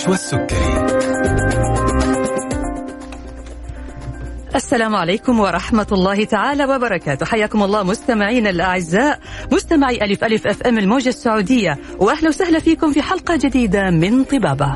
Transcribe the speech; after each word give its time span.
نشوى 0.00 0.14
السكري 0.14 0.86
السلام 4.54 4.96
عليكم 4.96 5.40
ورحمة 5.40 5.86
الله 5.92 6.24
تعالى 6.24 6.64
وبركاته. 6.64 7.26
حياكم 7.26 7.62
الله 7.62 7.82
مستمعينا 7.82 8.50
الأعزاء 8.50 9.20
مستمعي 9.52 10.04
ألف 10.04 10.24
ألف 10.24 10.46
FM 10.46 10.78
الموجة 10.78 11.08
السعودية. 11.08 11.78
وأهلا 11.98 12.28
وسهلا 12.28 12.58
فيكم 12.58 12.92
في 12.92 13.02
حلقة 13.02 13.36
جديدة 13.36 13.90
من 13.90 14.24
طبابة. 14.24 14.74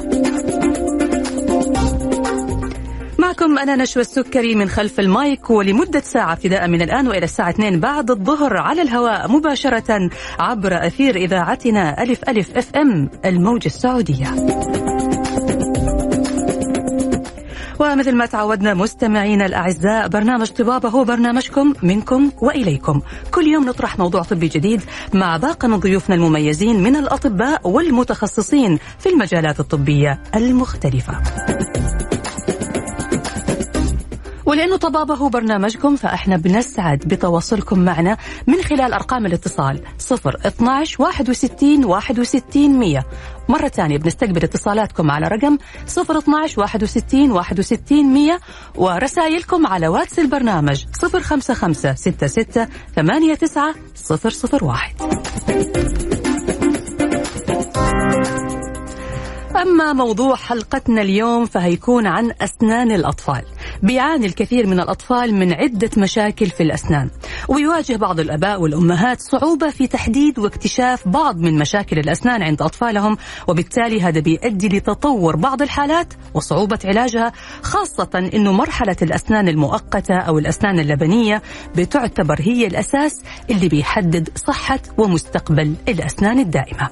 معكم 3.18 3.58
أنا 3.58 3.76
نشوى 3.76 4.00
السكري 4.00 4.54
من 4.54 4.68
خلف 4.68 5.00
المايك 5.00 5.50
ولمدة 5.50 6.00
ساعة 6.00 6.32
ابتداء 6.32 6.68
من 6.68 6.82
الآن 6.82 7.08
وإلى 7.08 7.24
الساعة 7.24 7.50
2 7.50 7.80
بعد 7.80 8.10
الظهر 8.10 8.56
على 8.56 8.82
الهواء 8.82 9.32
مباشرة 9.32 10.10
عبر 10.38 10.86
أثير 10.86 11.16
إذاعتنا 11.16 12.02
ألف 12.02 12.28
ألف 12.28 12.56
أف 12.56 12.76
أم 12.76 13.10
الموجة 13.24 13.66
السعودية. 13.66 14.34
ومثل 17.80 18.14
ما 18.16 18.26
تعودنا 18.26 18.74
مستمعينا 18.74 19.46
الأعزاء 19.46 20.08
برنامج 20.08 20.50
طبابة 20.50 20.88
هو 20.88 21.04
برنامجكم 21.04 21.72
منكم 21.82 22.30
وإليكم. 22.42 23.00
كل 23.30 23.46
يوم 23.46 23.64
نطرح 23.64 23.98
موضوع 23.98 24.22
طبي 24.22 24.48
جديد 24.48 24.82
مع 25.14 25.36
باقي 25.36 25.68
من 25.68 25.76
ضيوفنا 25.76 26.14
المميزين 26.14 26.82
من 26.82 26.96
الأطباء 26.96 27.68
والمتخصصين 27.68 28.78
في 28.98 29.08
المجالات 29.08 29.60
الطبية 29.60 30.20
المختلفة. 30.34 31.22
ولأنه 34.46 34.76
طبابة 34.76 35.14
هو 35.14 35.28
برنامجكم 35.28 35.96
فإحنا 35.96 36.36
بنسعد 36.36 36.98
بتواصلكم 36.98 37.78
معنا 37.78 38.16
من 38.46 38.62
خلال 38.62 38.92
أرقام 38.92 39.26
الاتصال 39.26 39.80
0 39.98 40.36
12 40.46 41.02
61 41.02 41.84
61 41.84 42.78
100 42.78 43.04
مرة 43.48 43.68
ثانية 43.68 43.98
بنستقبل 43.98 44.42
اتصالاتكم 44.44 45.10
على 45.10 45.28
رقم 45.28 45.58
0 45.86 46.18
12 46.18 46.60
61 46.60 47.30
61 47.30 48.04
100 48.04 48.38
ورسائلكم 48.74 49.66
على 49.66 49.88
واتس 49.88 50.18
البرنامج 50.18 50.84
055 51.02 51.94
66 51.94 52.66
89 52.96 53.74
001 54.62 55.84
أما 59.56 59.92
موضوع 59.92 60.36
حلقتنا 60.36 61.02
اليوم 61.02 61.46
فهيكون 61.46 62.06
عن 62.06 62.32
أسنان 62.40 62.92
الأطفال. 62.92 63.42
بيعاني 63.82 64.26
الكثير 64.26 64.66
من 64.66 64.80
الأطفال 64.80 65.34
من 65.34 65.52
عدة 65.52 65.90
مشاكل 65.96 66.46
في 66.46 66.62
الأسنان 66.62 67.10
ويواجه 67.48 67.96
بعض 67.96 68.20
الأباء 68.20 68.60
والأمهات 68.60 69.20
صعوبة 69.20 69.70
في 69.70 69.86
تحديد 69.86 70.38
واكتشاف 70.38 71.08
بعض 71.08 71.38
من 71.38 71.58
مشاكل 71.58 71.98
الأسنان 71.98 72.42
عند 72.42 72.62
أطفالهم 72.62 73.16
وبالتالي 73.48 74.02
هذا 74.02 74.20
بيؤدي 74.20 74.68
لتطور 74.68 75.36
بعض 75.36 75.62
الحالات 75.62 76.14
وصعوبة 76.34 76.78
علاجها 76.84 77.32
خاصة 77.62 78.30
أنه 78.34 78.52
مرحلة 78.52 78.96
الأسنان 79.02 79.48
المؤقتة 79.48 80.14
أو 80.14 80.38
الأسنان 80.38 80.78
اللبنية 80.78 81.42
بتعتبر 81.76 82.36
هي 82.40 82.66
الأساس 82.66 83.22
اللي 83.50 83.68
بيحدد 83.68 84.28
صحة 84.36 84.80
ومستقبل 84.98 85.74
الأسنان 85.88 86.38
الدائمة. 86.38 86.88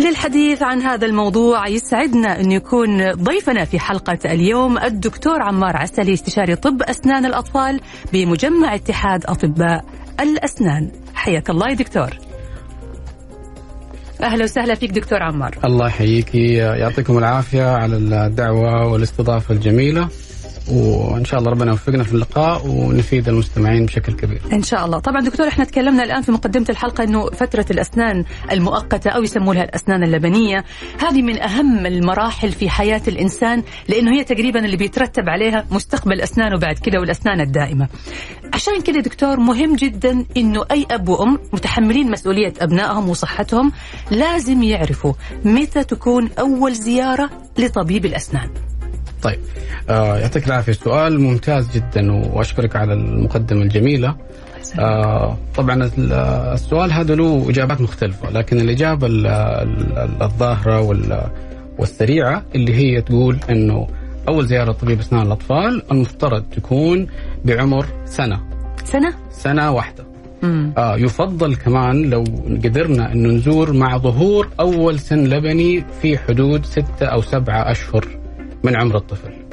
للحديث 0.00 0.62
عن 0.62 0.82
هذا 0.82 1.06
الموضوع 1.06 1.68
يسعدنا 1.68 2.40
أن 2.40 2.52
يكون 2.52 3.12
ضيفنا 3.12 3.64
في 3.64 3.78
حلقة 3.78 4.18
اليوم 4.24 4.78
الدكتور 4.78 5.42
عمار 5.42 5.76
عسلي 5.76 6.12
استشاري 6.12 6.56
طب 6.56 6.82
أسنان 6.82 7.24
الأطفال 7.24 7.80
بمجمع 8.12 8.74
اتحاد 8.74 9.24
أطباء 9.26 9.84
الأسنان. 10.20 10.90
حياك 11.14 11.50
الله 11.50 11.68
يا 11.70 11.74
دكتور. 11.74 12.10
أهلا 14.22 14.44
وسهلا 14.44 14.74
فيك 14.74 14.90
دكتور 14.90 15.22
عمار. 15.22 15.58
الله 15.64 15.86
يحييكي 15.86 16.52
يعطيكم 16.54 17.18
العافية 17.18 17.64
على 17.64 17.96
الدعوة 17.96 18.86
والإستضافة 18.86 19.54
الجميلة. 19.54 20.08
وإن 20.68 21.24
شاء 21.24 21.40
الله 21.40 21.50
ربنا 21.50 21.70
يوفقنا 21.70 22.04
في 22.04 22.12
اللقاء 22.12 22.66
ونفيد 22.66 23.28
المستمعين 23.28 23.86
بشكل 23.86 24.12
كبير. 24.12 24.40
إن 24.52 24.62
شاء 24.62 24.84
الله، 24.84 24.98
طبعا 24.98 25.20
دكتور 25.20 25.48
إحنا 25.48 25.64
تكلمنا 25.64 26.02
الآن 26.02 26.22
في 26.22 26.32
مقدمة 26.32 26.66
الحلقة 26.70 27.04
إنه 27.04 27.26
فترة 27.30 27.66
الأسنان 27.70 28.24
المؤقتة 28.52 29.10
أو 29.10 29.22
يسموا 29.22 29.54
لها 29.54 29.64
الأسنان 29.64 30.02
اللبنية، 30.02 30.64
هذه 30.98 31.22
من 31.22 31.42
أهم 31.42 31.86
المراحل 31.86 32.52
في 32.52 32.70
حياة 32.70 33.02
الإنسان 33.08 33.62
لأنه 33.88 34.18
هي 34.18 34.24
تقريبا 34.24 34.64
اللي 34.64 34.76
بيترتب 34.76 35.28
عليها 35.28 35.66
مستقبل 35.70 36.20
أسنانه 36.20 36.58
بعد 36.58 36.78
كده 36.78 37.00
والأسنان 37.00 37.40
الدائمة. 37.40 37.88
عشان 38.54 38.82
كده 38.82 39.00
دكتور 39.00 39.40
مهم 39.40 39.76
جدا 39.76 40.24
إنه 40.36 40.64
أي 40.70 40.86
أب 40.90 41.08
وأم 41.08 41.38
متحملين 41.52 42.10
مسؤولية 42.10 42.52
أبنائهم 42.60 43.08
وصحتهم 43.08 43.72
لازم 44.10 44.62
يعرفوا 44.62 45.12
متى 45.44 45.84
تكون 45.84 46.30
أول 46.38 46.72
زيارة 46.74 47.30
لطبيب 47.58 48.06
الأسنان. 48.06 48.48
طيب 49.22 49.38
آه 49.90 50.18
يعطيك 50.18 50.46
العافية. 50.46 50.72
سؤال 50.72 51.20
ممتاز 51.20 51.70
جدا 51.74 52.12
وأشكرك 52.12 52.76
على 52.76 52.92
المقدمة 52.92 53.62
الجميلة. 53.62 54.16
آه 54.78 55.36
طبعا 55.56 55.90
السؤال 56.54 56.92
هذا 56.92 57.14
له 57.14 57.46
إجابات 57.50 57.80
مختلفة 57.80 58.30
لكن 58.30 58.60
الإجابة 58.60 59.06
الظاهرة 60.22 60.80
والسريعة 61.78 62.42
اللي 62.54 62.74
هي 62.74 63.02
تقول 63.02 63.38
إنه 63.50 63.88
أول 64.28 64.46
زيارة 64.46 64.72
طبيب 64.72 65.00
أسنان 65.00 65.26
الأطفال 65.26 65.82
المفترض 65.92 66.44
تكون 66.56 67.06
بعمر 67.44 67.86
سنة. 68.04 68.40
سنة؟ 68.84 69.14
سنة 69.30 69.70
واحدة. 69.72 70.06
آه 70.78 70.96
يفضل 70.96 71.56
كمان 71.56 72.10
لو 72.10 72.24
قدرنا 72.64 73.12
إنه 73.12 73.28
نزور 73.28 73.72
مع 73.72 73.98
ظهور 73.98 74.48
أول 74.60 74.98
سن 74.98 75.24
لبني 75.24 75.84
في 76.02 76.18
حدود 76.18 76.64
ستة 76.66 77.06
أو 77.06 77.22
سبعة 77.22 77.70
أشهر. 77.70 78.08
من 78.64 78.76
عمر 78.76 78.96
الطفل. 78.96 79.45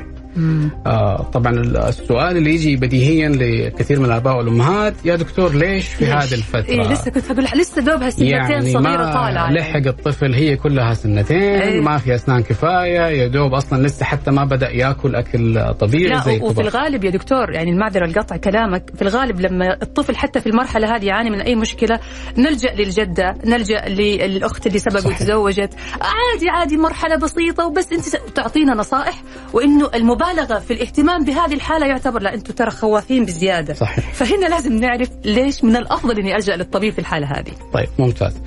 آه 0.85 1.23
طبعا 1.33 1.53
السؤال 1.89 2.37
اللي 2.37 2.53
يجي 2.53 2.75
بديهيا 2.75 3.29
لكثير 3.29 3.99
من 3.99 4.05
الآباء 4.05 4.37
والأمهات 4.37 4.93
يا 5.05 5.15
دكتور 5.15 5.53
ليش 5.53 5.87
في؟ 5.87 6.05
هذه 6.05 6.33
الفترة؟ 6.33 6.69
إيه 6.69 6.81
لسه 6.91 7.11
كنت 7.11 7.31
بقول 7.31 7.45
لسه 7.59 7.81
دوبها 7.81 8.09
سنتين 8.09 8.27
يعني 8.27 8.71
صغيرة 8.73 9.13
طالعة 9.13 9.51
لحق 9.51 9.87
الطفل 9.87 10.33
هي 10.33 10.55
كلها 10.57 10.93
سنتين 10.93 11.37
إيه. 11.37 11.81
ما 11.81 11.97
في 11.97 12.15
أسنان 12.15 12.43
كفاية 12.43 13.07
يا 13.07 13.27
دوب 13.27 13.53
أصلا 13.53 13.83
لسه 13.87 14.05
حتى 14.05 14.31
ما 14.31 14.43
بدأ 14.45 14.69
يأكل 14.69 15.15
أكل 15.15 15.73
طبيعي 15.73 16.09
لا 16.09 16.19
زي 16.19 16.39
وفي. 16.39 16.61
الغالب 16.61 17.03
يا 17.03 17.09
دكتور 17.09 17.51
يعني 17.51 17.71
المعذرة 17.71 18.05
القطع 18.05 18.37
كلامك 18.37 18.91
في 18.95 19.01
الغالب 19.01 19.41
لما 19.41 19.77
الطفل 19.81 20.15
حتى 20.15 20.39
في 20.41 20.47
المرحلة 20.47 20.95
هذه 20.95 21.05
يعاني 21.05 21.29
من 21.29 21.41
أي 21.41 21.55
مشكلة 21.55 21.99
نلجأ 22.37 22.73
للجدة 22.73 23.35
نلجأ 23.45 23.85
للأخت 23.87 24.67
اللي 24.67 24.79
سبق. 24.79 25.07
وتزوجت 25.07 25.73
عادي 26.01 26.49
عادي 26.49 26.77
مرحلة 26.77 27.15
بسيطة 27.15 27.65
وبس 27.65 27.93
أنت 27.93 28.15
تعطينا 28.35 28.73
نصائح 28.73 29.23
وإنه 29.53 29.89
المبالغه 30.23 30.59
في 30.59 30.73
الاهتمام 30.73 31.23
بهذه 31.23 31.53
الحالة 31.53 31.85
يعتبر 31.85 32.21
لا 32.21 32.33
أنتم 32.33 32.53
ترى 32.53 32.71
خوافين 32.71 33.25
بزيادة 33.25 33.73
صحيح. 33.73 34.13
فهنا 34.13 34.45
لازم 34.45 34.73
نعرف 34.73 35.09
ليش 35.25 35.63
من 35.63 35.75
الأفضل 35.75 36.19
إني 36.19 36.35
ألجأ 36.35 36.55
للطبيب 36.55 36.93
في 36.93 36.99
الحالة 36.99 37.27
هذه 37.27 37.51
طيب 37.73 37.89
ممتاز 37.99 38.41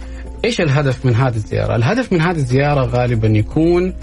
إيش 0.44 0.60
الهدف 0.60 1.06
من 1.06 1.14
هذه 1.14 1.36
الزيارة؟ 1.36 1.76
الهدف 1.76 2.12
من 2.12 2.20
هذه 2.20 2.36
الزيارة 2.36 2.86
غالبا 2.86 3.28
يكون 3.28 3.94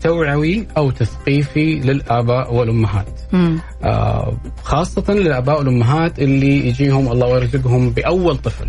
توعوي 0.00 0.66
أو 0.76 0.90
تثقيفي 0.90 1.74
للآباء 1.74 2.54
والأمهات. 2.54 3.20
مم. 3.32 3.60
آه 3.84 4.36
خاصة 4.62 5.04
للآباء 5.08 5.58
والأمهات 5.58 6.18
اللي 6.18 6.68
يجيهم 6.68 7.12
الله 7.12 7.36
يرزقهم 7.36 7.90
بأول 7.90 8.36
طفل 8.36 8.68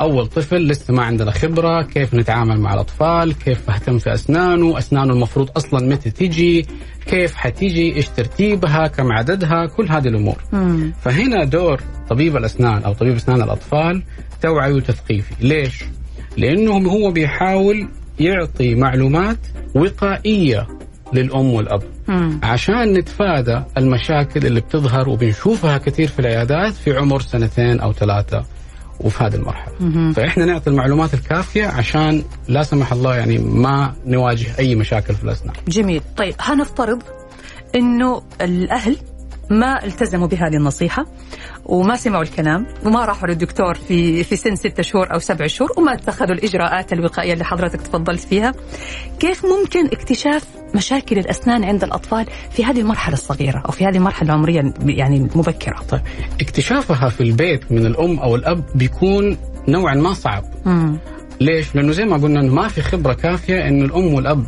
أول 0.00 0.26
طفل 0.26 0.56
لسه 0.68 0.94
ما 0.94 1.02
عندنا 1.04 1.30
خبرة 1.30 1.82
كيف 1.82 2.14
نتعامل 2.14 2.60
مع 2.60 2.74
الأطفال 2.74 3.38
كيف 3.38 3.70
أهتم 3.70 3.98
في 3.98 4.14
أسنانه 4.14 4.78
أسنانه 4.78 5.12
المفروض 5.12 5.50
أصلا 5.56 5.88
متى 5.88 6.10
تيجي 6.10 6.66
كيف 7.06 7.34
حتيجي 7.34 7.96
إيش 7.96 8.08
ترتيبها 8.08 8.86
كم 8.86 9.12
عددها 9.12 9.66
كل 9.66 9.88
هذه 9.90 10.08
الأمور 10.08 10.36
مم. 10.52 10.92
فهنا 11.02 11.44
دور 11.44 11.80
طبيب 12.10 12.36
الأسنان 12.36 12.82
أو 12.82 12.92
طبيب 12.92 13.14
أسنان 13.16 13.42
الأطفال 13.42 14.02
توعوي 14.42 14.72
وتثقيفي 14.74 15.34
ليش؟ 15.40 15.84
لأنه 16.36 16.72
هو 16.90 17.10
بيحاول 17.10 17.88
يعطي 18.20 18.74
معلومات 18.74 19.38
وقائية 19.74 20.66
للأم 21.12 21.46
والأب 21.54 21.82
مم. 22.08 22.40
عشان 22.42 22.92
نتفادى 22.92 23.60
المشاكل 23.78 24.46
اللي 24.46 24.60
بتظهر 24.60 25.08
وبنشوفها 25.08 25.78
كثير 25.78 26.08
في 26.08 26.18
العيادات 26.18 26.72
في 26.74 26.96
عمر 26.96 27.20
سنتين 27.20 27.80
أو 27.80 27.92
ثلاثة 27.92 28.44
وفي 29.00 29.24
هذه 29.24 29.34
المرحلة. 29.34 29.74
فإحنا 30.12 30.44
نعطي 30.44 30.70
المعلومات 30.70 31.14
الكافية 31.14 31.66
عشان 31.66 32.22
لا 32.48 32.62
سمح 32.62 32.92
الله 32.92 33.16
يعني 33.16 33.38
ما 33.38 33.94
نواجه 34.06 34.46
أي 34.58 34.74
مشاكل 34.74 35.14
في 35.14 35.24
الأسنان. 35.24 35.54
جميل 35.68 36.02
طيب 36.16 36.34
هنفترض 36.40 37.02
إنه 37.74 38.22
الأهل 38.40 38.96
ما 39.50 39.84
التزموا 39.84 40.26
بهذه 40.26 40.56
النصيحة 40.56 41.06
وما 41.64 41.96
سمعوا 41.96 42.22
الكلام 42.22 42.66
وما 42.84 43.04
راحوا 43.04 43.28
للدكتور 43.28 43.74
في 43.74 44.24
في 44.24 44.36
سن 44.36 44.56
ستة 44.56 44.82
شهور 44.82 45.14
أو 45.14 45.18
سبع 45.18 45.46
شهور 45.46 45.72
وما 45.76 45.92
اتخذوا 45.92 46.34
الإجراءات 46.34 46.92
الوقائية 46.92 47.32
اللي 47.32 47.44
حضرتك 47.44 47.82
تفضلت 47.82 48.20
فيها 48.20 48.54
كيف 49.20 49.46
ممكن 49.46 49.86
اكتشاف 49.86 50.44
مشاكل 50.74 51.18
الأسنان 51.18 51.64
عند 51.64 51.84
الأطفال 51.84 52.26
في 52.50 52.64
هذه 52.64 52.80
المرحلة 52.80 53.14
الصغيرة 53.14 53.58
أو 53.58 53.70
في 53.70 53.84
هذه 53.84 53.96
المرحلة 53.96 54.28
العمرية 54.28 54.74
يعني 54.86 55.16
المبكرة 55.16 55.82
طيب 55.88 56.00
اكتشافها 56.40 57.08
في 57.08 57.20
البيت 57.20 57.72
من 57.72 57.86
الأم 57.86 58.18
أو 58.18 58.36
الأب 58.36 58.64
بيكون 58.74 59.38
نوعا 59.68 59.94
ما 59.94 60.12
صعب. 60.12 60.44
مم. 60.64 60.98
ليش؟ 61.40 61.74
لأنه 61.74 61.92
زي 61.92 62.04
ما 62.04 62.16
قلنا 62.16 62.42
ما 62.42 62.68
في 62.68 62.82
خبرة 62.82 63.12
كافية 63.12 63.68
إنه 63.68 63.84
الأم 63.84 64.14
والأب 64.14 64.44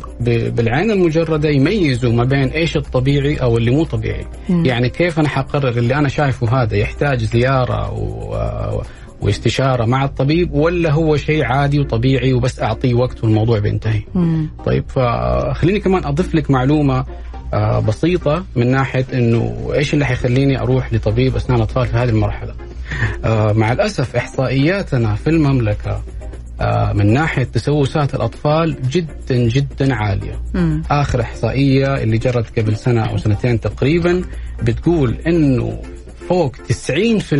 بالعين 0.55 0.91
المجردة 0.91 1.49
يميزوا 1.49 2.11
ما 2.11 2.23
بين 2.23 2.47
إيش 2.47 2.77
الطبيعي 2.77 3.35
أو 3.35 3.57
اللي 3.57 3.71
مو 3.71 3.83
طبيعي. 3.83 4.25
مم. 4.49 4.65
يعني 4.65 4.89
كيف 4.89 5.19
أنا 5.19 5.29
حقرر 5.29 5.69
اللي 5.69 5.95
أنا 5.95 6.09
شايفه 6.09 6.61
هذا 6.61 6.77
يحتاج 6.77 7.23
زيارة 7.23 7.91
و... 7.93 8.81
واستشارة 9.21 9.85
مع 9.85 10.05
الطبيب 10.05 10.53
ولا 10.53 10.91
هو 10.91 11.17
شيء 11.17 11.43
عادي 11.43 11.79
وطبيعي 11.79 12.33
وبس 12.33 12.59
أعطيه 12.59 12.93
وقت 12.93 13.23
والموضوع 13.23 13.59
بينتهي. 13.59 14.01
مم. 14.15 14.49
طيب 14.65 14.83
فخليني 14.89 15.79
كمان 15.79 16.05
أضيف 16.05 16.35
لك 16.35 16.51
معلومة 16.51 17.05
آه، 17.53 17.79
بسيطة 17.79 18.43
من 18.55 18.71
ناحية 18.71 19.05
إنه 19.13 19.71
إيش 19.73 19.93
اللي 19.93 20.05
حيخليني 20.05 20.61
أروح 20.61 20.93
لطبيب 20.93 21.35
اسنان 21.35 21.61
اطفال 21.61 21.87
في 21.87 21.97
هذه 21.97 22.09
المرحلة. 22.09 22.53
آه، 23.25 23.53
مع 23.53 23.71
الأسف 23.71 24.15
إحصائياتنا 24.15 25.15
في 25.15 25.29
المملكة 25.29 26.01
من 26.93 27.13
ناحية 27.13 27.43
تسوسات 27.43 28.15
الأطفال 28.15 28.75
جدا 28.89 29.35
جدا 29.35 29.95
عالية. 29.95 30.41
مم. 30.53 30.83
آخر 30.91 31.21
إحصائية 31.21 31.95
اللي 31.95 32.17
جرت 32.17 32.59
قبل 32.59 32.75
سنة 32.77 33.05
أو 33.05 33.17
سنتين 33.17 33.59
تقريبا 33.59 34.21
بتقول 34.63 35.17
إنه 35.27 35.81
فوق 36.29 36.55
90% 36.55 37.33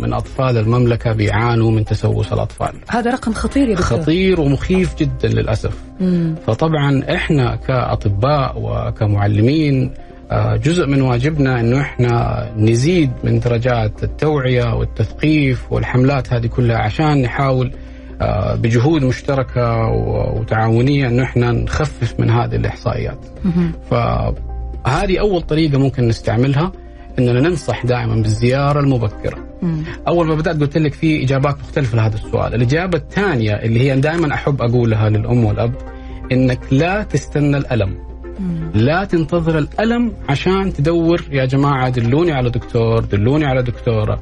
من 0.00 0.12
أطفال 0.12 0.58
المملكة 0.58 1.12
بيعانوا 1.12 1.70
من 1.70 1.84
تسوس 1.84 2.32
الأطفال. 2.32 2.72
هذا 2.88 3.10
رقم 3.10 3.32
خطير 3.32 3.68
يا 3.68 3.74
دكتور 3.74 4.00
خطير 4.00 4.40
ومخيف 4.40 4.94
جدا 4.98 5.28
للأسف. 5.28 5.74
مم. 6.00 6.34
فطبعا 6.46 7.02
إحنا 7.14 7.56
كأطباء 7.56 8.54
وكمعلمين 8.56 9.90
آه، 10.30 10.56
جزء 10.56 10.86
من 10.86 11.02
واجبنا 11.02 11.60
إنه 11.60 11.80
إحنا 11.80 12.48
نزيد 12.56 13.10
من 13.24 13.40
درجات 13.40 14.02
التوعية 14.02 14.74
والتثقيف 14.74 15.72
والحملات 15.72 16.32
هذه 16.32 16.46
كلها 16.46 16.78
عشان 16.78 17.22
نحاول 17.22 17.66
آه، 17.66 17.91
بجهود 18.54 19.04
مشتركة 19.04 19.88
وتعاونية 20.36 21.08
انه 21.08 21.22
إحنا 21.22 21.52
نخفف 21.52 22.20
من 22.20 22.30
هذه 22.30 22.56
الإحصائيات. 22.56 23.18
فهذه 23.90 25.20
أول 25.20 25.42
طريقة 25.42 25.78
ممكن 25.78 26.08
نستعملها 26.08 26.72
إننا 27.18 27.40
ننصح 27.40 27.86
دائما 27.86 28.14
بالزيارة 28.14 28.80
المبكرة. 28.80 29.38
أول 30.08 30.26
ما 30.26 30.34
بدأت 30.34 30.60
قلت 30.60 30.78
لك 30.78 30.92
في 30.92 31.24
إجابات 31.24 31.58
مختلفة 31.58 31.96
لهذا 31.96 32.14
السؤال، 32.14 32.54
الإجابة 32.54 32.98
الثانية 32.98 33.52
اللي 33.52 33.80
هي 33.80 34.00
دائما 34.00 34.34
أحب 34.34 34.62
أقولها 34.62 35.08
للأم 35.08 35.44
والأب 35.44 35.74
إنك 36.32 36.60
لا 36.70 37.02
تستنى 37.02 37.56
الألم،. 37.56 37.98
لا 38.74 39.04
تنتظر 39.04 39.58
الألم 39.58 40.12
عشان 40.28 40.72
تدور 40.72 41.24
يا 41.30 41.44
جماعة 41.44 41.88
دلوني 41.88 42.32
على 42.32 42.50
دكتور، 42.50 43.04
دلوني 43.04 43.44
على 43.44 43.62
دكتورة. 43.62 44.20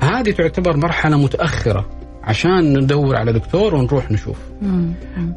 هذه 0.00 0.30
تعتبر 0.30 0.76
مرحلة 0.76 1.16
متأخرة 1.16 1.86
عشان 2.22 2.78
ندور 2.78 3.16
على 3.16 3.32
دكتور 3.32 3.74
ونروح 3.74 4.10
نشوف. 4.10 4.36
مم. 4.62 4.92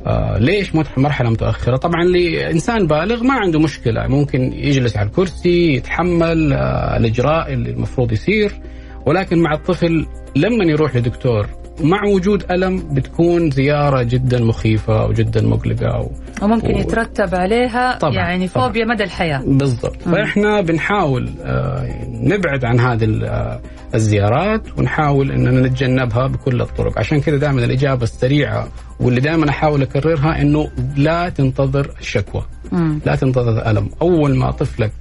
آه 0.07 0.37
ليش 0.37 0.71
مرحلة 0.97 1.29
متأخرة؟ 1.29 1.77
طبعا 1.77 2.03
لانسان 2.03 2.87
بالغ 2.87 3.23
ما 3.23 3.33
عنده 3.33 3.59
مشكلة 3.59 4.07
ممكن 4.07 4.53
يجلس 4.53 4.97
على 4.97 5.07
الكرسي 5.07 5.73
يتحمل 5.73 6.53
آه 6.53 6.97
الإجراء 6.97 7.53
اللي 7.53 7.69
المفروض 7.71 8.11
يصير 8.11 8.51
ولكن 9.05 9.39
مع 9.41 9.53
الطفل 9.53 10.05
لما 10.35 10.63
يروح 10.65 10.95
لدكتور 10.95 11.47
مع 11.81 12.03
وجود 12.05 12.51
ألم 12.51 12.93
بتكون 12.93 13.51
زيارة 13.51 14.03
جدا 14.03 14.39
مخيفة 14.43 15.05
وجدا 15.05 15.41
مقلقة 15.41 15.99
و... 15.99 16.09
وممكن 16.41 16.73
و- 16.75 16.77
يترتب 16.79 17.35
عليها 17.35 17.97
طبعاً، 17.97 18.13
يعني 18.13 18.47
طبعاً. 18.47 18.67
فوبيا 18.67 18.85
مدى 18.85 19.03
الحياة 19.03 19.41
بالضبط 19.47 20.07
مم. 20.07 20.13
فإحنا 20.13 20.61
بنحاول 20.61 21.29
آه، 21.43 21.87
نبعد 22.07 22.65
عن 22.65 22.79
هذه 22.79 23.05
آه، 23.25 23.61
الزيارات 23.95 24.61
ونحاول 24.79 25.31
إننا 25.31 25.67
نتجنبها 25.67 26.27
بكل 26.27 26.61
الطرق 26.61 26.99
عشان 26.99 27.21
كذا 27.21 27.37
دائما 27.37 27.65
الإجابة 27.65 28.03
السريعة 28.03 28.67
واللي 28.99 29.21
دائما 29.21 29.49
أحاول 29.49 29.81
أكررها 29.81 30.41
إنه 30.41 30.69
لا 30.97 31.29
تنتظر 31.29 31.91
الشكوى 31.99 32.43
مم. 32.71 32.99
لا 33.05 33.15
تنتظر 33.15 33.51
الالم 33.51 33.89
أول 34.01 34.35
ما 34.35 34.51
طفلك 34.51 34.91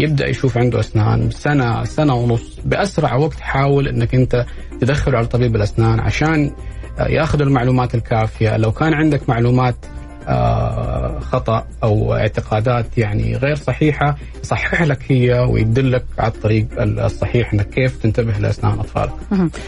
يبدأ 0.00 0.26
يشوف 0.26 0.58
عنده 0.58 0.80
أسنان 0.80 1.30
سنة 1.30 1.84
سنة 1.84 2.14
ونص 2.14 2.58
بأسرع 2.64 3.14
وقت 3.14 3.40
حاول 3.40 3.88
إنك 3.88 4.14
أنت 4.14 4.46
تدخله 4.80 5.18
على 5.18 5.26
طبيب 5.26 5.56
الأسنان 5.56 6.00
عشان 6.00 6.50
آه، 6.98 7.08
يأخذ 7.08 7.40
المعلومات 7.40 7.94
الكافية. 7.94 8.56
لو 8.56 8.72
كان 8.72 8.94
عندك 8.94 9.28
معلومات 9.28 9.74
خطأ 11.20 11.66
أو 11.82 12.14
اعتقادات 12.14 12.98
يعني 12.98 13.36
غير 13.36 13.56
صحيحة 13.56 14.16
يصحح 14.42 14.82
لك 14.82 14.98
هي 15.08 15.38
ويدلك 15.38 16.04
على 16.18 16.32
الطريق 16.32 16.66
الصحيح 16.78 17.52
إنك 17.52 17.68
كيف 17.68 17.96
تنتبه 17.96 18.32
لأسنان 18.32 18.78
أطفالك. 18.78 19.12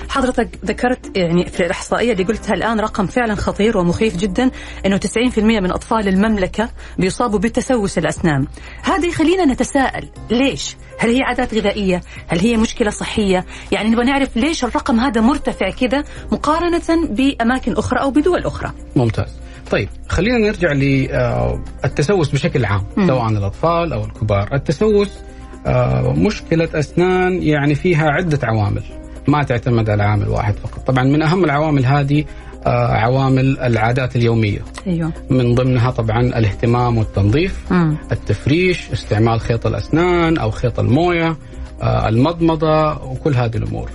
حضرتك 0.08 0.48
ذكرت 0.64 1.16
يعني 1.16 1.46
في 1.46 1.66
الإحصائية 1.66 2.12
اللي 2.12 2.24
قلتها 2.24 2.54
الآن 2.54 2.80
رقم 2.80 3.06
فعلا 3.06 3.34
خطير 3.34 3.78
ومخيف 3.78 4.16
جدا 4.16 4.50
أنه 4.86 4.96
90% 4.98 5.38
من 5.38 5.70
أطفال 5.70 6.08
المملكة 6.08 6.70
بيصابوا 6.98 7.38
بتسوس 7.38 7.98
الأسنان 7.98 8.46
هذا 8.82 9.06
يخلينا 9.06 9.44
نتساءل 9.44 10.08
ليش؟ 10.30 10.76
هل 10.98 11.10
هي 11.10 11.22
عادات 11.22 11.54
غذائية؟ 11.54 12.00
هل 12.28 12.40
هي 12.40 12.56
مشكلة 12.56 12.90
صحية؟ 12.90 13.46
يعني 13.72 13.88
نبغى 13.88 14.04
نعرف 14.04 14.36
ليش 14.36 14.64
الرقم 14.64 15.00
هذا 15.00 15.20
مرتفع 15.20 15.70
كذا 15.70 16.04
مقارنة 16.32 17.06
بأماكن 17.08 17.72
أخرى 17.72 18.00
أو 18.00 18.10
بدول 18.10 18.44
أخرى 18.44 18.72
ممتاز. 18.96 19.41
طيب 19.72 19.88
خلينا 20.08 20.38
نرجع 20.38 20.72
للتسوس 20.72 22.30
بشكل 22.30 22.64
عام. 22.64 22.82
سواء 23.06 23.28
الأطفال 23.28 23.92
أو 23.92 24.04
الكبار. 24.04 24.54
التسوس 24.54 25.18
آه، 25.66 26.12
مشكلة 26.12 26.68
أسنان 26.74 27.42
يعني 27.42 27.74
فيها 27.74 28.10
عدة 28.10 28.38
عوامل 28.42 28.82
ما 29.28 29.42
تعتمد 29.42 29.90
على 29.90 30.02
عامل 30.02 30.28
واحد 30.28 30.54
فقط. 30.54 30.86
طبعا 30.86 31.04
من 31.04 31.22
أهم 31.22 31.44
العوامل 31.44 31.86
هذه 31.86 32.24
آه، 32.66 32.86
عوامل 32.92 33.58
العادات 33.58 34.16
اليومية. 34.16 34.58
أيوه. 34.86 35.12
من 35.30 35.54
ضمنها 35.54 35.90
طبعا 35.90 36.20
الاهتمام 36.20 36.98
والتنظيف 36.98 37.72
مم. 37.72 37.96
التفريش 38.12 38.90
استعمال 38.92 39.40
خيط 39.40 39.66
الأسنان 39.66 40.38
أو 40.38 40.50
خيط 40.50 40.80
الموية 40.80 41.36
آه، 41.82 42.08
المضمضة 42.08 42.92
وكل 43.04 43.34
هذه 43.34 43.56
الأمور. 43.56 43.90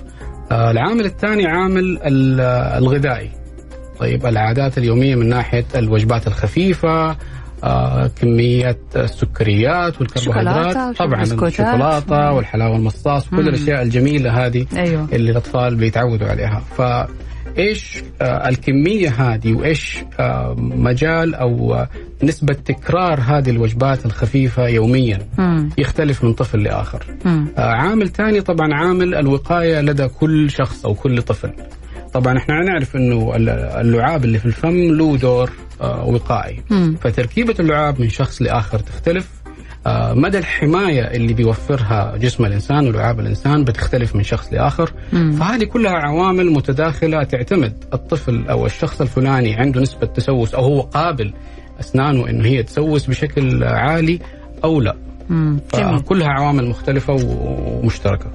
آه، 0.51 0.71
العامل 0.71 1.05
الثاني 1.05 1.45
عامل 1.47 1.99
ال- 2.03 2.41
الغذائي. 2.83 3.29
طيب 3.99 4.25
العادات 4.25 4.77
اليومية 4.77 5.15
من 5.15 5.29
ناحية 5.29 5.65
الوجبات 5.75 6.27
الخفيفة 6.27 7.15
آه، 7.63 8.07
كمية 8.07 8.77
السكريات 8.95 10.01
والكربوهيدرات 10.01 10.97
طبعا. 10.97 11.21
الشوكولاتة. 11.23 12.31
والحلاوة 12.31 12.75
المصاص. 12.75 13.27
وكل 13.27 13.47
الأشياء 13.49 13.81
الجميلة 13.81 14.45
هذه 14.45 14.65
أيوه 14.75 15.07
اللي 15.13 15.31
الأطفال 15.31 15.75
بيتعودوا 15.75 16.27
عليها 16.27 16.61
فايش 16.77 18.03
آه 18.21 18.49
الكمية 18.49 19.09
هذه 19.09 19.53
وإيش 19.53 19.99
آه 20.19 20.55
مجال 20.57 21.35
أو 21.35 21.73
آه 21.73 21.89
نسبة 22.23 22.53
تكرار 22.53 23.19
هذه 23.21 23.49
الوجبات 23.49 24.05
الخفيفة 24.05 24.67
يوميا 24.67 25.19
مم. 25.37 25.69
يختلف 25.77 26.23
من 26.23 26.33
طفل 26.33 26.63
لآخر 26.63 27.03
مم. 27.25 27.47
آه 27.57 27.61
عامل 27.71 28.09
ثاني 28.09 28.41
طبعا 28.41 28.73
عامل 28.73 29.15
الوقاية 29.15 29.81
لدى 29.81 30.07
كل 30.07 30.49
شخص 30.51 30.85
أو 30.85 30.93
كل 30.93 31.21
طفل 31.21 31.51
طبعا 32.13 32.37
إحنا 32.37 32.59
نعرف 32.63 32.95
إنه 32.95 33.35
ال- 33.35 33.49
اللعاب 33.49 34.23
اللي 34.25 34.39
في 34.39 34.45
الفم 34.45 34.75
له 34.77 35.17
دور 35.17 35.51
آه 35.81 36.05
وقائي 36.05 36.59
مم. 36.69 36.95
فتركيبة 37.01 37.55
اللعاب 37.59 38.01
من 38.01 38.09
شخص 38.09 38.41
لآخر 38.41 38.79
تختلف 38.79 39.29
آه، 39.87 40.13
مدى 40.13 40.37
الحماية 40.37 41.01
اللي 41.01 41.33
بيوفرها 41.33 42.17
جسم 42.17 42.45
الإنسان 42.45 42.87
ولعاب 42.87 43.19
الإنسان 43.19 43.63
بتختلف 43.63 44.15
من 44.15 44.23
شخص 44.23 44.53
لآخر 44.53 44.91
مم. 45.13 45.31
فهذه 45.31 45.63
كلها 45.63 45.91
عوامل 45.91 46.51
متداخلة 46.51 47.23
تعتمد 47.23 47.83
الطفل 47.93 48.45
أو 48.49 48.65
الشخص 48.65 49.01
الفلاني 49.01 49.55
عنده 49.55 49.81
نسبة 49.81 50.07
تسوس 50.07 50.53
أو 50.55 50.63
هو 50.63 50.81
قابل 50.81 51.33
أسنانه 51.79 52.29
أنه 52.29 52.45
هي 52.45 52.63
تسوس 52.63 53.05
بشكل 53.05 53.63
عالي 53.63 54.19
أو 54.63 54.81
لا 54.81 54.95
فكلها 55.69 56.27
عوامل 56.27 56.69
مختلفة 56.69 57.13
ومشتركة. 57.13 58.25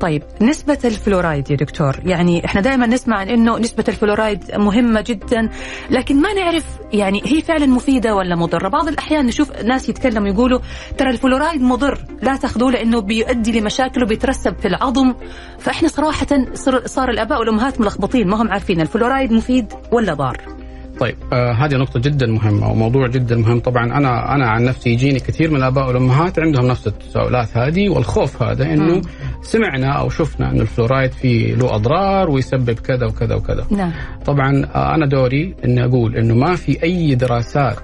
طيب 0.00 0.22
نسبة 0.40 0.78
الفلورايد 0.84 1.50
يا 1.50 1.56
دكتور 1.56 1.96
يعني 2.04 2.44
إحنا 2.44 2.60
دائما 2.60 2.86
نسمع 2.86 3.16
عن 3.18 3.28
إنه 3.28 3.58
نسبة 3.58 3.84
الفلورايد 3.88 4.44
مهمة 4.56 5.04
جدا 5.06 5.48
لكن 5.90 6.20
ما 6.20 6.32
نعرف 6.32 6.64
يعني 6.92 7.22
هي 7.24 7.40
فعلا 7.40 7.66
مفيدة 7.66 8.14
ولا 8.14 8.36
مضرة. 8.36 8.68
بعض 8.68 8.88
الأحيان 8.88 9.26
نشوف 9.26 9.62
ناس 9.62 9.88
يتكلموا 9.88 10.28
يقولوا 10.28 10.60
ترى 10.98 11.10
الفلورايد 11.10 11.62
مضر 11.62 11.98
لا 12.22 12.36
تأخذوه 12.36 12.70
لأنه 12.70 13.00
بيؤدي 13.00 13.60
لمشاكل 13.60 14.02
وبيترسب 14.02 14.56
في 14.58 14.68
العظم. 14.68 15.14
فإحنا 15.58 15.88
صراحة 15.88 16.26
صار, 16.54 16.86
صار 16.86 17.10
الآباء 17.10 17.38
والأمهات 17.40 17.80
ملخبطين 17.80 18.28
ما 18.28 18.42
هم 18.42 18.50
عارفين 18.50 18.80
الفلورايد 18.80 19.32
مفيد 19.32 19.72
ولا 19.92 20.14
ضار. 20.14 20.67
طيب 21.00 21.14
آه 21.32 21.52
هذه 21.52 21.74
نقطة 21.74 22.00
جدا 22.00 22.26
مهمة 22.26 22.70
وموضوع 22.70 23.06
جدا 23.06 23.36
مهم 23.36 23.60
طبعا 23.60 23.84
أنا 23.84 24.34
أنا 24.34 24.50
عن 24.50 24.64
نفسي 24.64 24.90
يجيني 24.90 25.18
كثير 25.18 25.50
من 25.50 25.56
الآباء 25.56 25.86
والأمهات 25.86 26.38
عندهم 26.38 26.66
نفس 26.66 26.86
التساؤلات 26.86 27.56
هذه 27.56 27.88
والخوف 27.88 28.42
هذا 28.42 28.64
إنه. 28.64 29.02
سمعنا 29.42 29.92
أو 29.92 30.08
شفنا 30.08 30.50
إنه 30.50 30.62
الفلورايد 30.62 31.12
فيه 31.12 31.54
له 31.54 31.74
أضرار 31.74 32.30
ويسبب 32.30 32.72
كذا 32.72 33.06
وكذا 33.06 33.34
وكذا 33.34 33.66
نعم 33.70 33.92
طبعا 34.26 34.64
آه 34.74 34.94
أنا 34.94 35.06
دوري 35.06 35.54
إني 35.64 35.84
أقول 35.84 36.16
إنه 36.16 36.34
ما 36.34 36.56
في 36.56 36.82
أي 36.82 37.14
دراسات 37.14 37.78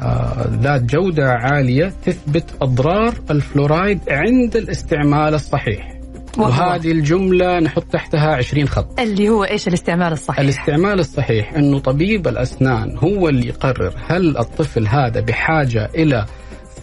آه 0.00 0.46
ذات 0.62 0.82
جودة 0.82 1.28
عالية 1.32 1.92
تثبت 2.04 2.54
أضرار 2.62 3.14
الفلورايد 3.30 4.00
عند 4.08 4.56
الاستعمال 4.56 5.34
الصحيح؟ 5.34 5.93
وهذه 6.38 6.92
الجملة 6.92 7.60
نحط 7.60 7.84
تحتها 7.84 8.34
20 8.36 8.68
خط 8.68 9.00
اللي 9.00 9.28
هو 9.28 9.44
إيش 9.44 9.68
الاستعمال 9.68 10.12
الصحيح 10.12 10.40
الاستعمال 10.40 11.00
الصحيح 11.00 11.54
انه 11.54 11.78
طبيب 11.78 12.28
الأسنان 12.28 12.98
هو 12.98 13.28
اللي 13.28 13.48
يقرر 13.48 13.94
هل 14.06 14.38
الطفل 14.38 14.86
هذا 14.86 15.20
بحاجة 15.20 15.90
إلى 15.94 16.26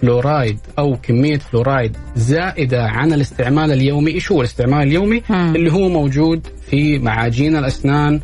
فلورايد 0.01 0.59
أو 0.79 0.97
كمية 1.03 1.37
فلورايد 1.37 1.97
زائدة 2.15 2.83
عن 2.83 3.13
الاستعمال 3.13 3.71
اليومي، 3.71 4.11
إيش 4.11 4.31
هو 4.31 4.41
الاستعمال 4.41 4.87
اليومي؟ 4.87 5.23
مم. 5.29 5.55
اللي 5.55 5.71
هو 5.73 5.89
موجود 5.89 6.47
في 6.69 6.99
معاجين 6.99 7.55
الأسنان 7.55 8.19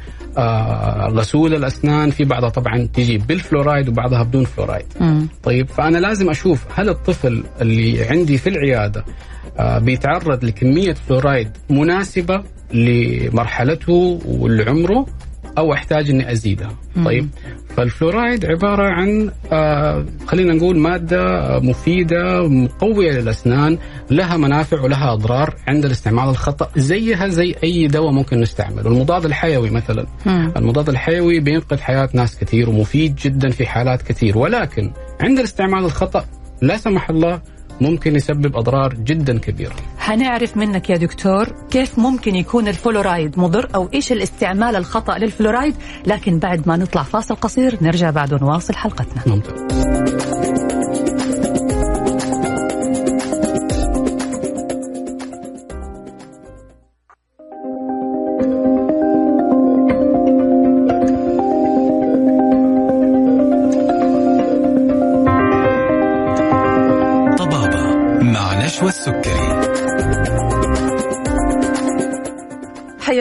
غسول 1.09 1.53
الأسنان 1.53 2.09
في 2.11 2.23
بعضها 2.25 2.49
طبعا 2.49 2.87
تجي 2.93 3.17
بالفلورايد 3.17 3.89
وبعضها 3.89 4.23
بدون 4.23 4.45
فلورايد. 4.45 4.85
مم. 4.99 5.27
طيب 5.43 5.67
فأنا 5.67 5.97
لازم 5.97 6.29
أشوف 6.29 6.65
هل 6.79 6.89
الطفل 6.89 7.43
اللي 7.61 8.03
عندي 8.07 8.37
في 8.37 8.49
العيادة 8.49 9.05
آه، 9.59 9.79
بيتعرض 9.79 10.45
لكمية 10.45 10.93
فلورايد 10.93 11.49
مناسبة 11.69 12.43
لمرحلته 12.73 14.19
ولعمره 14.25 15.05
أو 15.57 15.73
أحتاج 15.73 16.09
إني 16.09 16.31
ازيدها. 16.31 16.71
طيب 17.05 17.29
فالفلورايد 17.77 18.45
عبارة 18.45 18.89
عن 18.89 19.31
آه 19.51 20.05
خلينا 20.27 20.53
نقول 20.53 20.77
مادة 20.79 21.59
مفيدة 21.59 22.47
مقويه 22.47 23.11
للأسنان 23.11 23.77
لها 24.11 24.37
منافع 24.37 24.81
ولها 24.81 25.13
أضرار 25.13 25.55
عند 25.67 25.85
الاستعمال 25.85 26.29
الخطأ 26.29 26.69
زيها 26.77 27.27
زي 27.27 27.55
أي 27.63 27.87
دواء 27.87 28.11
ممكن 28.11 28.39
نستعمله 28.41 28.87
المضاد 28.87 29.25
الحيوي 29.25 29.69
مثلا 29.69 30.05
مم. 30.25 30.51
المضاد 30.57 30.89
الحيوي 30.89 31.39
بينقذ 31.39 31.77
حياة 31.79 32.09
ناس 32.13 32.39
كثير 32.39 32.69
ومفيد 32.69 33.15
جدا 33.15 33.49
في 33.49 33.65
حالات 33.65 34.01
كثير 34.01 34.37
ولكن 34.37 34.91
عند 35.21 35.39
الاستعمال 35.39 35.85
الخطأ 35.85 36.25
لا 36.61 36.77
سمح 36.77 37.09
الله 37.09 37.41
ممكن 37.81 38.15
يسبب 38.15 38.55
أضرار 38.55 38.93
جدا 38.93 39.39
كبيرة. 39.39 39.75
حنعرف 39.99 40.57
منك 40.57 40.89
يا 40.89 40.97
دكتور 40.97 41.45
كيف 41.71 41.99
ممكن 41.99 42.35
يكون 42.35 42.67
الفلورايد 42.67 43.39
مضر 43.39 43.69
أو 43.75 43.89
إيش 43.93 44.11
الاستعمال 44.11 44.75
الخطأ 44.75 45.17
للفلورايد 45.17 45.75
لكن 46.05 46.39
بعد 46.39 46.67
ما 46.67 46.77
نطلع 46.77 47.03
فاصل 47.03 47.35
قصير 47.35 47.77
نرجع 47.81 48.09
بعد 48.09 48.33
ونواصل 48.33 48.73
حلقتنا. 48.73 49.35
ممتاز 49.35 50.36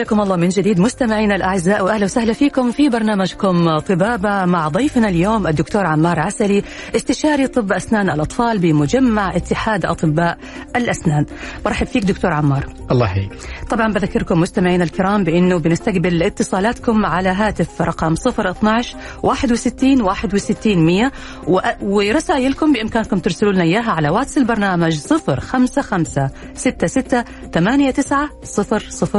حياكم 0.07 0.21
الله 0.21 0.35
من 0.35 0.49
جديد 0.49 0.79
مستمعينا 0.79 1.35
الأعزاء 1.35 1.83
وأهلا 1.83 2.05
وسهلا 2.05 2.33
فيكم 2.33 2.71
في 2.71 2.89
برنامجكم 2.89 3.79
طبابة 3.79 4.45
مع 4.45 4.67
ضيفنا 4.67 5.09
اليوم 5.09 5.47
الدكتور 5.47 5.85
عمار 5.85 6.19
عسلي 6.19 6.63
استشاري 6.95 7.47
طب 7.47 7.71
أسنان 7.71 8.09
الأطفال 8.09 8.59
بمجمع 8.59 9.35
اتحاد 9.35 9.85
أطباء 9.85 10.37
الأسنان. 10.75 11.25
برحب 11.65 11.87
فيك 11.87 12.03
دكتور 12.03 12.33
عمار. 12.33 12.65
الله 12.91 13.05
يحييك 13.05 13.31
طبعا 13.69 13.93
بذكركم 13.93 14.39
مستمعينا 14.41 14.83
الكرام 14.83 15.23
بأنه 15.23 15.57
بنستقبل 15.57 16.23
اتصالاتكم 16.23 17.05
على 17.05 17.29
هاتف 17.29 17.81
رقم 17.81 18.13
012 18.27 18.95
61 19.23 20.01
61 20.01 20.85
100 20.85 21.11
و- 21.47 21.59
ورسائلكم 21.81 22.73
بإمكانكم 22.73 23.19
ترسلوا 23.19 23.51
لنا 23.53 23.63
إياها 23.63 23.91
على 23.91 24.09
واتس 24.09 24.37
البرنامج 24.37 24.97
055 24.99 26.29
66 26.55 27.23
89 27.51 28.29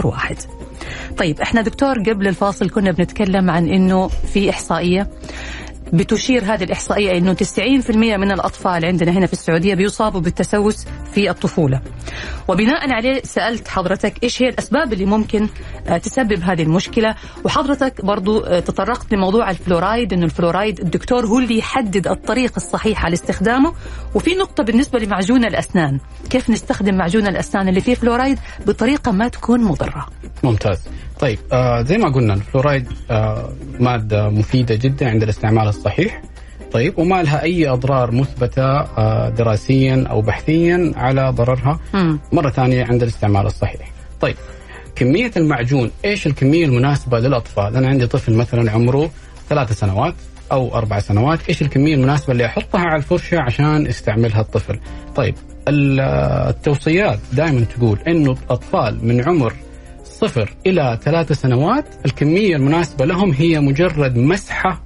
001 0.04 0.36
طيب 1.18 1.40
إحنا 1.40 1.60
دكتور 1.62 1.98
قبل 1.98 2.28
الفاصل 2.28 2.70
كنا 2.70 2.90
بنتكلم 2.90 3.50
عن 3.50 3.68
إنه 3.68 4.08
في 4.08 4.50
إحصائية 4.50 5.10
بتشير 5.92 6.44
هذه 6.44 6.64
الإحصائية 6.64 7.18
أنه 7.18 7.34
90% 7.34 7.96
من 7.96 8.32
الأطفال 8.32 8.84
عندنا 8.84 9.12
هنا 9.12 9.26
في 9.26 9.32
السعودية 9.32 9.74
بيصابوا 9.74 10.20
بالتسوس 10.20 10.86
في 11.14 11.30
الطفولة. 11.30 11.80
وبناء 12.48 12.92
عليه 12.92 13.22
سألت 13.24 13.68
حضرتك 13.68 14.22
إيش 14.22 14.42
هي 14.42 14.48
الأسباب 14.48 14.92
اللي 14.92 15.04
ممكن 15.04 15.48
آه، 15.86 15.98
تسبب 15.98 16.42
هذه 16.42 16.62
المشكلة؟ 16.62 17.14
وحضرتك 17.44 18.04
برضو 18.04 18.40
آه، 18.40 18.60
تطرقت 18.60 19.14
لموضوع 19.14 19.50
الفلورايد 19.50 20.12
أنه 20.12 20.24
الفلورايد 20.24 20.80
الدكتور 20.80 21.26
هو 21.26 21.38
اللي 21.38 21.58
يحدد 21.58 22.08
الطريقة 22.08 22.56
الصحيحة 22.56 23.08
لاستخدامه 23.08 23.72
وفي 24.14 24.34
نقطة 24.34 24.62
بالنسبة 24.62 24.98
لمعجون 24.98 25.44
الأسنان 25.44 25.98
كيف 26.30 26.50
نستخدم 26.50 26.94
معجون 26.94 27.26
الأسنان 27.26 27.68
اللي 27.68 27.80
فيه 27.80 27.94
فلورايد 27.94 28.38
بطريقة 28.66 29.12
ما 29.12 29.28
تكون 29.28 29.64
مضرة؟ 29.64 30.06
ممتاز. 30.42 30.78
طيب 31.20 31.38
آه 31.52 31.82
زي 31.82 31.98
ما 31.98 32.08
قلنا 32.08 32.34
الفلورايد 32.34 32.86
آه 33.10 33.48
مادة 33.80 34.28
مفيدة 34.30 34.74
جدا 34.74 35.10
عند 35.10 35.22
الاستعمال 35.22 35.68
الصحيح. 35.68 36.22
طيب 36.72 36.98
وما 36.98 37.22
لها 37.22 37.42
أي 37.42 37.68
أضرار 37.68 38.10
مثبتة 38.10 38.62
آه 38.80 39.28
دراسيا 39.28 40.04
أو 40.10 40.20
بحثيا 40.20 40.92
على 40.96 41.30
ضررها 41.36 41.80
مم. 41.94 42.18
مرة 42.32 42.50
ثانية 42.50 42.84
عند 42.84 43.02
الاستعمال 43.02 43.46
الصحيح. 43.46 43.90
طيب 44.20 44.34
كمية 44.96 45.30
المعجون 45.36 45.90
إيش 46.04 46.26
الكمية 46.26 46.64
المناسبة 46.64 47.18
للأطفال؟ 47.20 47.76
أنا 47.76 47.88
عندي 47.88 48.06
طفل 48.06 48.34
مثلا 48.34 48.70
عمره 48.70 49.10
ثلاث 49.48 49.72
سنوات 49.72 50.14
أو 50.52 50.74
أربع 50.74 50.98
سنوات 50.98 51.38
إيش 51.48 51.62
الكمية 51.62 51.94
المناسبة 51.94 52.32
اللي 52.32 52.46
أحطها 52.46 52.80
على 52.80 52.96
الفرشة 52.96 53.40
عشان 53.40 53.86
يستعملها 53.86 54.40
الطفل؟ 54.40 54.78
طيب 55.16 55.34
ال- 55.68 56.00
التوصيات 56.48 57.18
دائما 57.32 57.60
تقول 57.64 57.98
إنه 58.08 58.32
الأطفال 58.32 59.06
من 59.06 59.28
عمر 59.28 59.52
صفر 60.20 60.54
إلى 60.66 60.98
ثلاث 61.02 61.32
سنوات 61.32 61.84
الكمية 62.06 62.56
المناسبة 62.56 63.04
لهم 63.04 63.32
هي 63.32 63.60
مجرد 63.60 64.16
مسحة 64.16 64.82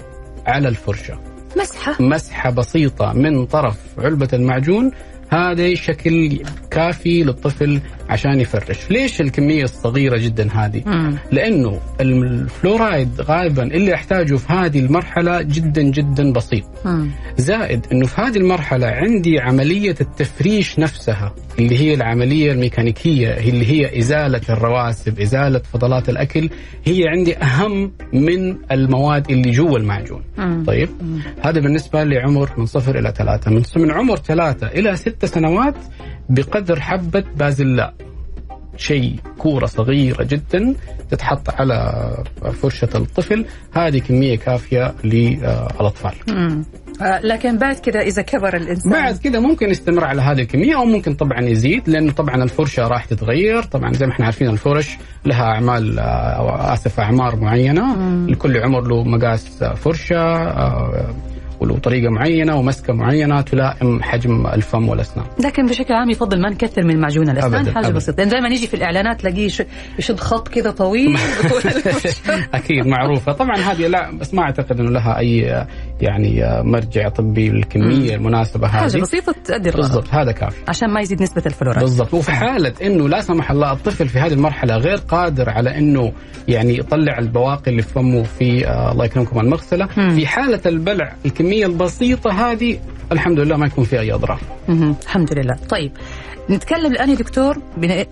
على 0.47 0.69
الفرشة. 0.69 1.19
مسحة. 1.57 1.97
مسحة 2.03 2.51
بسيطة 2.51 3.13
من 3.13 3.47
طرف 3.47 3.77
علبة 3.99 4.29
المعجون. 4.33 4.93
هذا 5.29 5.75
شكل 5.75 6.43
كافي 6.71 7.23
للطفل 7.23 7.81
عشان 8.09 8.41
يفرش. 8.41 8.91
ليش 8.91 9.21
الكمية 9.21 9.65
الصغيرة 9.65 10.17
جدا 10.17 10.49
هذه؟ 10.53 10.83
مم. 10.87 11.19
لأنه 11.33 11.81
الفلورايد 12.01 13.21
غالبا 13.21 13.63
اللي 13.63 13.95
احتاجه 13.95 14.35
في 14.37 14.53
هذه 14.53 14.79
المرحلة 14.81 15.43
جدا 15.43 15.83
جدا 15.83 16.33
بسيط. 16.33 16.65
مم. 16.85 17.11
زائد 17.39 17.87
إنه 17.93 18.07
في 18.07 18.21
هذه 18.21 18.37
المرحلة 18.37 18.87
عندي 18.87 19.41
عملية 19.41 19.95
التفريش 20.01 20.79
نفسها 20.79 21.35
اللي 21.59 21.79
هي 21.79 21.95
العملية 21.95 22.53
الميكانيكية 22.53 23.29
اللي 23.29 23.67
هي 23.67 23.99
إزالة 23.99 24.41
الرواسب 24.51 25.21
إزالة 25.21 25.59
فضلات 25.59 26.09
الأكل 26.09 26.49
هي 26.85 27.09
عندي 27.09 27.37
أهم 27.37 27.93
من 28.13 28.57
المواد 28.73 29.31
اللي 29.31 29.51
جوا 29.51 29.79
المعجون. 29.79 30.23
مم. 30.39 30.65
طيب؟ 30.67 30.89
هذا 31.45 31.61
بالنسبة 31.61 32.05
لعمر 32.05 32.51
من 32.57 32.67
صفر 32.67 32.99
إلى 32.99 33.13
ثلاثة. 33.17 33.51
من 33.51 33.63
من 33.77 33.91
عمر 33.91 34.17
ثلاثة 34.17 34.67
إلى 34.67 34.97
ست 34.97 35.25
سنوات 35.25 35.75
بقدر 36.29 36.81
حبة 36.81 37.25
بازلاء 37.37 37.95
شيء 38.77 39.17
كورة 39.39 39.67
صغيرة 39.67 40.23
جدا 40.23 40.75
تتحط 41.11 41.51
على 41.51 42.17
فرشة 42.63 42.89
الطفل. 42.95 43.45
هذه 43.73 43.99
كمية 43.99 44.37
كافية 44.37 44.95
للأطفال. 45.05 46.13
مم. 46.29 46.65
آه، 47.03 47.21
لكن 47.21 47.59
بعد 47.59 47.77
كده 47.79 48.01
إذا 48.01 48.23
كبر 48.23 48.57
الإنسان. 48.57 48.93
بعد 48.93 49.19
كده 49.19 49.41
ممكن 49.41 49.71
يستمر 49.71 50.05
على 50.05 50.23
هذه 50.23 50.41
الكمية 50.41 50.77
أو 50.77 50.85
ممكن 50.85 51.15
طبعا 51.15 51.41
يزيد 51.41 51.89
لأنه 51.89 52.13
طبعا 52.13 52.43
الفرشة 52.43 52.89
راح 52.89 53.05
تتغير. 53.05 53.63
طبعا 53.63 53.93
زي 53.93 54.07
ما 54.07 54.13
إحنا 54.13 54.25
عارفين 54.25 54.49
الفرش 54.49 54.99
لها 55.27 55.43
أعمال 55.43 55.99
آه، 55.99 56.73
آسف 56.75 57.01
أعمار 57.01 57.37
معينة. 57.37 57.97
لكل 58.27 58.57
عمر 58.57 58.81
له 58.81 59.05
مقاس 59.05 59.65
فرشة 59.65 60.23
وله 61.63 61.79
طريقة 61.79 62.11
معينة 62.11 62.57
ومسكة 62.57 62.93
معينة 62.93 63.41
تلائم 63.41 64.03
حجم 64.03 64.47
الفم 64.47 64.89
والأسنان. 64.89 65.27
لكن 65.45 65.67
بشكل 65.67 65.95
عام 65.95 66.11
يفضل 66.11 66.41
ما 66.43 66.51
نكثر 66.51 66.85
من 66.85 67.01
معجون 67.01 67.29
الأسنان. 67.31 67.55
أبداً، 67.55 67.73
حاجة 67.75 67.87
أبداً. 67.87 67.97
بسيطة. 67.97 68.17
لأن 68.17 68.29
دائما 68.29 68.49
يجي 68.49 68.67
في 68.67 68.75
الإعلانات 68.75 69.21
تلاقيه 69.21 69.47
يش- 69.47 69.63
يشد 69.99 70.21
خط 70.21 70.49
كذا 70.49 70.71
طويل. 70.71 71.17
أكيد 72.55 72.87
معروفة. 72.87 73.33
طبعا 73.33 73.57
هذه 73.57 73.87
لا 73.87 74.11
بس 74.11 74.35
ما 74.35 74.43
أعتقد 74.43 74.81
إنه 74.81 74.91
لها 74.91 75.19
أي 75.19 75.67
يعني 76.01 76.43
مرجع 76.65 77.09
طبي 77.09 77.49
للكمية 77.49 78.15
المناسبة 78.15 78.69
حاجة 78.69 78.87
هذه 78.87 79.01
بسيطة 79.01 79.35
تؤدي 79.45 79.71
بالضبط 79.71 80.09
هذا 80.15 80.33
كافي. 80.33 80.57
عشان 80.69 80.91
ما 80.91 81.01
يزيد 81.01 81.23
نسبة 81.23 81.43
الفلورايد 81.47 81.81
بالضبط. 81.83 82.15
وفي 82.15 82.33
حالة 82.33 82.73
إنه 82.83 83.09
لا 83.09 83.21
سمح 83.21 83.51
الله 83.51 83.73
الطفل 83.73 84.09
في 84.09 84.19
هذه 84.19 84.33
المرحلة 84.33 84.77
غير 84.77 84.97
قادر 84.97 85.51
على 85.51 85.79
إنه 85.79 86.13
يعني 86.49 86.79
يطلع 86.79 87.19
البواقي 87.19 87.71
اللي 87.71 87.83
في 87.83 87.89
فمه 87.89 88.23
في 88.23 88.67
آه 88.69 88.93
الله 88.93 89.05
يكرمكم 89.05 89.41
المغسلة. 89.41 89.89
مم. 89.97 90.11
في 90.11 90.27
حالة 90.27 90.61
البلع 90.67 91.13
الكمية 91.53 91.67
البسيطة 91.67 92.31
هذه 92.31 92.79
الحمد 93.13 93.39
لله 93.39 93.57
ما 93.57 93.67
يكون 93.67 93.85
فيها 93.85 94.01
أي 94.01 94.13
أضرار. 94.13 94.41
الحمد 94.69 95.33
لله. 95.33 95.57
طيب 95.69 95.93
نتكلم 96.51 96.93
الآن 96.93 97.11
يا 97.11 97.15
دكتور 97.15 97.59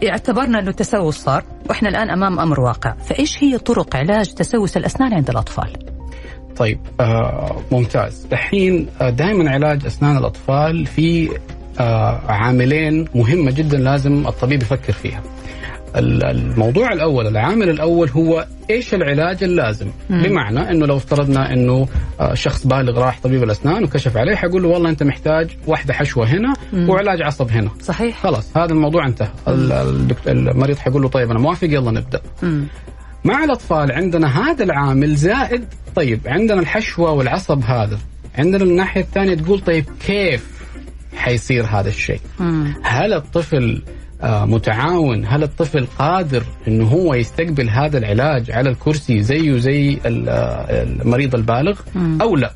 اعتبرنا 0.08 0.58
أنه 0.58 0.70
التسوس 0.70 1.16
صار 1.16 1.44
وإحنا 1.68 1.88
الآن 1.88 2.10
أمام 2.10 2.40
أمر 2.40 2.60
واقع. 2.60 2.94
فإيش 2.94 3.44
هي 3.44 3.58
طرق 3.58 3.96
علاج 3.96 4.34
تسوس 4.34 4.76
الأسنان 4.76 5.14
عند 5.14 5.30
الأطفال؟ 5.30 5.72
طيب 6.56 6.78
آه 7.00 7.56
ممتاز. 7.72 8.26
الحين 8.32 8.86
آه 9.00 9.10
دائما 9.10 9.50
علاج 9.50 9.86
أسنان 9.86 10.16
الأطفال 10.16 10.86
في 10.86 11.30
آه 11.80 12.20
عاملين 12.28 13.08
مهمة 13.14 13.50
جدا 13.50 13.78
لازم 13.78 14.26
الطبيب 14.26 14.62
يفكر 14.62 14.92
فيها. 14.92 15.22
الموضوع 15.96 16.92
الأول 16.92 17.26
العامل 17.26 17.68
الأول 17.70 18.08
هو 18.08 18.46
إيش 18.70 18.94
العلاج 18.94 19.44
اللازم 19.44 19.86
مم. 20.10 20.22
بمعنى 20.22 20.70
إنه 20.70 20.86
لو 20.86 20.96
افترضنا 20.96 21.52
إنه 21.52 21.88
آه، 22.20 22.34
شخص 22.34 22.66
بالغ 22.66 22.98
راح 22.98 23.20
طبيب 23.22 23.42
الأسنان 23.42 23.84
وكشف 23.84 24.16
عليه 24.16 24.34
حيقول 24.34 24.62
له 24.62 24.68
والله 24.68 24.90
أنت 24.90 25.02
محتاج 25.02 25.50
واحدة 25.66 25.94
حشوة 25.94 26.26
هنا 26.26 26.54
مم. 26.72 26.90
وعلاج 26.90 27.22
عصب 27.22 27.50
هنا 27.50 27.70
صحيح 27.80 28.22
خلاص 28.22 28.56
هذا 28.56 28.72
الموضوع 28.72 29.06
انتهى 29.06 29.28
المريض 30.26 30.76
حيقول 30.78 31.02
له 31.02 31.08
طيب 31.08 31.30
أنا 31.30 31.38
موافق 31.40 31.68
يلا 31.68 31.90
نبدأ 31.90 32.20
مم. 32.42 32.64
مع 33.24 33.44
الأطفال 33.44 33.92
عندنا 33.92 34.50
هذا 34.50 34.64
العامل 34.64 35.14
زائد 35.14 35.64
طيب 35.94 36.20
عندنا 36.26 36.60
الحشوة 36.60 37.10
والعصب 37.10 37.62
هذا 37.64 37.98
عندنا 38.38 38.64
الناحية 38.64 39.00
الثانية 39.00 39.34
تقول 39.34 39.60
طيب 39.60 39.84
كيف 40.06 40.60
حيصير 41.16 41.64
هذا 41.64 41.88
الشيء 41.88 42.20
مم. 42.40 42.74
هل 42.82 43.12
الطفل 43.12 43.82
متعاون. 44.24 45.24
هل 45.26 45.42
الطفل 45.42 45.86
قادر 45.98 46.42
إنه 46.68 46.84
هو 46.84 47.14
يستقبل 47.14 47.70
هذا 47.70 47.98
العلاج 47.98 48.50
على 48.50 48.70
الكرسي 48.70 49.22
زيه 49.22 49.58
زي 49.58 49.98
آه، 50.06 50.82
المريض 50.82 51.34
البالغ. 51.34 51.80
أو 52.22 52.36
لا. 52.36 52.52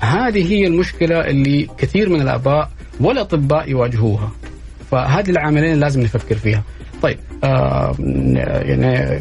هذه 0.00 0.52
هي 0.52 0.66
المشكلة 0.66 1.20
اللي 1.20 1.68
كثير 1.78 2.08
من 2.08 2.20
الآباء 2.20 2.70
والأطباء 3.00 3.70
يواجهوها. 3.70 4.30
فهذه 4.90 5.30
العاملين 5.30 5.80
لازم 5.80 6.00
نفكر 6.00 6.34
فيها. 6.34 6.62
طيب 7.02 7.18
آه 7.44 7.94
يعني 8.62 9.20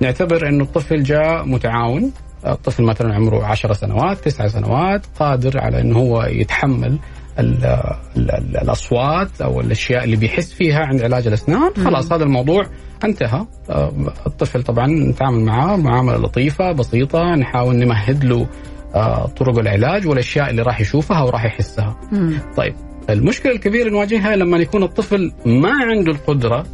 نعتبر 0.00 0.48
إنه 0.48 0.64
الطفل 0.64 1.02
جاء 1.02 1.44
متعاون. 1.44 2.12
الطفل 2.46 2.82
مثلا 2.82 3.14
عمره 3.14 3.44
10 3.44 3.72
سنوات 3.72 4.18
تسعة 4.18 4.48
سنوات 4.48 5.06
قادر 5.18 5.60
على 5.60 5.80
إنه 5.80 5.98
هو 5.98 6.22
يتحمل 6.22 6.98
ال 7.38 7.64
ال 8.16 8.30
ال 8.30 8.56
الأصوات 8.56 9.40
أو 9.40 9.60
الأشياء 9.60 10.04
اللي 10.04 10.16
بيحس 10.16 10.52
فيها 10.52 10.80
عند 10.80 11.02
علاج 11.02 11.26
الأسنان 11.26 11.70
خلاص 11.84 12.12
هذا 12.12 12.24
الموضوع 12.24 12.66
انتهى 13.04 13.46
آه، 13.70 13.92
الطفل 14.26 14.62
طبعا 14.62 14.86
نتعامل 14.86 15.40
معاه 15.40 15.76
معامله 15.76 16.16
لطيفة 16.16 16.72
بسيطة 16.72 17.34
نحاول 17.34 17.76
نمهد 17.76 18.24
له 18.24 18.46
آه، 18.94 19.26
طرق 19.26 19.58
العلاج 19.58 20.06
والأشياء 20.06 20.50
اللي 20.50 20.62
راح 20.62 20.80
يشوفها 20.80 21.22
وراح 21.22 21.44
يحسها 21.44 21.96
مم. 22.12 22.38
طيب 22.56 22.74
المشكلة 23.10 23.52
الكبيرة 23.52 23.82
اللي 23.82 23.92
نواجهها 23.92 24.36
لما 24.36 24.58
يكون 24.58 24.82
الطفل 24.82 25.32
ما 25.46 25.70
عنده 25.70 26.12
القدرة 26.12 26.66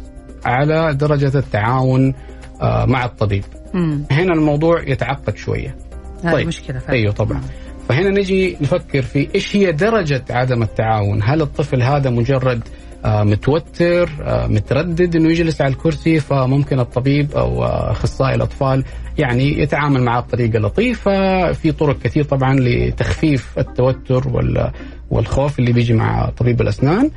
على 0.45 0.93
درجة 0.93 1.37
التعاون 1.37 2.13
آه، 2.61 2.85
مع 2.85 3.05
الطبيب 3.05 3.43
مم. 3.73 4.03
هنا 4.11 4.33
الموضوع 4.33 4.83
يتعقد 4.83 5.37
شوية 5.37 5.75
هذه 6.23 6.33
طيب. 6.33 6.47
مشكلة 6.47 6.79
فعلا. 6.79 6.99
أيوه 6.99 7.11
طبعا 7.13 7.41
فهنا 7.89 8.09
نجي 8.09 8.57
نفكر 8.61 9.01
في 9.01 9.27
إيش 9.35 9.55
هي 9.55 9.71
درجة 9.71 10.23
عدم 10.29 10.63
التعاون؟ 10.63 11.19
هل 11.23 11.41
الطفل 11.41 11.81
هذا 11.81 12.09
مجرد 12.09 12.61
آه، 13.05 13.23
متوتر 13.23 14.09
آه، 14.23 14.47
متردد 14.47 15.15
إنه 15.15 15.29
يجلس 15.29 15.61
على 15.61 15.73
الكرسي 15.73 16.19
فممكن 16.19 16.79
الطبيب 16.79 17.31
أو 17.31 17.63
آه، 17.63 17.91
أخصائي 17.91 18.35
الأطفال 18.35 18.83
يعني 19.17 19.59
يتعامل 19.59 20.01
معه 20.01 20.21
بطريقة 20.21 20.59
لطيفة؟ 20.59 21.51
في 21.51 21.71
طرق 21.71 21.99
كثير 21.99 22.23
طبعا 22.23 22.55
لتخفيف 22.59 23.59
التوتر 23.59 24.27
وال- 24.27 24.71
والخوف 25.11 25.59
اللي 25.59 25.71
بيجي 25.73 25.93
مع 25.93 26.29
طبيب 26.29 26.61
الأسنان. 26.61 27.11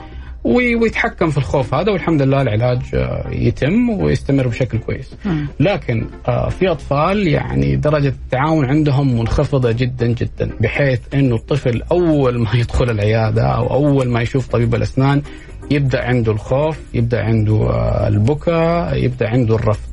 ويتحكم 0.44 1.30
في 1.30 1.38
الخوف 1.38 1.74
هذا 1.74 1.92
والحمد 1.92 2.22
لله 2.22 2.42
العلاج 2.42 2.80
آه، 2.94 3.28
يتم 3.32 3.90
ويستمر 3.90 4.46
بشكل 4.48 4.78
كويس. 4.78 5.14
لكن 5.60 6.06
آه، 6.28 6.48
في 6.48 6.70
أطفال 6.70 7.28
يعني 7.28 7.76
درجة 7.76 8.08
التعاون 8.08 8.64
عندهم 8.64 9.18
منخفضة 9.18 9.72
جدا 9.72 10.06
جدا 10.06 10.50
بحيث 10.60 11.00
إنه 11.14 11.34
الطفل 11.34 11.82
أول 11.92 12.38
ما 12.38 12.50
يدخل 12.54 12.90
العيادة 12.90 13.42
أو 13.42 13.74
أول 13.74 14.08
ما 14.08 14.22
يشوف 14.22 14.48
طبيب 14.48 14.74
الأسنان 14.74 15.22
يبدأ 15.70 16.04
عنده 16.04 16.32
الخوف 16.32 16.78
يبدأ 16.94 17.22
عنده 17.22 17.54
آه، 17.54 18.08
البكاء 18.08 18.96
يبدأ 19.04 19.28
عنده 19.28 19.54
الرفض. 19.54 19.88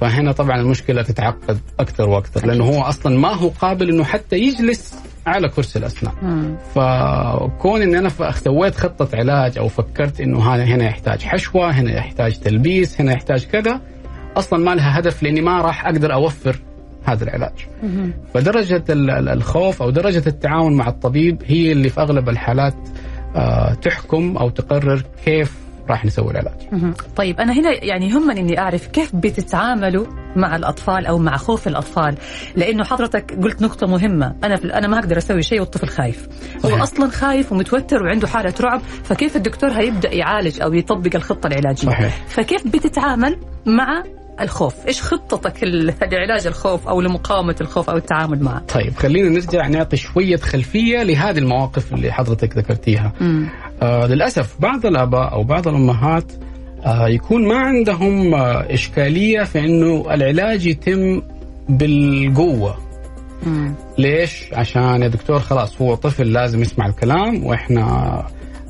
فهنا 0.00 0.32
طبعا 0.32 0.60
المشكلة 0.60 1.02
تتعقد 1.02 1.58
أكثر 1.80 2.08
وأكثر 2.08 2.46
لأنه 2.46 2.64
هو 2.64 2.82
أصلا 2.82 3.18
ما 3.18 3.34
هو 3.34 3.48
قابل 3.48 3.88
إنه 3.88 4.04
حتى 4.04 4.36
يجلس 4.36 4.94
على 5.28 5.48
كرسي 5.48 5.78
الاسنان 5.78 6.12
مم. 6.22 6.56
فكون 6.74 7.82
ان 7.82 7.94
أنا 7.94 8.08
سويت 8.32 8.74
خطة 8.74 9.08
علاج 9.16 9.58
أو 9.58 9.68
فكرت 9.68 10.20
إنه 10.20 10.54
هنا 10.54 10.84
يحتاج 10.84 11.22
حشوة 11.22 11.70
هنا 11.70 11.92
يحتاج 11.96 12.38
تلبيس 12.38 13.00
هنا 13.00 13.12
يحتاج 13.12 13.46
كذا 13.46 13.80
أصلا 14.36 14.58
ما 14.64 14.74
لها 14.74 14.98
هدف 14.98 15.22
لإني 15.22 15.40
ما 15.40 15.60
راح 15.60 15.86
أقدر 15.86 16.12
أوفر 16.12 16.56
هذا 17.04 17.24
العلاج 17.24 17.66
مم. 17.82 18.12
فدرجة 18.34 18.84
ال- 18.90 19.10
ال- 19.10 19.28
الخوف 19.28 19.82
أو 19.82 19.90
درجة 19.90 20.22
التعاون 20.26 20.76
مع 20.76 20.88
الطبيب 20.88 21.42
هي 21.46 21.72
اللي 21.72 21.88
في 21.88 22.00
أغلب 22.00 22.28
الحالات 22.28 22.74
آه، 23.36 23.74
تحكم 23.74 24.36
أو 24.36 24.50
تقرر 24.50 25.02
كيف 25.24 25.56
راح 25.90 26.04
نسوي 26.04 26.30
العلاج. 26.30 26.54
طيب 27.16 27.40
أنا 27.40 27.52
هنا 27.52 27.84
يعني 27.84 28.08
يهمني 28.08 28.40
إني 28.40 28.58
أعرف 28.58 28.86
كيف 28.86 29.16
بتتعاملوا 29.16 30.06
مع 30.36 30.56
الأطفال 30.56 31.06
أو 31.06 31.18
مع 31.18 31.36
خوف 31.36 31.68
الأطفال 31.68 32.14
لأنه 32.56 32.84
حضرتك 32.84 33.38
قلت 33.42 33.62
نقطة 33.62 33.86
مهمة 33.86 34.34
أنا 34.44 34.56
في 34.56 34.74
أنا 34.74 34.88
ما 34.88 34.98
أقدر 34.98 35.18
أسوي 35.18 35.42
شيء 35.42 35.60
والطفل 35.60 35.88
خايف 35.88 36.28
هو 36.64 36.68
صحيح. 36.68 36.82
أصلا 36.82 37.10
خايف 37.10 37.52
ومتوتر 37.52 38.02
وعنده 38.02 38.28
حالة 38.28 38.54
رعب 38.60 38.80
فكيف 39.04 39.36
الدكتور 39.36 39.70
هيبدأ 39.70 40.14
يعالج 40.14 40.60
أو 40.62 40.74
يطبق 40.74 41.10
الخطة 41.14 41.46
العلاجية 41.46 41.88
صحيح. 41.88 42.26
فكيف 42.28 42.66
بتتعامل 42.66 43.36
مع 43.66 44.02
الخوف 44.40 44.74
إيش 44.86 45.02
خطتك 45.02 45.64
لعلاج 46.12 46.46
الخوف 46.46 46.88
أو 46.88 47.00
لمقاومة 47.00 47.56
الخوف 47.60 47.90
أو 47.90 47.96
التعامل 47.96 48.42
معه 48.42 48.58
طيب 48.74 48.96
خلينا 48.96 49.28
نرجع 49.28 49.66
نعطي 49.68 49.96
شوية 49.96 50.36
خلفية 50.36 51.02
لهذه 51.02 51.38
المواقف 51.38 51.92
اللي 51.94 52.12
حضرتك 52.12 52.56
ذكرتيها 52.56 53.12
مم. 53.20 53.48
آه 53.82 54.06
للأسف 54.06 54.56
بعض 54.60 54.86
الآباء 54.86 55.32
أو 55.32 55.42
بعض 55.44 55.68
الأمهات 55.68 56.32
آه 56.86 57.08
يكون 57.08 57.48
ما 57.48 57.56
عندهم 57.58 58.34
آه 58.34 58.74
إشكالية 58.74 59.42
في 59.44 59.58
إنه 59.58 60.14
العلاج 60.14 60.66
يتم 60.66 61.22
بالقوة 61.68 62.78
مم. 63.46 63.74
ليش؟ 63.98 64.44
عشان 64.52 65.02
يا 65.02 65.08
دكتور 65.08 65.38
خلاص 65.40 65.80
هو 65.82 65.94
طفل 65.94 66.32
لازم 66.32 66.62
يسمع 66.62 66.86
الكلام 66.86 67.44
وإحنا 67.46 68.26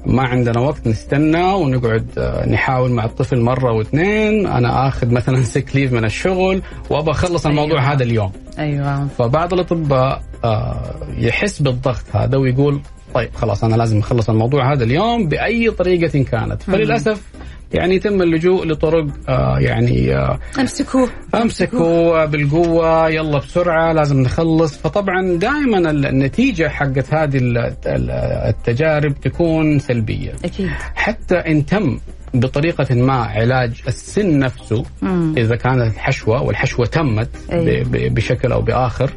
ما 0.09 0.23
عندنا 0.23 0.61
وقت 0.61 0.87
نستنى 0.87 1.53
ونقعد 1.53 2.07
آه، 2.19 2.49
نحاول 2.49 2.91
مع 2.91 3.05
الطفل 3.05 3.41
مرة 3.41 3.73
واثنين. 3.73 4.47
أنا 4.47 4.89
آخذ 4.89 5.11
مثلا 5.11 5.43
سيك 5.43 5.77
ليف 5.77 5.93
من 5.93 6.05
الشغل 6.05 6.63
وابى 6.91 7.11
أخلص 7.11 7.47
الموضوع 7.47 7.81
أيوة. 7.81 7.93
هذا 7.93 8.03
اليوم. 8.03 8.33
أيوه. 8.59 9.09
فبعض 9.09 9.53
الأطباء 9.53 10.23
آه، 10.45 10.95
يحس 11.19 11.63
بالضغط 11.63 12.05
هذا 12.13 12.37
ويقول 12.39 12.81
طيب 13.15 13.35
خلاص 13.35 13.65
أنا 13.65 13.77
لازم 13.77 13.99
أخلص 13.99 14.31
الموضوع 14.31 14.73
هذا 14.73 14.85
اليوم 14.85 15.29
بأي 15.29 15.71
طريقة 15.71 16.23
كانت. 16.23 16.63
فللأسف 16.63 17.23
يعني 17.73 17.95
يتم 17.95 18.23
اللجوء 18.23 18.67
لطرق 18.67 19.07
آه، 19.29 19.59
يعني 19.59 20.17
آه، 20.17 20.39
امسكوه. 20.61 21.09
امسكوا 21.35 22.25
بالقوة 22.25 23.09
يلا 23.09 23.39
بسرعة 23.39 23.93
لازم 23.93 24.21
نخلص. 24.21 24.79
فطبعا 24.79 25.37
دائما 25.39 25.91
النتيجة 25.91 26.69
حقت 26.69 27.15
هذه 27.15 27.37
ال- 27.37 27.59
ال- 27.87 28.11
التجارب 28.49 29.15
تكون 29.21 29.79
سلبية. 29.79 30.33
أكيد. 30.45 30.69
حتى 30.95 31.35
إن 31.35 31.67
تم 31.67 31.99
بطريقة 32.35 32.95
ما 32.95 33.13
علاج 33.13 33.83
السن 33.89 34.39
نفسه 34.39 34.85
مم. 35.03 35.35
إذا 35.39 35.57
كانت 35.57 35.95
الحشوة 35.95 36.43
والحشوة 36.43 36.87
تمت 36.87 37.29
ب- 37.53 38.15
بشكل 38.15 38.53
أو 38.53 38.63
بآخر 38.63 39.11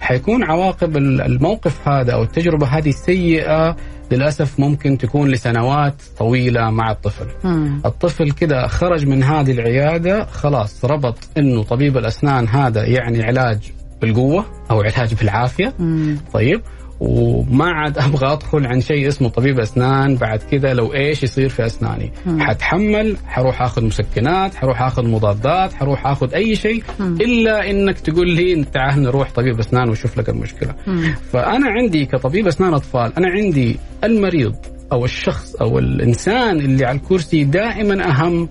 حيكون 0.00 0.44
عواقب 0.44 0.96
ال- 0.96 1.20
الموقف 1.20 1.88
هذا 1.88 2.12
أو 2.12 2.22
التجربة 2.22 2.66
هذه 2.66 2.90
سيئة 2.90 3.76
للأسف 4.10 4.60
ممكن 4.60 4.98
تكون 4.98 5.28
لسنوات 5.30 5.94
طويلة 6.18 6.70
مع 6.70 6.90
الطفل. 6.90 7.26
مم. 7.44 7.80
الطفل 7.86 8.30
كده 8.30 8.66
خرج 8.66 9.06
من 9.06 9.22
هذه 9.22 9.52
العيادة 9.52 10.24
خلاص 10.24 10.84
ربط 10.84 11.18
إنه 11.38 11.62
طبيب 11.62 11.96
الأسنان 11.98 12.48
هذا 12.48 12.84
يعني 12.86 13.22
علاج 13.22 13.58
بالقوة 14.00 14.44
أو 14.70 14.80
علاج 14.82 15.14
بالعافية 15.14 15.74
مم. 15.78 16.18
طيب 16.32 16.60
وما 17.00 17.64
عاد 17.70 17.98
أبغى 17.98 18.32
ادخل 18.32 18.66
عن 18.66 18.80
شيء 18.80 19.08
اسمه 19.08 19.28
طبيب 19.28 19.60
أسنان 19.60 20.16
بعد 20.16 20.38
كذا 20.38 20.74
لو 20.74 20.94
إيش 20.94 21.22
يصير 21.22 21.48
في 21.48 21.66
أسناني 21.66 22.12
مم. 22.26 22.40
حتحمل 22.42 23.16
حروح 23.26 23.62
آخذ 23.62 23.84
مسكنات 23.84 24.54
حروح 24.54 24.82
آخذ 24.82 25.08
مضادات 25.08 25.72
حروح 25.72 26.06
آخذ 26.06 26.34
أي 26.34 26.56
شيء 26.56 26.82
مم. 27.00 27.16
إلا 27.20 27.70
إنك 27.70 27.98
تقول 27.98 28.30
لي 28.30 28.64
تعال 28.64 29.02
نروح 29.02 29.30
طبيب 29.30 29.58
أسنان 29.58 29.88
وشوف 29.90 30.18
لك 30.18 30.28
المشكلة 30.28 30.74
مم. 30.86 31.14
فأنا 31.32 31.70
عندي 31.70 32.06
كطبيب 32.06 32.46
أسنان 32.46 32.74
أطفال 32.74 33.12
أنا 33.18 33.28
عندي 33.30 33.78
المريض 34.04 34.54
أو 34.92 35.04
الشخص 35.04 35.54
أو 35.54 35.78
الإنسان 35.78 36.58
اللي 36.58 36.84
على 36.84 36.98
الكرسي 36.98 37.44
دائما 37.44 38.10
أهم 38.10 38.48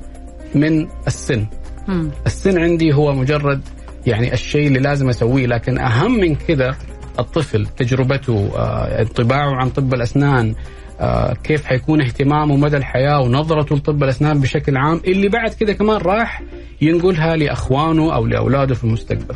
من 0.56 0.88
السن 1.08 1.46
مم. 1.88 2.12
السن 2.26 2.60
عندي 2.60 2.94
هو 2.94 3.14
مجرد 3.14 3.62
يعني 4.08 4.34
الشيء 4.34 4.68
اللي 4.68 4.80
لازم 4.80 5.10
أسويه 5.10 5.46
لكن 5.48 5.78
أهم 5.78 6.20
من 6.20 6.36
كذا 6.36 6.76
الطفل 7.20 7.66
تجربته 7.66 8.52
آه، 8.56 9.02
انطباعه 9.02 9.56
عن 9.56 9.70
طب 9.70 9.94
الأسنان 9.94 10.54
آه، 11.00 11.34
كيف 11.44 11.66
حيكون 11.66 12.02
اهتمامه 12.02 12.56
مدى 12.56 12.78
الحياة 12.78 13.22
ونظرته 13.22 13.76
لطب 13.76 14.04
الأسنان 14.04 14.40
بشكل 14.40 14.78
عام 14.78 15.02
اللي 15.08 15.30
بعد 15.30 15.54
كده 15.54 15.74
كمان 15.74 15.98
راح 15.98 16.42
ينقلها 16.82 17.36
لأخوانه 17.36 18.16
أو 18.16 18.26
لأولاده 18.26 18.76
في 18.76 18.84
المستقبل. 18.84 19.36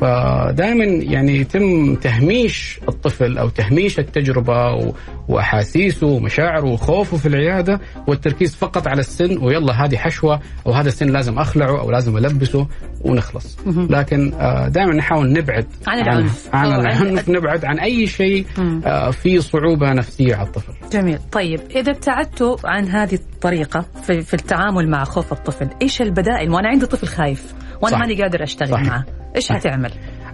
فدائما 0.00 0.84
يعني 0.84 1.36
يتم 1.36 1.94
تهميش 1.94 2.80
الطفل 2.88 3.38
أو 3.38 3.48
تهميش 3.48 3.98
التجربة 3.98 4.74
و- 4.74 4.92
وأحاسيسه 5.28 6.06
ومشاعره 6.06 6.64
وخوفه 6.66 7.16
في 7.16 7.28
العيادة 7.28 7.80
والتركيز 8.06 8.54
فقط 8.54 8.86
على 8.88 9.00
السن 9.00 9.38
ويلا 9.38 9.84
هذه 9.84 9.96
حشوة 9.96 10.40
أو 10.66 10.72
هذا 10.72 10.88
السن 10.88 11.06
لازم 11.10 11.38
أخلعه 11.38 11.80
أو 11.80 11.90
لازم 11.90 12.16
ألبسه 12.16 12.66
ونخلص. 13.04 13.58
لكن 13.66 14.30
دائما 14.68 14.94
نحاول 14.94 15.32
نبعد 15.32 15.66
عن 15.86 15.98
العنف. 15.98 16.48
عن, 16.52 16.72
العنف 16.72 17.28
نبعد 17.28 17.64
عن 17.64 17.78
أي 17.78 18.06
شيء 18.06 18.46
آه، 18.86 19.10
فيه 19.10 19.38
صعوبة 19.38 19.92
نفسية 19.92 20.34
على 20.34 20.46
الطفل. 20.46 20.72
جميل 20.92 21.18
طيب 21.32 21.60
إذا 21.76 21.92
ابتعدتوا 21.92 22.56
عن 22.64 22.88
هذه 22.88 23.14
الطريقة 23.14 23.84
في, 24.02 24.20
في 24.20 24.34
التعامل 24.34 24.90
مع 24.90 25.04
خوف 25.04 25.32
الطفل 25.32 25.68
إيش 25.82 26.02
البدائل 26.02 26.50
وأنا 26.50 26.68
عندي 26.68 26.86
طفل 26.86 27.06
خايف 27.06 27.54
وأنا 27.82 27.96
صح. 27.96 28.00
ماني 28.00 28.22
قادر 28.22 28.44
صحيح. 28.44 28.70
معه 28.70 29.04
إيش 29.36 29.44
صحيح. 29.44 29.60
هتعمل 29.60 29.92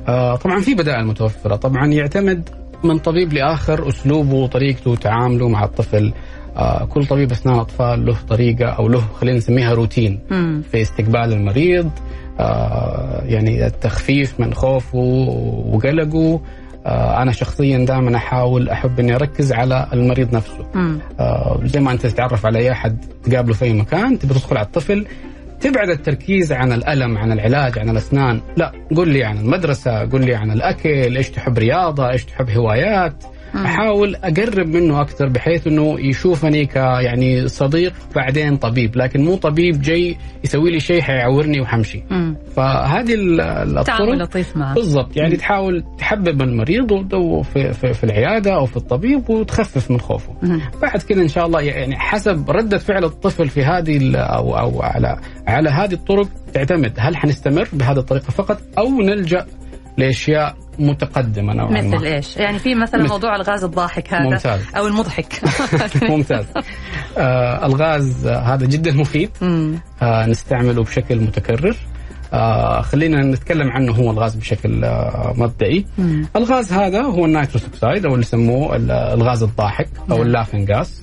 آه، 0.09 0.37
طبعا 0.37 0.61
في 0.61 0.75
بدائل 0.75 1.07
متوفرة 1.07 1.57
طبعا 1.57 1.87
يعتمد 1.87 2.49
من 2.85 2.99
طبيب 2.99 3.33
لآخر 3.33 3.89
أسلوبه 3.89 4.35
وطريقته 4.35 4.91
وتعامله 4.91 5.49
مع 5.49 5.65
الطفل 5.65 6.13
آه، 6.57 6.85
كل 6.85 7.07
طبيب 7.07 7.31
اسنان 7.31 7.55
اطفال 7.55 8.07
له 8.07 8.17
طريقة 8.29 8.67
أو 8.67 8.89
له 8.89 9.01
خلينا 9.01 9.37
نسميها 9.37 9.75
روتين 9.75 10.21
مم. 10.31 10.63
في 10.73 10.83
استقبال 10.83 11.33
المريض 11.33 11.87
آه، 11.87 12.28
يعني 13.25 13.67
التخفيف 13.67 14.41
من 14.41 14.55
خوفه 14.55 14.99
وقلقه. 15.73 16.41
آه، 16.87 17.23
أنا 17.23 17.33
شخصيا 17.33 17.79
دائما 17.79 18.17
أحاول 18.17 18.69
أحب 18.69 19.01
إني 19.01 19.15
أركز 19.15 19.53
على 19.53 19.87
المريض 19.93 20.35
نفسه. 20.35 20.67
مم. 20.75 20.99
آه، 21.21 21.61
زي 21.65 21.81
ما 21.81 21.93
أنت 21.93 22.07
تتعرف 22.07 22.47
على 22.47 22.59
أي 22.59 22.73
أحد 22.73 23.05
تقابله 23.25 23.55
في 23.55 23.65
أي 23.65 23.73
مكان 23.73 24.19
تبي 24.19 24.35
تدخل 24.35 24.57
على 24.57 24.67
الطفل 24.67 25.07
تبعد 25.61 25.89
التركيز 25.89 26.53
عن 26.53 26.73
الألم 26.73 27.19
عن 27.19 27.33
العلاج 27.33 27.79
عن 27.79 27.89
الأسنان. 27.89 28.41
لا 28.57 28.73
قل 28.97 29.09
لي 29.09 29.25
عن 29.25 29.39
المدرسة 29.39 30.05
قل 30.05 30.25
لي 30.25 30.35
عن 30.35 30.51
الأكل 30.51 31.17
إيش 31.17 31.31
تحب 31.31 31.59
رياضة 31.59 32.11
إيش 32.11 32.25
تحب 32.25 32.51
هوايات. 32.51 33.25
أحاول 33.55 34.15
أقرب 34.15 34.67
منه 34.67 35.01
أكثر 35.01 35.29
بحيث 35.29 35.67
إنه 35.67 36.01
يشوفني 36.01 36.67
ك 36.67 36.77
يعني 36.77 37.49
صديق 37.49 37.93
بعدين 38.17 38.57
طبيب 38.57 38.97
لكن 38.97 39.25
مو 39.25 39.37
طبيب 39.37 39.81
جاي 39.81 40.17
يسوي 40.45 40.71
لي 40.71 40.81
شيء 40.81 41.01
حيعورني 41.01 41.61
وحمشي 41.61 42.03
مم. 42.11 42.37
فهذه 42.57 43.15
الطرق 43.15 44.15
لطيف 44.15 44.57
معه 44.57 44.75
بالضبط 44.75 45.17
يعني 45.17 45.37
تحاول 45.37 45.85
تحبب 45.99 46.43
المريض 46.43 46.89
في, 47.43 47.73
في, 47.73 47.93
في 47.93 48.05
العيادة 48.05 48.55
أو 48.55 48.67
في 48.67 48.77
الطبيب 48.77 49.31
وتخفف 49.31 49.91
من 49.91 50.01
خوفه 50.01 50.33
مم. 50.43 50.61
بعد 50.83 51.03
كده 51.03 51.23
إن 51.23 51.29
شاء 51.29 51.47
الله 51.47 51.61
يعني 51.61 51.99
حسب 51.99 52.51
ردة 52.51 52.79
فعل 52.79 53.05
الطفل 53.05 53.49
في 53.49 53.65
هذه 53.65 54.17
أو 54.17 54.59
أو 54.59 54.83
على 54.83 55.19
على 55.47 55.71
هذه 55.71 55.93
الطرق 55.93 56.29
تعتمد 56.55 56.93
هل 56.99 57.17
حنستمر 57.17 57.69
بهذه 57.73 57.99
الطريقة 57.99 58.31
فقط 58.31 58.61
أو 58.79 58.89
نلجأ 58.89 59.47
لأشياء 59.99 60.57
متقدمة 60.79 61.53
نوعا 61.55 61.71
مثل 61.71 61.89
ما 61.89 62.07
إيش؟ 62.17 62.37
يعني 62.37 62.59
في 62.59 62.75
مثلا 62.75 63.01
مثل- 63.03 63.13
موضوع 63.13 63.37
الغاز 63.37 63.65
الضاحك 63.65 64.15
هذا 64.15 64.25
ممتاز. 64.25 64.61
أو 64.77 64.87
المضحك 64.87 65.41
ممتاز 66.11 66.45
آه 67.19 67.67
الغاز 67.67 68.27
هذا 68.27 68.67
جدا 68.67 68.93
مفيد. 68.93 69.31
آه 70.03 70.27
نستعمله 70.27 70.83
بشكل 70.85 71.21
متكرر 71.21 71.77
آه 72.33 72.81
خلينا 72.81 73.23
نتكلم 73.23 73.71
عنه 73.71 73.93
هو 73.93 74.11
الغاز 74.11 74.35
بشكل 74.35 74.85
آه 74.85 75.35
مبدئي 75.37 75.87
مم. 75.99 76.27
الغاز 76.37 76.73
هذا 76.73 77.03
هو 77.03 77.25
ال 77.25 77.30
nitrous 77.30 77.65
oxide 77.65 78.07
أو 78.07 78.13
اللي 78.15 78.23
يسموه 78.27 78.77
ال- 78.77 78.91
الغاز 78.91 79.43
الضاحك 79.43 79.89
أو 80.11 80.17
نعم. 80.17 80.27
ال 80.27 80.31
laughing 80.31 80.67
gas. 80.71 81.01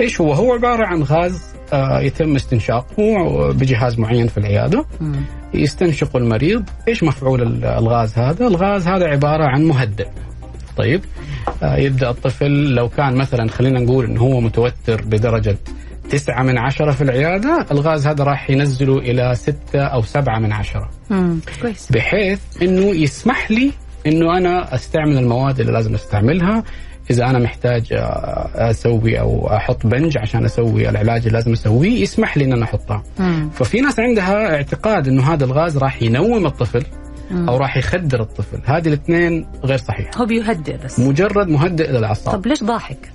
إيش 0.00 0.20
هو 0.20 0.32
هو 0.32 0.52
عبارة 0.52 0.86
عن 0.86 1.02
غاز 1.02 1.42
آه 1.72 2.00
يتم 2.00 2.36
استنشاقه 2.36 3.52
بجهاز 3.52 3.98
معين 3.98 4.26
في 4.26 4.38
العيادة 4.38 4.84
مم. 5.00 5.12
يستنشق 5.54 6.16
المريض. 6.16 6.64
إيش 6.88 7.02
مفعول 7.02 7.42
ال- 7.42 7.64
الغاز 7.64 8.18
هذا؟ 8.18 8.46
الغاز 8.46 8.88
هذا 8.88 9.06
عبارة 9.06 9.44
عن 9.44 9.64
مهدئ. 9.64 10.08
طيب؟ 10.76 11.00
آه 11.62 11.76
يبدأ 11.76 12.10
الطفل 12.10 12.74
لو 12.74 12.88
كان 12.88 13.14
مثلا 13.14 13.48
خلينا 13.48 13.80
نقول 13.80 14.04
إنه 14.04 14.20
هو 14.20 14.40
متوتر 14.40 15.02
بدرجة 15.02 15.56
تسعة 16.10 16.42
من 16.42 16.58
عشرة 16.58 16.90
في 16.92 17.02
العيادة 17.02 17.66
الغاز 17.70 18.06
هذا 18.06 18.24
راح 18.24 18.50
ينزله 18.50 18.98
إلى 18.98 19.34
ستة 19.34 19.80
أو 19.82 20.02
سبعة 20.02 20.38
من 20.38 20.52
عشرة. 20.52 20.90
مم. 21.10 21.38
بحيث 21.90 22.40
أنه 22.62 22.82
يسمح 22.86 23.50
لي 23.50 23.72
أنه 24.06 24.38
أنا 24.38 24.74
أستعمل 24.74 25.18
المواد 25.18 25.60
اللي 25.60 25.72
لازم 25.72 25.94
أستعملها 25.94 26.62
إذا 27.10 27.24
أنا 27.24 27.38
محتاج 27.38 27.86
أسوي 28.54 29.20
أو 29.20 29.46
أحط 29.56 29.86
بنج 29.86 30.18
عشان 30.18 30.44
أسوي 30.44 30.88
العلاج 30.88 31.20
اللي 31.26 31.32
لازم 31.38 31.52
أسويه 31.52 32.02
يسمح 32.02 32.36
لي 32.36 32.44
أن 32.44 32.52
أنا 32.52 32.64
أحطها 32.64 33.02
مم. 33.18 33.50
ففي 33.54 33.80
ناس 33.80 34.00
عندها 34.00 34.54
اعتقاد 34.56 35.08
أنه 35.08 35.32
هذا 35.32 35.44
الغاز 35.44 35.78
راح 35.78 36.02
ينوم 36.02 36.46
الطفل 36.46 36.84
مم. 37.30 37.48
أو 37.48 37.56
راح 37.56 37.76
يخدر 37.76 38.20
الطفل 38.20 38.58
هذه 38.64 38.88
الاثنين 38.88 39.46
غير 39.64 39.78
صحيح 39.78 40.10
هو 40.18 40.26
بيهدئ 40.26 40.76
بس 40.84 41.00
مجرد 41.00 41.48
مهدئ 41.48 41.90
للأعصاب 41.90 42.34
طب 42.34 42.46
ليش 42.46 42.64
ضاحك؟ 42.64 43.10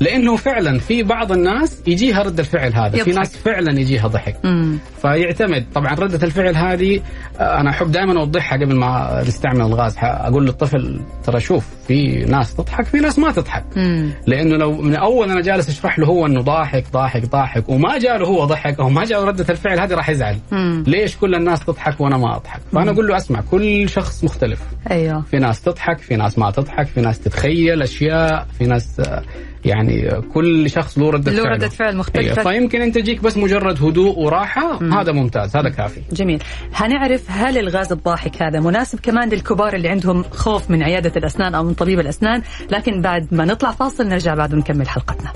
لأنه 0.00 0.36
فعلا 0.36 0.78
في 0.78 1.02
بعض 1.02 1.32
الناس 1.32 1.82
يجيها 1.86 2.22
رد 2.22 2.38
الفعل 2.38 2.74
هذا. 2.74 2.90
في 2.90 2.98
يضحك. 2.98 3.14
ناس 3.14 3.36
فعلا 3.36 3.80
يجيها 3.80 4.06
ضحك. 4.08 4.36
مم. 4.44 4.78
فيعتمد. 5.02 5.66
طبعا 5.74 5.94
ردة 5.94 6.26
الفعل 6.26 6.56
هذه 6.56 7.00
آه، 7.40 7.60
أنا 7.60 7.70
أحب 7.70 7.90
دائما 7.92 8.20
أوضحها 8.20 8.58
قبل 8.58 8.76
ما 8.76 9.22
نستعمل 9.26 9.60
الغاز. 9.60 9.96
أقول 10.02 10.46
للطفل 10.46 11.00
ترى 11.24 11.40
شوف 11.40 11.66
في 11.88 12.24
ناس 12.24 12.54
تضحك 12.54 12.84
في 12.86 12.98
ناس 12.98 13.18
ما 13.18 13.32
تضحك. 13.32 13.64
مم. 13.76 14.10
لأنه 14.26 14.56
لو 14.56 14.72
من 14.72 14.94
أول 14.94 15.30
أنا 15.30 15.40
جالس 15.40 15.68
أشرح 15.68 15.98
له 15.98 16.06
هو 16.06 16.26
إنه 16.26 16.40
ضاحك 16.40 16.84
ضاحك 16.92 17.26
ضاحك 17.26 17.68
وما 17.68 17.98
جاء 17.98 18.16
له 18.18 18.26
هو 18.26 18.44
ضحك 18.44 18.80
أو 18.80 18.88
ما 18.90 19.04
جاء 19.04 19.24
ردة 19.24 19.46
الفعل 19.50 19.80
هذه 19.80 19.94
راح 19.94 20.08
يزعل. 20.10 20.38
مم. 20.52 20.84
ليش 20.86 21.16
كل 21.16 21.34
الناس 21.34 21.64
تضحك 21.64 22.00
وأنا 22.00 22.16
ما 22.16 22.36
أضحك؟ 22.36 22.60
فأنا 22.72 22.90
أقول 22.90 23.06
له 23.08 23.16
أسمع 23.16 23.40
كل 23.50 23.88
شخص 23.88 24.24
مختلف. 24.24 24.60
أيوه. 24.90 25.22
في 25.22 25.36
ناس 25.38 25.62
تضحك 25.62 25.98
في 25.98 26.16
ناس 26.16 26.38
ما 26.38 26.50
تضحك 26.50 26.86
في 26.86 27.00
ناس 27.00 27.20
تتخيل 27.20 27.82
أشياء 27.82 28.46
في 28.58 28.64
ناس 28.64 29.00
آه، 29.00 29.22
يعني 29.64 30.10
كل 30.34 30.70
شخص 30.70 30.98
له 30.98 31.10
ردة 31.10 31.32
له 31.32 31.42
فعل 31.42 31.52
ردة 31.52 31.68
فعل 31.68 31.96
مختلفة. 31.96 32.42
فيمكن 32.42 32.82
أنت 32.82 32.94
تجيك 32.94 33.22
بس 33.22 33.36
مجرد 33.36 33.84
هدوء 33.84 34.18
وراحة 34.18 34.78
هذا 34.82 35.12
ممتاز 35.12 35.56
هذا 35.56 35.68
كافي. 35.68 36.00
جميل. 36.12 36.42
هنعرف 36.74 37.30
هل 37.30 37.58
الغاز 37.58 37.92
الضاحك 37.92 38.42
هذا 38.42 38.60
مناسب 38.60 39.00
كمان 39.00 39.28
للكبار 39.28 39.74
اللي 39.74 39.88
عندهم 39.88 40.22
خوف 40.22 40.70
من 40.70 40.82
عيادة 40.82 41.12
الأسنان 41.16 41.54
أو 41.54 41.64
من 41.64 41.74
طبيب 41.74 42.00
الأسنان 42.00 42.42
لكن 42.70 43.00
بعد 43.00 43.34
ما 43.34 43.44
نطلع 43.44 43.70
فاصل 43.70 44.08
نرجع 44.08 44.34
بعد 44.34 44.54
ونكمل 44.54 44.88
حلقتنا. 44.88 45.32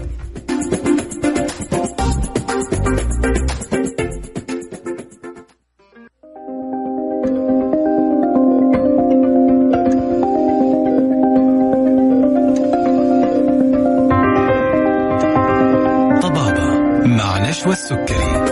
مع 17.67 17.73
نشوى 17.73 17.73
السكري 17.73 18.45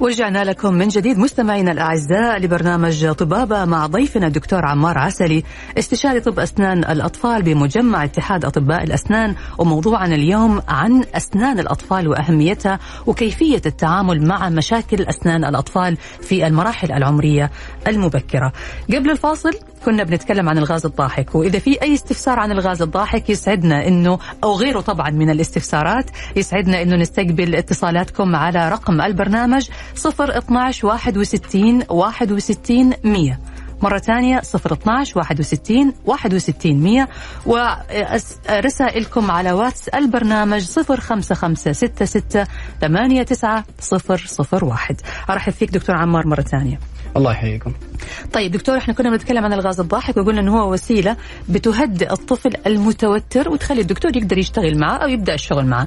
ورجعنا 0.00 0.44
لكم 0.44 0.74
من 0.74 0.88
جديد 0.88 1.18
مستمعينا 1.18 1.72
الأعزاء 1.72 2.38
لبرنامج 2.38 3.10
طبابة 3.12 3.64
مع 3.64 3.86
ضيفنا 3.86 4.26
الدكتور 4.26 4.66
عمار 4.66 4.98
عسلي 4.98 5.44
استشاري 5.78 6.20
طب 6.20 6.38
أسنان 6.38 6.78
الأطفال 6.78 7.42
بمجمع 7.42 8.04
اتحاد 8.04 8.44
أطباء 8.44 8.82
الأسنان 8.84 9.34
وموضوعنا 9.58 10.14
اليوم 10.14 10.62
عن 10.68 11.04
أسنان 11.14 11.58
الأطفال 11.58 12.08
وأهميتها 12.08 12.78
وكيفية 13.06 13.62
التعامل 13.66 14.26
مع 14.26 14.48
مشاكل 14.48 15.02
أسنان 15.02 15.44
الأطفال 15.44 15.96
في 16.20 16.46
المراحل 16.46 16.92
العمرية 16.92 17.50
المبكرة. 17.86 18.52
قبل 18.94 19.10
الفاصل 19.10 19.50
كنا 19.86 20.04
بنتكلم 20.04 20.48
عن 20.48 20.58
الغاز 20.58 20.86
الضاحك 20.86 21.34
وإذا 21.34 21.58
في 21.58 21.82
أي 21.82 21.94
استفسار 21.94 22.38
عن 22.38 22.52
الغاز 22.52 22.82
الضاحك 22.82 23.30
يسعدنا 23.30 23.88
إنه 23.88 24.18
أو 24.44 24.54
غيره 24.54 24.80
طبعا 24.80 25.10
من 25.10 25.30
الاستفسارات 25.30 26.10
يسعدنا 26.36 26.82
إنه 26.82 26.96
نستقبل 26.96 27.54
اتصالاتكم 27.54 28.36
على 28.36 28.68
رقم 28.68 29.00
البرنامج 29.00 29.68
012 30.06 30.86
61 30.86 31.82
61 31.88 32.92
100 33.04 33.38
مرة 33.82 33.98
ثانية 33.98 34.38
012 34.38 35.18
61 35.18 35.92
61 36.04 36.76
100 36.76 37.08
ورسائلكم 37.46 39.30
على 39.30 39.52
واتس 39.52 39.88
البرنامج 39.88 40.64
05566 40.64 42.46
89 42.80 43.64
001 44.62 45.00
أرحب 45.30 45.52
فيك 45.52 45.70
دكتور 45.70 45.96
عمار 45.96 46.26
مرة 46.26 46.42
ثانية. 46.42 46.78
الله 47.16 47.30
يحييكم 47.30 47.72
طيب 48.32 48.52
دكتور 48.52 48.76
إحنا 48.76 48.94
كنا 48.94 49.10
بنتكلم 49.10 49.44
عن 49.44 49.52
الغاز 49.52 49.80
الضاحك 49.80 50.16
وقلنا 50.16 50.40
إنه 50.40 50.58
هو 50.58 50.72
وسيلة 50.72 51.16
بتهدئ 51.48 52.12
الطفل 52.12 52.50
المتوتر 52.66 53.48
وتخلي 53.48 53.80
الدكتور 53.80 54.16
يقدر 54.16 54.38
يشتغل 54.38 54.78
معه 54.78 54.96
أو 54.96 55.08
يبدأ 55.08 55.34
الشغل 55.34 55.66
معه. 55.66 55.86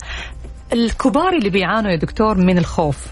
الكبار 0.73 1.33
اللي 1.33 1.49
بيعانوا 1.49 1.91
يا 1.91 1.95
دكتور 1.95 2.37
من 2.37 2.57
الخوف 2.57 3.07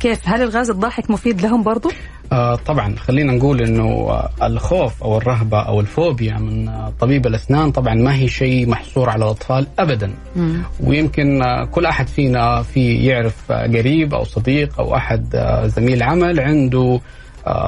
كيف 0.00 0.20
هل 0.28 0.42
الغاز 0.42 0.70
الضاحك 0.70 1.10
مفيد 1.10 1.40
لهم 1.42 1.62
برضو؟ 1.62 1.90
آه 2.32 2.54
طبعا 2.54 2.96
خلينا 2.96 3.32
نقول 3.32 3.60
إنه 3.62 4.20
الخوف 4.42 5.02
أو 5.02 5.16
الرهبة 5.18 5.58
أو 5.60 5.80
الفوبيا 5.80 6.34
من 6.38 6.70
طبيب 7.00 7.26
الأسنان 7.26 7.72
طبعا 7.72 7.94
ما 7.94 8.14
هي 8.14 8.28
شيء 8.28 8.68
محصور 8.68 9.10
على 9.10 9.24
الأطفال 9.24 9.66
ابدا 9.78 10.14
مم. 10.36 10.62
ويمكن 10.80 11.42
آه، 11.42 11.64
كل 11.64 11.86
أحد 11.86 12.08
فينا 12.08 12.62
في 12.62 12.94
يعرف 13.06 13.52
آه، 13.52 13.66
قريب 13.66 14.14
أو 14.14 14.24
صديق 14.24 14.80
أو 14.80 14.96
أحد 14.96 15.34
آه، 15.34 15.66
زميل 15.66 16.02
عمل 16.02 16.40
عنده 16.40 17.00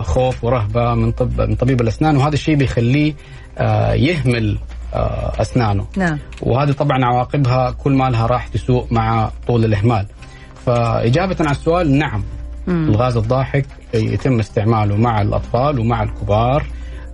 خوف 0.02 0.44
ورهبة 0.44 0.94
من 0.94 1.12
طب 1.12 1.40
من 1.40 1.54
طبيب 1.54 1.80
الأسنان 1.80 2.16
وهذا 2.16 2.34
الشيء 2.34 2.56
بيخليه 2.56 3.14
آه، 3.58 3.92
يهمل 3.92 4.58
آه، 4.94 5.32
أسنانه. 5.40 5.87
نعم. 5.96 6.18
وهذه 6.42 6.72
طبعا 6.72 7.04
عواقبها 7.04 7.70
كل 7.70 7.92
ما 7.92 8.10
لها 8.10 8.26
راح 8.26 8.48
تسوء 8.48 8.87
مع 8.90 9.30
طول 9.46 9.64
الإهمال. 9.64 10.06
فإجابة 10.66 11.37
على 11.40 11.50
السؤال 11.50 11.98
نعم. 11.98 12.22
مم. 12.66 12.88
الغاز 12.88 13.16
الضاحك 13.16 13.66
يتم 13.94 14.38
استعماله 14.38 14.96
مع 14.96 15.22
الأطفال 15.22 15.78
ومع 15.78 16.02
الكبار. 16.02 16.66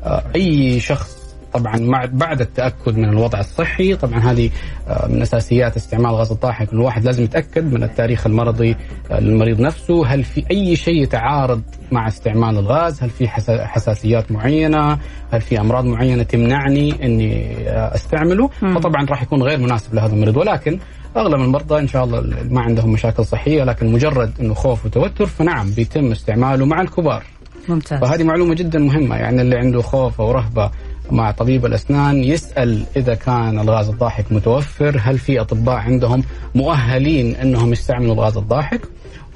آه، 0.05 0.25
أي 0.37 0.81
شخص 0.81 1.20
طبعا 1.55 2.07
بعد 2.07 2.41
التأكد 2.41 2.97
من 2.99 3.09
الوضع 3.09 3.41
الصحي 3.41 3.97
طبعا 3.97 4.19
هذه 4.19 4.51
آه، 4.89 5.07
من 5.09 5.23
أساسيات 5.23 5.77
استعمال 5.77 6.07
الغاز 6.11 6.33
الضاحك 6.33 6.73
الواحد 6.73 7.05
لازم 7.05 7.25
يتأكد 7.25 7.73
من 7.73 7.83
التاريخ 7.83 8.27
المرضي 8.27 8.77
آه، 9.11 9.21
للمريض 9.21 9.61
نفسه. 9.61 10.07
هل 10.07 10.25
في 10.25 10.45
أي 10.51 10.77
شيء 10.77 11.03
يتعارض 11.03 11.63
مع 11.93 12.09
استعمال 12.09 12.59
الغاز؟ 12.59 13.03
هل 13.03 13.11
في 13.11 13.29
حسا- 13.29 13.67
حساسيات 13.67 14.33
معينة؟ 14.33 14.99
هل 15.33 15.41
في 15.41 15.61
أمراض 15.61 15.85
معينة 15.85 16.23
تمنعني 16.23 17.05
إني 17.07 17.57
آه، 17.69 17.95
أستعمله. 17.95 18.49
فطبعا 18.49 19.07
راح 19.07 19.23
يكون 19.23 19.43
غير 19.43 19.59
مناسب 19.59 19.95
لهذا 19.95 20.15
المريض. 20.15 20.37
ولكن 20.37 20.79
أغلب 21.17 21.41
المرضى 21.41 21.79
إن 21.79 21.89
شاء 21.89 22.05
الله 22.05 22.21
ما 22.51 22.61
عندهم 22.61 22.93
مشاكل 22.93 23.25
صحية 23.25 23.65
لكن 23.65 23.93
مجرد 23.93 24.33
إنه 24.41 24.55
خوف 24.55 24.85
وتوتر 24.87 25.27
فنعم 25.27 25.71
بيتم 25.71 26.11
استعماله 26.13 26.67
مع 26.67 26.81
الكبار. 26.81 27.23
ممتاز. 27.69 28.01
فهذه 28.01 28.23
معلومة 28.25 28.55
جدا 28.55 28.79
مهمة 28.79 29.17
يعني 29.17 29.43
اللي 29.43 29.57
عنده 29.57 29.83
خوف 29.83 30.21
أو 30.21 30.31
رهبة 30.33 30.71
مع 31.13 31.31
طبيب 31.31 31.67
الأسنان 31.67 32.25
يسأل 32.25 32.85
إذا 32.97 33.15
كان 33.15 33.59
الغاز 33.59 33.89
الضاحك 33.89 34.33
متوفر 34.33 35.01
هل 35.03 35.19
في 35.19 35.41
أطباء 35.41 35.75
عندهم 35.77 36.23
مؤهلين 36.55 37.37
أنهم 37.37 37.73
يستعملوا 37.73 38.15
الغاز 38.15 38.37
الضاحك؟ 38.37 38.81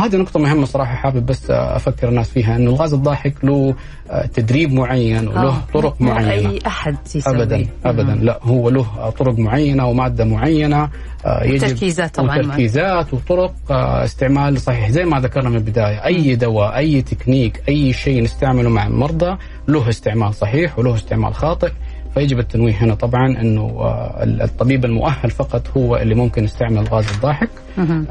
وهذه 0.01 0.17
نقطة 0.17 0.41
مهمة 0.41 0.65
صراحة 0.65 0.95
حابب 0.95 1.27
بس 1.27 1.51
أفكر 1.51 2.09
الناس 2.09 2.31
فيها 2.31 2.57
أنه 2.57 2.71
الغاز 2.71 2.95
الضاحك 2.95 3.35
له 3.45 3.75
تدريب 4.35 4.73
معين 4.73 5.29
وله 5.29 5.49
آه، 5.49 5.63
طرق 5.75 6.01
معينة. 6.01 6.51
أي 6.51 6.59
أحد 6.67 6.97
يسوي 7.15 7.35
ابدا 7.35 7.67
ابدا. 7.85 8.15
لا 8.15 8.39
هو 8.43 8.71
له 8.71 9.11
طرق 9.11 9.39
معينة 9.39 9.87
ومادة 9.87 10.25
معينة 10.25 10.89
آه، 11.27 11.45
يجب 11.45 11.65
وتركيزات 11.65 12.15
طبعاً. 12.15 12.39
وتركيزات 12.39 13.15
وطرق 13.15 13.55
آه، 13.71 14.05
استعمال 14.05 14.61
صحيح 14.61 14.91
زي 14.91 15.05
ما 15.05 15.21
ذكرنا 15.21 15.49
من 15.51 15.57
البداية 15.57 16.05
أي 16.05 16.37
دواء 16.37 16.77
أي 16.77 17.03
تكنيك 17.03 17.63
أي 17.69 17.93
شيء 17.93 18.23
نستعمله 18.23 18.71
مع 18.71 18.87
المرضى 18.87 19.37
له 19.69 19.89
استعمال 19.89 20.35
صحيح 20.35 20.79
وله 20.79 20.95
استعمال 20.95 21.35
خاطئ. 21.35 21.71
فيجب 22.15 22.39
التنويه 22.39 22.73
هنا 22.75 22.95
طبعا 22.95 23.27
إنه 23.41 23.63
آه، 23.63 24.25
الطبيب 24.25 24.85
المؤهل 24.85 25.31
فقط 25.31 25.69
هو 25.77 25.97
اللي 25.97 26.15
ممكن 26.15 26.45
يستعمل 26.45 26.79
الغاز 26.79 27.09
الضاحك. 27.15 27.49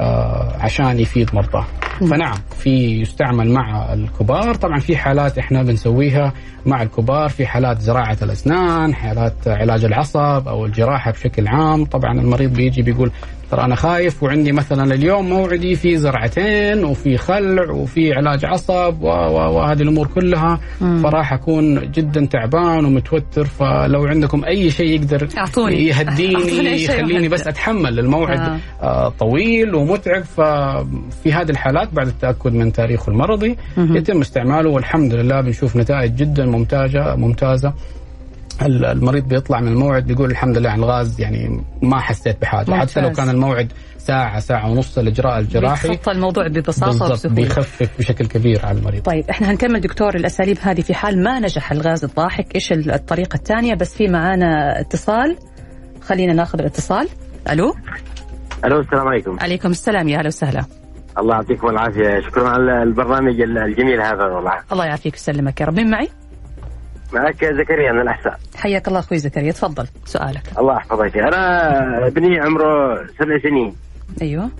آه، 0.00 0.56
عشان 0.60 1.00
يفيد 1.00 1.30
مرضاه. 1.34 1.64
فنعم 2.00 2.38
في 2.56 3.00
يستعمل 3.00 3.50
مع 3.50 3.92
الكبار. 3.94 4.54
طبعا 4.54 4.78
في 4.78 4.96
حالات 4.96 5.38
إحنا 5.38 5.62
بنسويها 5.62 6.32
مع 6.66 6.82
الكبار 6.82 7.28
في 7.28 7.46
حالات 7.46 7.80
زراعة 7.80 8.18
الأسنان 8.22 8.94
حالات 8.94 9.48
علاج 9.48 9.84
العصب 9.84 10.48
أو 10.48 10.66
الجراحة 10.66 11.10
بشكل 11.10 11.48
عام. 11.48 11.84
طبعا 11.84 12.12
المريض 12.20 12.52
بيجي 12.52 12.82
بيقول 12.82 13.10
ترى 13.54 13.64
أنا 13.64 13.74
خايف 13.74 14.22
وعندي 14.22 14.52
مثلا 14.52 14.94
اليوم 14.94 15.28
موعدي 15.28 15.76
في 15.76 15.96
زرعتين 15.96 16.84
وفي 16.84 17.16
خلع 17.16 17.70
وفي 17.70 18.12
علاج 18.14 18.44
عصب 18.44 19.02
وهذه 19.02 19.82
الأمور 19.82 20.06
كلها 20.06 20.60
فراح 21.02 21.32
أكون 21.32 21.90
جدا 21.90 22.26
تعبان 22.26 22.84
ومتوتر 22.84 23.44
فلو 23.44 24.06
عندكم 24.06 24.44
أي 24.44 24.70
شيء 24.70 24.86
يقدر 24.86 25.28
أعطوني. 25.38 25.86
يهديني 25.86 26.36
أعطوني 26.36 26.84
يخليني 26.84 27.28
بس. 27.28 27.46
أتحمل 27.46 27.98
الموعد 27.98 28.40
آه. 28.40 28.58
آه. 28.82 29.08
طويل 29.18 29.74
ومتعب 29.74 30.22
ففي 30.24 31.32
هذه 31.32 31.50
الحالات 31.50 31.88
بعد 31.94 32.06
التأكد 32.06 32.52
من 32.52 32.72
تاريخه 32.72 33.10
المرضي 33.10 33.56
مهم. 33.76 33.96
يتم 33.96 34.20
استعماله 34.20 34.70
والحمد 34.70 35.14
لله 35.14 35.40
بنشوف 35.40 35.76
نتائج 35.76 36.14
جدا 36.14 36.46
ممتازة 36.46 37.16
ممتازة 37.16 37.72
المريض 38.62 39.28
بيطلع 39.28 39.60
من 39.60 39.68
الموعد 39.68 40.06
بيقول 40.06 40.30
الحمد 40.30 40.58
لله 40.58 40.70
عن 40.70 40.78
الغاز 40.78 41.20
يعني 41.20 41.64
ما 41.82 42.00
حسيت 42.00 42.40
بحاجة. 42.40 42.70
ممتاز. 42.70 42.90
حتى 42.90 43.00
لو 43.00 43.12
كان 43.12 43.28
الموعد 43.28 43.72
ساعة 43.98 44.40
ساعة 44.40 44.70
ونص 44.70 44.98
الاجراء 44.98 45.38
الجراحي. 45.38 45.88
بيتخطى 45.88 46.10
الموضوع 46.12 46.48
ببساطة 46.48 47.06
وبسهولة. 47.06 47.36
بيخفف 47.36 47.90
بشكل 47.98 48.26
كبير 48.26 48.66
على 48.66 48.78
المريض. 48.78 49.02
طيب 49.02 49.24
إحنا 49.30 49.50
هنكمل 49.50 49.80
دكتور 49.80 50.14
الأساليب 50.14 50.58
هذه 50.62 50.80
في 50.80 50.94
حال 50.94 51.22
ما 51.22 51.40
نجح 51.40 51.72
الغاز 51.72 52.04
الضاحك. 52.04 52.54
إيش 52.54 52.72
الطريقة 52.72 53.36
الثانية؟ 53.36 53.74
بس 53.74 53.94
في 53.94 54.08
معانا 54.08 54.80
اتصال. 54.80 55.36
خلينا 56.02 56.32
ناخذ 56.32 56.58
الاتصال. 56.58 57.08
ألو؟ 57.50 57.74
ألو 58.64 58.80
السلام 58.80 59.08
عليكم. 59.08 59.36
عليكم 59.40 59.70
السلام. 59.70 60.08
يا 60.08 60.18
أهلا 60.18 60.26
وسهلا. 60.26 60.64
الله 61.18 61.34
يعطيكم 61.34 61.68
العافية. 61.68 62.20
شكرا 62.20 62.48
على 62.48 62.82
البرنامج 62.82 63.40
الجميل 63.40 64.00
هذا 64.00 64.24
والله. 64.24 64.52
الله 64.72 64.84
يعافيك 64.84 65.12
ويسلمك. 65.12 65.60
يا 65.60 65.66
رب. 65.66 65.74
مين 65.74 65.90
معي؟ 65.90 66.08
معك 67.12 67.44
زكريا 67.44 67.92
من 67.92 68.00
الأحساء. 68.00 68.38
حياك 68.56 68.88
الله 68.88 68.98
أخوي 68.98 69.18
زكريا 69.18 69.52
تفضل. 69.52 69.86
سؤالك. 70.04 70.42
الله 70.58 70.76
يحفظك. 70.76 71.16
أنا 71.16 72.06
ابني 72.06 72.40
عمره 72.40 72.96
سبع 73.06 73.38
سنين. 73.42 73.74
أيوه. 74.22 74.50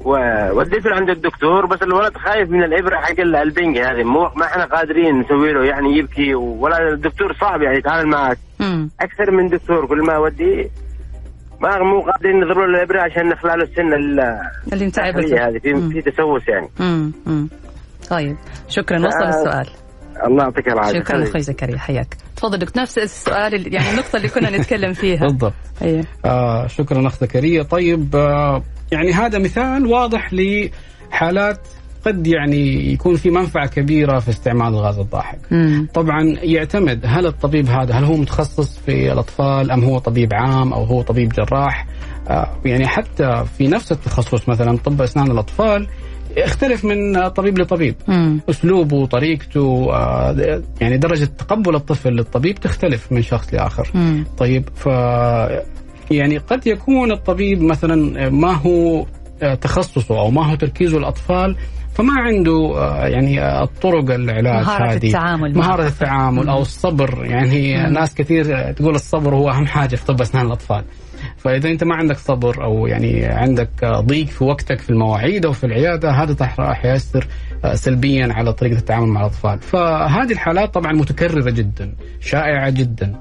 ووديته 0.00 0.90
عند 0.94 1.10
الدكتور 1.10 1.66
بس 1.66 1.82
الولد 1.82 2.16
خايف 2.16 2.50
من 2.50 2.62
الإبرة 2.62 2.96
حق 2.96 3.20
البنج 3.20 3.78
هذه. 3.78 4.02
مو 4.04 4.28
ما 4.36 4.44
إحنا 4.46 4.64
قادرين 4.64 5.20
نسوي 5.20 5.52
له 5.52 5.64
يعني 5.64 5.98
يبكي 5.98 6.34
ولا 6.34 6.88
الدكتور 6.88 7.32
صعب 7.40 7.62
يعني 7.62 7.78
يتعامل 7.78 8.06
معك. 8.08 8.38
امم 8.60 8.90
أكثر 9.00 9.30
من 9.30 9.48
دكتور 9.48 9.86
كل 9.86 10.02
ما 10.02 10.16
اوديه 10.16 10.68
ما 11.60 11.78
مو 11.78 12.00
قادرين 12.00 12.40
نضرب 12.40 12.58
له 12.58 12.64
الإبرة 12.64 13.00
عشان 13.02 13.28
نخلع 13.28 13.54
له 13.54 13.62
السن 13.64 13.92
ال- 13.92 14.40
اللي 14.72 14.86
متعب 14.86 15.18
الداخلية 15.18 15.48
هذه. 15.48 15.58
في 15.58 15.88
في 16.02 16.10
تسوس 16.10 16.48
يعني. 16.48 16.68
امم 16.80 17.48
طيب. 18.10 18.36
شكرا. 18.68 18.98
وصل 19.06 19.18
السؤال. 19.28 19.68
الله 20.26 20.44
يعطيك 20.44 20.68
العافية. 20.68 20.98
شكرا 20.98 21.22
أخوي 21.22 21.40
زكريا 21.40 21.78
حياك. 21.78 22.16
تفضل 22.36 22.58
دكتور 22.58 22.82
نفس 22.82 22.98
السؤال 22.98 23.74
يعني 23.74 23.90
النقطة 23.90 24.16
اللي 24.16 24.28
كنا 24.28 24.50
نتكلم 24.58 24.92
فيها. 24.92 25.20
بالضبط. 25.26 25.52
أيوه. 25.82 26.04
آه 26.24 26.66
شكرا 26.66 27.06
أخ 27.06 27.18
زكريا. 27.20 27.62
طيب 27.62 28.16
آه 28.16 28.62
يعني 28.92 29.12
هذا 29.12 29.38
مثال 29.38 29.86
واضح 29.86 30.30
لحالات 30.32 31.58
قد 32.06 32.26
يعني 32.26 32.92
يكون 32.92 33.16
في 33.16 33.30
منفعة 33.30 33.66
كبيرة 33.66 34.18
في 34.18 34.28
استعمال 34.28 34.66
الغاز 34.68 34.98
الضاحك. 34.98 35.38
امم 35.52 35.88
طبعا 35.94 36.22
يعتمد 36.42 37.00
هل 37.04 37.26
الطبيب 37.26 37.66
هذا 37.68 37.94
هل 37.94 38.04
هو 38.04 38.16
متخصص 38.16 38.78
في 38.78 39.12
الأطفال 39.12 39.70
أم 39.70 39.84
هو 39.84 39.98
طبيب 39.98 40.34
عام 40.34 40.72
أو 40.72 40.84
هو 40.84 41.02
طبيب 41.02 41.28
جراح؟ 41.32 41.86
آه 42.28 42.56
يعني 42.64 42.86
حتى 42.86 43.44
في 43.58 43.68
نفس 43.68 43.92
التخصص 43.92 44.48
مثلا 44.48 44.78
طب 44.84 45.02
أسنان 45.02 45.30
الأطفال 45.30 45.88
يختلف 46.36 46.84
من 46.84 47.28
طبيب 47.28 47.58
لطبيب. 47.58 47.94
امم 48.08 48.40
أسلوبه 48.50 49.06
طريقته 49.06 49.88
آه 49.92 50.62
يعني 50.80 50.98
درجة 50.98 51.24
تقبل 51.24 51.74
الطفل 51.74 52.12
للطبيب 52.12 52.54
تختلف 52.54 53.12
من 53.12 53.22
شخص 53.22 53.54
لآخر. 53.54 53.90
امم 53.94 54.24
طيب 54.38 54.68
ف 54.74 54.86
يعني 56.10 56.38
قد 56.38 56.66
يكون 56.66 57.12
الطبيب 57.12 57.62
مثلا 57.62 58.28
ما 58.30 58.52
هو 58.52 59.06
تخصصه 59.60 60.18
أو 60.18 60.30
ما 60.30 60.50
هو 60.50 60.54
تركيزه 60.54 60.98
الأطفال 60.98 61.56
فما 61.94 62.12
عنده 62.20 62.72
آه، 62.76 63.06
يعني 63.06 63.40
آه، 63.40 63.62
الطرق 63.64 64.10
العلاج 64.10 64.64
مهارة 64.64 64.92
هذه. 64.92 65.06
التعامل. 65.06 65.54
مهارة. 65.58 65.86
التعامل 65.86 66.48
أو 66.48 66.62
الصبر. 66.62 67.24
يعني 67.24 67.76
مم. 67.78 67.92
ناس 67.92 68.14
كثير 68.14 68.72
تقول 68.72 68.94
الصبر 68.94 69.34
هو 69.34 69.50
أهم 69.50 69.66
حاجة 69.66 69.96
في 69.96 70.04
طب 70.04 70.20
أسنان 70.20 70.46
الأطفال. 70.46 70.84
فإذا 71.36 71.70
أنت 71.70 71.84
ما 71.84 71.94
عندك 71.94 72.16
صبر 72.18 72.64
أو 72.64 72.86
يعني 72.86 73.24
عندك 73.24 73.70
آه، 73.84 74.00
ضيق 74.00 74.26
في 74.26 74.44
وقتك 74.44 74.80
في 74.80 74.90
المواعيد 74.90 75.46
أو 75.46 75.52
في 75.52 75.64
العيادة 75.64 76.10
هذا 76.10 76.48
راح 76.58 76.84
يأثر 76.84 77.26
سلبيا 77.74 78.28
على 78.32 78.52
طريقة 78.52 78.78
التعامل 78.78 79.06
مع 79.06 79.20
الأطفال. 79.20 79.58
فهذه 79.60 80.32
الحالات 80.32 80.74
طبعا 80.74 80.92
متكررة 80.92 81.50
جدا 81.50 81.92
شائعة 82.20 82.70
جدا. 82.70 83.14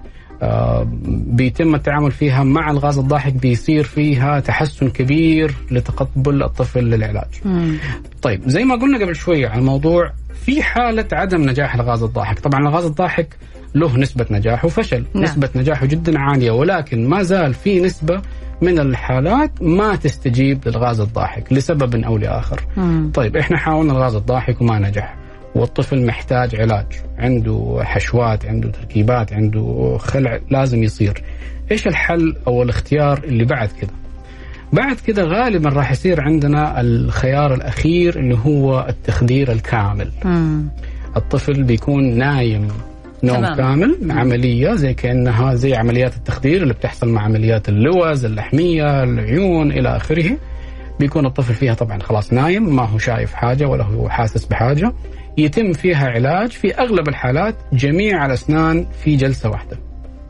بيتم 1.07 1.75
التعامل 1.75 2.11
فيها 2.11 2.43
مع 2.43 2.71
الغاز 2.71 2.97
الضاحك 2.97 3.33
بيصير 3.33 3.83
فيها 3.83 4.39
تحسن 4.39 4.89
كبير 4.89 5.55
لتقبل 5.71 6.43
الطفل 6.43 6.83
للعلاج. 6.83 7.41
امم 7.45 7.77
طيب 8.21 8.41
زي 8.45 8.63
ما 8.63 8.75
قلنا 8.75 9.05
قبل 9.05 9.15
شوية 9.15 9.47
على 9.47 9.59
الموضوع 9.59 10.11
في 10.45 10.63
حالة 10.63 11.07
عدم 11.13 11.49
نجاح 11.49 11.75
الغاز 11.75 12.03
الضاحك. 12.03 12.39
طبعا 12.39 12.59
الغاز 12.59 12.85
الضاحك 12.85 13.37
له 13.75 13.97
نسبة 13.97 14.25
نجاح 14.31 14.65
وفشل 14.65 15.03
نعم. 15.13 15.23
نسبة 15.23 15.49
نجاحه 15.55 15.85
جدا 15.85 16.19
عالية 16.19 16.51
ولكن 16.51 17.07
ما 17.07 17.23
زال 17.23 17.53
في 17.53 17.81
نسبة 17.81 18.21
من 18.61 18.79
الحالات 18.79 19.51
ما 19.61 19.95
تستجيب 19.95 20.67
للغاز 20.67 20.99
الضاحك 20.99 21.53
لسبب 21.53 21.95
أو 21.95 22.17
لآخر. 22.17 22.61
امم 22.77 23.11
طيب 23.13 23.37
إحنا 23.37 23.57
حاولنا 23.57 23.93
الغاز 23.93 24.15
الضاحك 24.15 24.61
وما 24.61 24.79
نجح. 24.79 25.15
والطفل 25.55 26.05
محتاج 26.05 26.55
علاج 26.55 26.85
عنده 27.17 27.79
حشوات 27.83 28.45
عنده 28.45 28.71
تركيبات 28.71 29.33
عنده 29.33 29.97
خلع 29.99 30.39
لازم 30.49 30.83
يصير. 30.83 31.23
إيش 31.71 31.87
الحل 31.87 32.35
أو 32.47 32.63
الاختيار 32.63 33.23
اللي 33.23 33.45
بعد 33.45 33.69
كده؟ 33.81 33.91
بعد 34.73 34.95
كده 35.07 35.23
غالبا 35.23 35.69
راح 35.69 35.91
يصير 35.91 36.21
عندنا 36.21 36.81
الخيار 36.81 37.53
الأخير 37.53 38.19
اللي 38.19 38.37
هو 38.45 38.85
التخدير 38.89 39.51
الكامل. 39.51 40.11
امم 40.25 40.69
الطفل 41.17 41.63
بيكون 41.63 42.17
نايم 42.17 42.67
نوم 43.23 43.35
تمام. 43.35 43.55
كامل 43.55 44.11
عملية 44.11 44.73
زي 44.73 44.93
كأنها 44.93 45.55
زي 45.55 45.75
عمليات 45.75 46.17
التخدير 46.17 46.63
اللي 46.63 46.73
بتحصل 46.73 47.09
مع 47.09 47.21
عمليات 47.21 47.69
اللوز 47.69 48.25
اللحمية 48.25 49.03
العيون 49.03 49.71
إلى 49.71 49.95
آخره. 49.95 50.37
بيكون 50.99 51.25
الطفل 51.25 51.53
فيها 51.53 51.73
طبعا 51.73 51.99
خلاص 51.99 52.33
نايم 52.33 52.75
ما 52.75 52.85
هو 52.85 52.97
شايف 52.97 53.33
حاجة 53.33 53.65
ولا 53.65 53.83
هو 53.83 54.09
حاسس 54.09 54.45
بحاجة. 54.45 54.93
يتم 55.37 55.73
فيها 55.73 56.07
علاج 56.09 56.49
في 56.49 56.75
أغلب 56.75 57.09
الحالات 57.09 57.55
جميع 57.73 58.25
الأسنان 58.25 58.85
في 59.03 59.15
جلسة 59.15 59.49
واحدة 59.49 59.77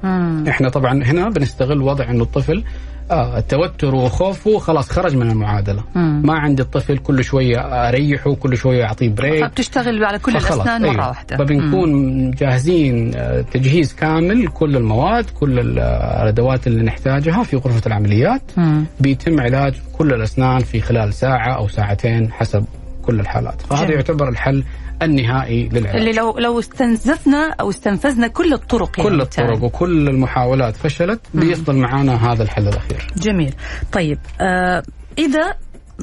مم. 0.04 0.46
إحنا 0.48 0.70
طبعا 0.70 1.04
هنا 1.04 1.30
بنستغل 1.30 1.82
وضع 1.82 2.10
إنه 2.10 2.24
الطفل 2.24 2.64
آه 3.12 3.40
توتره 3.40 3.96
وخوفه 3.96 4.58
خلاص 4.58 4.90
خرج 4.90 5.16
من 5.16 5.32
المعادلة 5.32 5.84
مم. 5.96 6.22
ما 6.26 6.34
عندي 6.34 6.62
الطفل 6.62 6.98
كل 6.98 7.24
شوية 7.24 7.58
أريحه 7.90 8.34
كل 8.36 8.58
شوية 8.58 8.84
أعطيه 8.86 9.10
بريك 9.10 9.46
فبتشتغل 9.46 10.04
على 10.06 10.20
كل 10.20 10.32
الأسنان 10.32 10.82
مرة 10.82 10.90
أيوة. 10.92 11.08
واحدة 11.08 11.38
فبنكون 11.38 12.32
جاهزين 12.32 13.12
آه، 13.16 13.42
تجهيز 13.42 13.94
كامل 13.94 14.48
كل 14.48 14.78
المواد 14.78 15.26
كل 15.30 15.80
آه، 15.80 16.24
الأدوات 16.24 16.68
اللي 16.68 16.84
نحتاجها 16.84 17.44
في 17.44 17.56
غرفة 17.58 17.82
العمليات 17.88 18.42
مم. 18.58 18.86
بيتم 19.00 19.40
علاج 19.40 19.74
كل 19.94 20.14
الأسنان 20.14 20.60
في 20.60 20.82
خلال 20.82 21.14
ساعة 21.14 21.56
أو 21.58 21.68
ساعتين 21.68 22.32
حسب 22.32 22.66
كل 23.02 23.20
الحالات 23.20 23.62
فهذا 23.62 23.84
جميل. 23.84 23.96
يعتبر 23.96 24.30
الحل 24.30 24.64
النهائي 25.02 25.70
للعلاج 25.70 25.96
اللي 25.96 26.12
لو 26.12 26.38
لو 26.38 26.60
استنزفنا 26.60 27.56
أو 27.60 27.70
استنفذنا 27.70 28.28
كل 28.28 28.54
الطرق 28.54 29.00
يعني 29.00 29.10
كل 29.10 29.22
الطرق 29.22 29.64
وكل 29.64 30.10
المحاولات 30.10 30.76
فشلت 30.76 31.22
بيفضل 31.34 31.76
معانا 31.76 32.32
هذا 32.32 32.44
الحل 32.44 32.68
الأخير. 32.68 33.08
جميل. 33.18 33.54
طيب 33.92 34.20
آه 34.42 34.84
إذا 35.18 35.54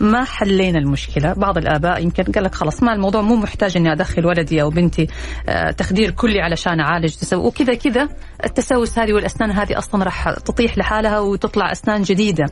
ما 0.00 0.24
حلينا 0.24 0.78
المشكلة 0.78 1.32
بعض 1.32 1.58
الآباء 1.58 2.02
يمكن 2.02 2.22
قال 2.22 2.44
لك 2.44 2.54
خلاص 2.54 2.82
ما 2.82 2.92
الموضوع 2.92 3.22
مو 3.22 3.36
محتاج 3.36 3.76
إني 3.76 3.92
أدخل 3.92 4.26
ولدي 4.26 4.62
أو 4.62 4.70
بنتي 4.70 5.06
آه 5.48 5.70
تخدير 5.70 6.10
كلي 6.10 6.40
علشان 6.40 6.80
أعالج 6.80 7.14
تسوس 7.14 7.44
وكذا 7.46 7.74
كذا 7.74 8.08
التسوس 8.44 8.98
هذه 8.98 9.12
والأسنان 9.12 9.50
هذه 9.50 9.78
أصلا 9.78 10.04
راح 10.04 10.30
تطيح 10.30 10.78
لحالها 10.78 11.20
وتطلع 11.20 11.72
أسنان 11.72 12.02
جديدة. 12.02 12.46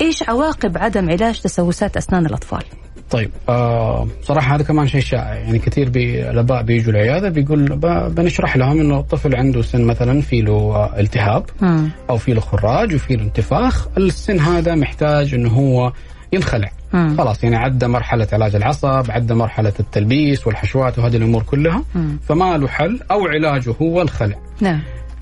إيش 0.00 0.28
عواقب 0.28 0.78
عدم 0.78 1.10
علاج 1.10 1.40
تسوسات 1.40 1.96
أسنان 1.96 2.26
الأطفال؟ 2.26 2.62
طيب 3.10 3.30
آه 3.48 4.06
صراحة 4.22 4.54
هذا 4.54 4.62
كمان 4.62 4.86
شيء 4.86 5.00
شائع 5.00 5.34
يعني 5.34 5.58
كثير 5.58 5.88
بي 5.88 6.30
الأباء 6.30 6.62
بيجوا 6.62 6.92
العيادة 6.92 7.28
بيقول 7.28 7.76
بنشرح 8.10 8.56
لهم 8.56 8.80
إنه 8.80 8.98
الطفل 9.00 9.36
عنده 9.36 9.62
سن 9.62 9.84
مثلا 9.84 10.20
في 10.20 10.40
له 10.40 10.90
التهاب 10.98 11.44
مم. 11.60 11.90
أو 12.10 12.16
في 12.16 12.34
له 12.34 12.40
خراج 12.40 12.94
وفي 12.94 13.16
له 13.16 13.22
انتفاخ 13.22 13.88
السن 13.98 14.40
هذا 14.40 14.74
محتاج 14.74 15.34
إنه 15.34 15.48
هو 15.50 15.92
ينخلع 16.32 16.70
مم. 16.92 17.16
خلاص 17.18 17.44
يعني 17.44 17.56
عدى 17.56 17.86
مرحلة 17.86 18.28
علاج 18.32 18.54
العصب 18.54 19.10
عدى 19.10 19.34
مرحلة 19.34 19.72
التلبيس 19.80 20.46
والحشوات 20.46 20.98
وهذه 20.98 21.16
الأمور 21.16 21.42
كلها 21.42 21.84
مم. 21.94 22.18
فما 22.28 22.56
له 22.56 22.68
حل 22.68 23.00
أو 23.10 23.26
علاجه 23.26 23.74
هو 23.82 24.02
الخلع 24.02 24.36
نعم 24.60 24.80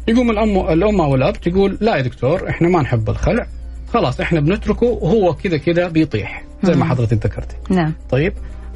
يقوم 0.09 0.31
الام 0.31 0.59
الأم 0.73 1.01
أو 1.01 1.15
الاب 1.15 1.33
تقول 1.33 1.79
لا 1.81 1.97
يا 1.97 2.03
دكتور 2.03 2.49
إحنا 2.49 2.69
ما 2.69 2.83
نحب 2.83 3.11
الخلع 3.11 3.47
خلاص 3.95 4.21
إحنا 4.21 4.41
بنتركه 4.41 4.87
وهو 4.87 5.35
كذا 5.35 5.57
كذا 5.57 5.89
بيطيح 5.89 6.45
زي 6.63 6.75
ما. 6.75 6.85
حضرتك 6.85 7.27
ذكرتي 7.27 7.57
نعم. 7.71 7.93
طيب 8.11 8.33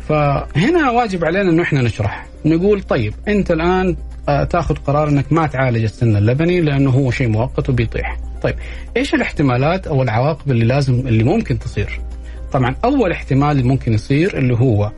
فهنا 0.09 0.91
واجب 0.91 1.25
علينا 1.25 1.51
إنه 1.51 1.63
إحنا 1.63 1.83
نشرح. 1.83 2.27
نقول 2.45 2.83
طيب 2.83 3.15
أنت 3.29 3.51
الآن 3.51 3.97
آه، 4.29 4.45
تأخذ 4.45 4.75
قرار 4.75 5.09
إنك 5.09 5.33
ما 5.33 5.47
تعالج 5.47 5.83
السن 5.83 6.17
اللبني 6.17 6.61
لأنه 6.61 6.91
هو 6.91 7.11
شيء 7.11 7.29
مؤقت 7.29 7.69
وبيطيح. 7.69 8.17
طيب 8.43 8.55
إيش 8.97 9.15
الاحتمالات 9.15 9.87
أو 9.87 10.03
العواقب 10.03 10.51
اللي 10.51 10.65
لازم 10.65 10.95
اللي 10.95 11.25
ممكن 11.25 11.59
تصير؟ 11.59 12.01
طبعا 12.53 12.75
أول 12.85 13.13
احتمال 13.13 13.67
ممكن 13.67 13.93
يصير 13.93 14.39
اللي 14.39 14.55
هو 14.55 14.93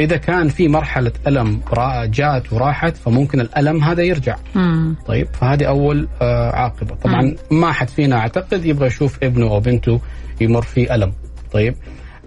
إذا 0.00 0.16
كان 0.16 0.48
في 0.48 0.68
مرحلة 0.68 1.12
ألم 1.26 1.60
جات 2.04 2.52
وراحت 2.52 2.96
فممكن 2.96 3.40
الألم 3.40 3.84
هذا 3.84 4.02
يرجع. 4.02 4.36
مم. 4.54 4.96
طيب 5.06 5.28
فهذه 5.32 5.64
أول 5.64 6.08
آه 6.22 6.50
عاقبة. 6.50 6.94
طبعا 6.94 7.36
ما 7.50 7.72
حد 7.72 7.88
فينا 7.88 8.16
أعتقد 8.16 8.64
يبغى 8.64 8.86
يشوف 8.86 9.18
ابنه 9.22 9.46
أو 9.46 9.60
بنته 9.60 10.00
يمر 10.40 10.62
في 10.62 10.94
ألم. 10.94 11.12
طيب 11.52 11.74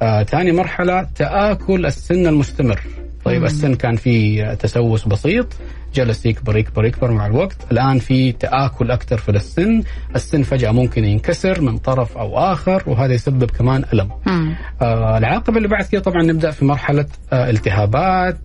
آه 0.02 0.23
ثاني 0.23 0.52
مرحلة 0.52 1.08
تآكل 1.15 1.86
السن 1.86 2.28
المستمر. 2.28 2.82
طيب 3.26 3.45
السن 3.45 3.76
كان 3.76 3.95
فيه 3.95 4.54
تسوس 4.54 5.08
بسيط 5.08 5.47
جلس 5.93 6.26
يكبر 6.26 6.58
يكبر 6.58 6.86
يكبر 6.86 7.12
مع 7.12 7.26
الوقت. 7.26 7.58
الآن 7.71 8.00
في 8.00 8.32
تآكل 8.32 8.91
أكثر 8.91 9.17
في 9.17 9.30
السن. 9.30 9.84
السن 10.15 10.43
فجأة 10.43 10.71
ممكن 10.71 11.06
ينكسر 11.06 11.62
من 11.62 11.78
طرف 11.78 12.17
أو 12.17 12.38
آخر 12.39 12.84
وهذا 12.88 13.13
يسبب 13.13 13.52
كمان 13.52 13.84
ألم. 13.93 14.10
مم. 14.26 14.56
آه 14.82 15.17
العاقبة 15.17 15.58
اللي 15.58 15.67
بعد 15.67 15.86
كده 15.86 16.02
طبعا 16.02 16.23
نبدأ 16.23 16.52
في 16.52 16.65
مرحلة 16.65 17.06
آه 17.34 17.50
التهابات 17.50 18.38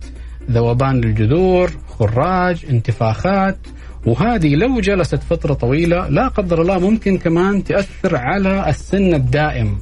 ذوبان 0.51 1.01
للجذور 1.01 1.71
خراج 1.99 2.65
انتفاخات. 2.69 3.57
وهذه 4.05 4.55
لو 4.55 4.79
جلست 4.79 5.15
فترة 5.23 5.53
طويلة 5.53 6.07
لا 6.07 6.27
قدر 6.27 6.61
الله 6.61 6.79
ممكن 6.79 7.17
كمان 7.17 7.63
تأثر 7.63 8.15
على 8.15 8.69
السن 8.69 9.13
الدائم. 9.13 9.77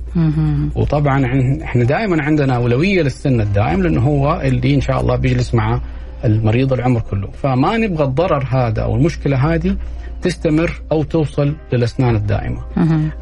وطبعا 0.75 1.25
إحنا 1.63 1.83
دائما 1.83 2.23
عندنا 2.23 2.55
أولوية 2.55 3.01
للسن 3.01 3.41
الدائم 3.41 3.83
لأنه 3.83 4.01
هو 4.01 4.41
اللي 4.43 4.75
إن 4.75 4.81
شاء 4.81 5.01
الله 5.01 5.15
بيجلس 5.15 5.53
مع 5.55 5.81
المريض 6.25 6.73
العمر 6.73 7.01
كله 7.01 7.29
فما 7.43 7.77
نبغى 7.77 8.03
الضرر 8.03 8.47
هذا 8.51 8.81
أو 8.81 8.95
المشكلة 8.95 9.53
هذه 9.53 9.77
تستمر 10.21 10.81
أو 10.91 11.03
توصل 11.03 11.55
للأسنان 11.73 12.15
الدائمة. 12.15 12.61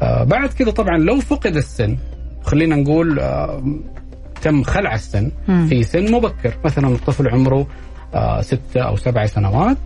آه 0.02 0.24
بعد 0.24 0.52
كده 0.52 0.70
طبعا 0.70 0.98
لو 0.98 1.20
فقد 1.20 1.56
السن 1.56 1.96
خلينا 2.42 2.76
نقول 2.76 3.18
آه 3.20 3.62
تم 4.42 4.62
خلع 4.62 4.94
السن 4.94 5.30
مم. 5.48 5.66
في 5.66 5.82
سن 5.82 6.12
مبكر 6.12 6.54
مثلا 6.64 6.88
الطفل 6.88 7.28
عمره 7.28 7.66
آه 8.14 8.40
ستة 8.40 8.80
أو 8.80 8.96
سبع 8.96 9.26
سنوات 9.26 9.78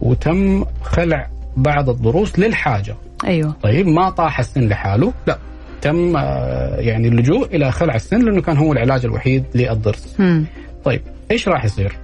وتم 0.00 0.64
خلع 0.82 1.28
بعض 1.56 1.90
الضروس 1.90 2.38
للحاجة 2.38 2.94
أيوه 3.26 3.54
طيب 3.62 3.86
ما 3.86 4.10
طاح 4.10 4.38
السن 4.38 4.68
لحاله 4.68 5.12
لا 5.26 5.38
تم 5.82 6.16
آه 6.16 6.76
يعني 6.76 7.08
اللجوء 7.08 7.56
إلى 7.56 7.72
خلع 7.72 7.94
السن 7.94 8.24
لأنه 8.24 8.42
كان 8.42 8.56
هو 8.56 8.72
العلاج 8.72 9.04
الوحيد 9.04 9.44
للضرس 9.54 10.14
مم. 10.20 10.44
طيب 10.84 11.00
إيش 11.30 11.48
راح 11.48 11.64
يصير؟ 11.64 11.96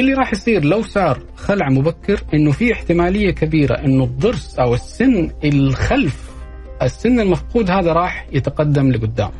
اللي 0.00 0.12
راح 0.14 0.32
يصير 0.32 0.64
لو 0.64 0.82
صار 0.82 1.18
خلع 1.36 1.68
مبكر 1.68 2.20
إنه 2.34 2.50
في 2.52 2.72
احتمالية 2.72 3.30
كبيرة 3.30 3.74
إنه 3.74 4.04
الضرس 4.04 4.58
أو 4.58 4.74
السن 4.74 5.30
الخلف 5.44 6.30
السن 6.82 7.20
المفقود 7.20 7.70
هذا 7.70 7.92
راح 7.92 8.26
يتقدم 8.32 8.90
لقدام 8.90 9.30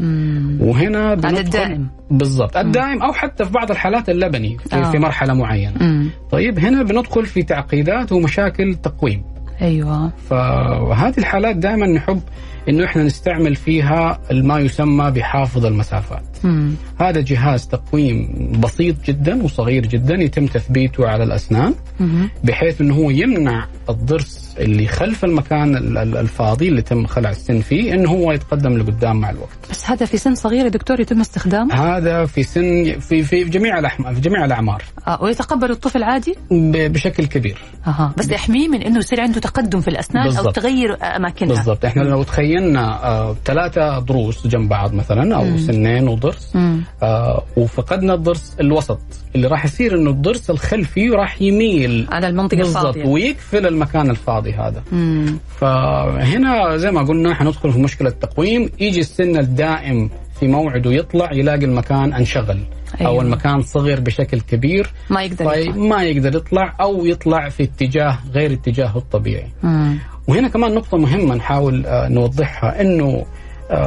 مم. 0.00 0.58
وهنا 0.60 1.14
بندخل- 1.14 1.38
الدائم. 1.38 1.88
بالضبط 2.10 2.56
الدائم 2.56 3.02
أو 3.02 3.12
حتى 3.12 3.44
في 3.44 3.50
بعض 3.52 3.70
الحالات 3.70 4.10
اللبني 4.10 4.58
في, 4.58 4.76
آه. 4.76 4.90
في 4.90 4.98
مرحلة 4.98 5.34
معينة 5.34 5.72
مم. 5.80 6.10
طيب 6.30 6.58
هنا 6.58 6.82
بندخل 6.82 7.26
في 7.26 7.42
تعقيدات 7.42 8.12
ومشاكل 8.12 8.74
تقويم 8.74 9.24
أيوه 9.62 10.12
فهذه 10.30 11.18
الحالات 11.18 11.56
دائما 11.56 11.86
نحب 11.86 12.20
إنه 12.68 12.84
إحنا 12.84 13.02
نستعمل 13.02 13.54
فيها 13.54 14.18
ما 14.32 14.58
يسمى 14.60 15.10
بحافظ 15.10 15.66
المسافات 15.66 16.33
مم. 16.44 16.74
هذا 17.00 17.20
جهاز 17.20 17.66
تقويم 17.68 18.28
بسيط 18.60 18.96
جدا 19.04 19.42
وصغير 19.42 19.86
جدا 19.86 20.14
يتم 20.14 20.46
تثبيته 20.46 21.08
على 21.08 21.24
الأسنان 21.24 21.74
مم. 22.00 22.30
بحيث 22.44 22.80
إنه 22.80 22.94
هو 22.94 23.10
يمنع 23.10 23.66
الضرس 23.90 24.54
اللي 24.58 24.86
خلف 24.86 25.24
المكان 25.24 25.76
ال- 25.76 25.98
ال- 25.98 26.16
الفاضي 26.16 26.68
اللي 26.68 26.82
تم 26.82 27.06
خلع 27.06 27.30
السن 27.30 27.60
فيه 27.60 27.94
إنه 27.94 28.10
هو 28.10 28.32
يتقدم 28.32 28.78
لقدام 28.78 29.16
مع 29.20 29.30
الوقت. 29.30 29.48
بس 29.70 29.90
هذا 29.90 30.06
في 30.06 30.16
سن 30.18 30.34
صغير 30.34 30.64
يا 30.64 30.70
دكتور 30.70 31.00
يتم 31.00 31.20
استخدامه 31.20 31.74
هذا 31.74 32.24
في 32.26 32.42
سن 32.42 32.98
في 33.00 33.22
في 33.22 33.44
جميع 33.44 33.80
الأحم- 33.82 34.08
في 34.08 34.20
جميع 34.20 34.44
الأعمار 34.44 34.82
آه 35.06 35.22
ويتقبل 35.22 35.70
الطفل 35.70 36.02
عادي 36.02 36.34
بشكل 36.50 37.26
كبير. 37.26 37.58
أها 37.86 38.12
بس 38.18 38.30
يحميه 38.30 38.68
من 38.68 38.82
إنه 38.82 38.98
يصير 38.98 39.20
عنده 39.20 39.40
تقدم 39.40 39.80
في 39.80 39.88
الأسنان 39.88 40.22
أو 40.26 40.32
بالضبط. 40.34 40.56
تغير 40.56 40.96
أماكنها 41.16 41.54
بالضبط 41.56 41.84
إحنا 41.84 42.02
لو 42.02 42.22
تخيلنا 42.22 43.04
آه 43.06 43.36
ثلاثة 43.44 43.98
ضروس 43.98 44.46
جنب 44.46 44.68
بعض 44.68 44.94
مثلا 44.94 45.36
أو 45.36 45.58
سنين 45.58 46.08
وضرس 46.08 46.33
مم. 46.54 46.82
آه 47.02 47.42
وفقدنا 47.56 48.14
الضرس 48.14 48.56
الوسط 48.60 49.00
اللي 49.34 49.46
راح 49.46 49.64
يصير 49.64 49.94
إنه 49.94 50.10
الضرس 50.10 50.50
الخلفي 50.50 51.08
راح 51.10 51.42
يميل 51.42 52.06
على 52.10 52.28
المنطقة 52.28 52.60
الفاضية 52.60 53.06
ويقفل 53.08 53.66
المكان 53.66 54.10
الفاضي 54.10 54.52
هذا 54.52 54.82
مم. 54.92 55.38
فهنا 55.60 56.76
زي 56.76 56.90
ما 56.90 57.02
قلنا 57.02 57.34
حندخل 57.34 57.72
في 57.72 57.78
مشكلة 57.78 58.10
تقويم 58.10 58.70
يجي 58.80 59.00
السن 59.00 59.36
الدائم 59.36 60.10
في 60.40 60.48
موعده 60.48 60.92
يطلع 60.92 61.32
يلاقي 61.32 61.64
المكان 61.64 62.12
انشغل 62.12 62.58
أيوة. 63.00 63.10
أو 63.12 63.20
المكان 63.20 63.62
صغر 63.62 64.00
بشكل 64.00 64.40
كبير 64.40 64.90
ما 65.10 65.22
يقدر 65.22 65.44
طيب 65.44 65.68
يطلع. 65.70 65.82
ما 65.86 66.02
يقدر 66.04 66.36
يطلع 66.36 66.74
أو 66.80 67.06
يطلع 67.06 67.48
في 67.48 67.62
اتجاه 67.62 68.18
غير 68.34 68.52
اتجاهه 68.52 68.98
الطبيعي 68.98 69.48
مم. 69.62 69.98
وهنا 70.28 70.48
كمان 70.48 70.74
نقطة 70.74 70.98
مهمة 70.98 71.34
نحاول 71.34 71.86
آه، 71.86 72.08
نوضحها 72.08 72.80
إنه 72.80 73.24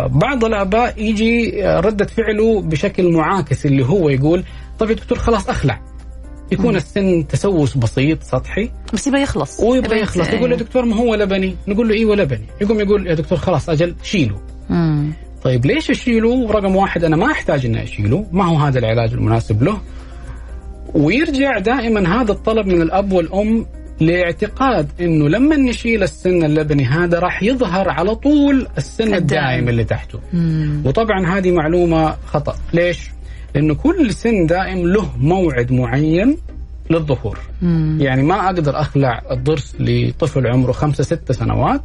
بعض 0.07 0.45
الآباء 0.45 0.93
يجي 1.03 1.65
آه، 1.65 1.79
ردة 1.79 2.05
فعله 2.05 2.61
بشكل 2.61 3.11
معاكس 3.11 3.65
اللي 3.65 3.85
هو 3.85 4.09
يقول 4.09 4.43
طيب 4.79 4.89
يا 4.89 4.95
دكتور 4.95 5.17
خلاص 5.17 5.49
أخلع. 5.49 5.81
يكون 6.51 6.75
السن 6.75 7.27
تسوس 7.27 7.77
بسيط 7.77 8.23
سطحي. 8.23 8.71
بس 8.93 9.07
يبغى 9.07 9.21
يخلص. 9.21 9.59
ويبغى 9.59 9.99
يخلص. 9.99 10.27
يقول 10.29 10.51
يا 10.51 10.57
دكتور 10.57 10.85
ما 10.85 10.95
هو 10.95 11.15
لبني؟ 11.15 11.55
نقول 11.67 11.87
له 11.89 11.95
أيوه 11.95 12.15
لبني. 12.15 12.45
يقوم 12.61 12.79
يقول 12.79 13.07
يا 13.07 13.13
دكتور 13.13 13.37
خلاص 13.37 13.69
أجل 13.69 13.95
شيله 14.03 14.41
مم. 14.69 15.13
طيب 15.43 15.65
ليش 15.65 15.89
اشيله 15.91 16.51
رقم 16.51 16.75
واحد 16.75 17.03
أنا 17.03 17.15
ما 17.15 17.31
أحتاج 17.31 17.65
إني 17.65 17.83
أشيله. 17.83 18.25
ما 18.31 18.45
هو 18.45 18.55
هذا 18.55 18.79
العلاج 18.79 19.13
المناسب 19.13 19.63
له. 19.63 19.81
ويرجع 20.93 21.59
دائما 21.59 22.21
هذا 22.21 22.31
الطلب 22.31 22.67
من 22.67 22.81
الأب 22.81 23.11
والأم 23.11 23.65
لاعتقاد 23.99 24.89
إنه 25.01 25.29
لما 25.29 25.55
نشيل 25.55 26.03
السن 26.03 26.43
اللبني 26.43 26.85
هذا 26.85 27.19
راح 27.19 27.43
يظهر 27.43 27.89
على 27.89 28.15
طول 28.15 28.67
السن 28.77 29.13
الدائم 29.13 29.69
اللي 29.69 29.83
تحته 29.83 30.19
مم. 30.33 30.81
وطبعا 30.85 31.37
هذه 31.37 31.51
معلومة 31.51 32.15
خطأ 32.25 32.55
ليش 32.73 33.09
لأنه 33.55 33.75
كل 33.75 34.13
سن 34.13 34.45
دائم 34.45 34.87
له 34.87 35.09
موعد 35.17 35.71
معين 35.71 36.37
للظهور 36.89 37.39
مم. 37.61 37.97
يعني 38.01 38.23
ما 38.23 38.45
أقدر 38.45 38.79
أخلع 38.79 39.21
الضرس 39.31 39.75
لطفل 39.79 40.47
عمره 40.47 40.71
خمسة 40.71 41.03
ستة 41.03 41.33
سنوات 41.33 41.83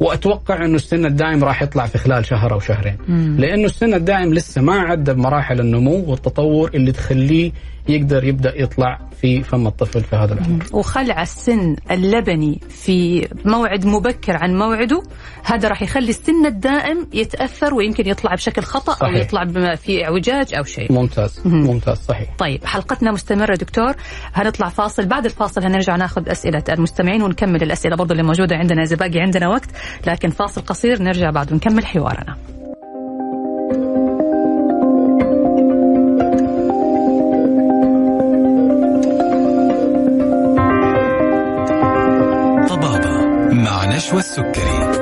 وأتوقع 0.00 0.64
إنه 0.64 0.76
السن 0.76 1.06
الدائم 1.06 1.44
راح 1.44 1.62
يطلع 1.62 1.86
في 1.86 1.98
خلال 1.98 2.24
شهر 2.26 2.52
أو 2.52 2.60
شهرين 2.60 2.96
مم. 3.08 3.36
لأنه 3.38 3.64
السن 3.64 3.94
الدائم 3.94 4.34
لسه 4.34 4.62
ما 4.62 4.80
عدى 4.80 5.12
بمراحل 5.12 5.60
النمو 5.60 6.04
والتطور 6.06 6.70
اللي 6.74 6.92
تخليه 6.92 7.52
يقدر 7.90 8.24
يبدأ 8.24 8.62
يطلع 8.62 8.98
في 9.20 9.42
فم 9.42 9.66
الطفل 9.66 10.00
في 10.00 10.16
هذا 10.16 10.34
العمر. 10.34 10.64
وخلع 10.72 11.22
السن 11.22 11.76
اللبني 11.90 12.60
في 12.68 13.28
موعد 13.44 13.86
مبكر 13.86 14.36
عن 14.36 14.58
موعده 14.58 15.02
هذا 15.44 15.68
راح 15.68 15.82
يخلي 15.82 16.10
السن 16.10 16.46
الدائم 16.46 17.06
يتأثر 17.12 17.74
ويمكن 17.74 18.08
يطلع 18.08 18.34
بشكل 18.34 18.62
خطأ 18.62 18.92
أو 18.92 18.96
صحيح. 18.98 19.16
يطلع 19.16 19.44
بما 19.44 19.74
في 19.74 20.04
اعوجاج 20.04 20.54
أو 20.54 20.64
شيء. 20.64 20.92
ممتاز 20.92 21.40
مهم. 21.44 21.62
ممتاز 21.62 21.96
صحيح. 21.96 22.34
طيب 22.38 22.64
حلقتنا 22.64 23.12
مستمرة 23.12 23.54
دكتور 23.54 23.94
هنطلع 24.34 24.68
فاصل 24.68 25.06
بعد 25.06 25.24
الفاصل 25.24 25.64
هنرجع 25.64 25.96
ناخذ 25.96 26.28
أسئلة 26.28 26.64
المستمعين 26.68 27.22
ونكمل 27.22 27.62
الأسئلة 27.62 27.96
برضو 27.96 28.12
اللي 28.12 28.22
موجودة 28.22 28.56
عندنا 28.56 28.82
إذا 28.82 28.96
باقي 28.96 29.20
عندنا 29.20 29.48
وقت 29.48 29.70
لكن 30.06 30.30
فاصل 30.30 30.60
قصير 30.60 31.02
نرجع 31.02 31.30
بعد 31.30 31.52
ونكمل 31.52 31.86
حوارنا. 31.86 32.36
مع 44.00 44.06
نشوى 44.06 44.99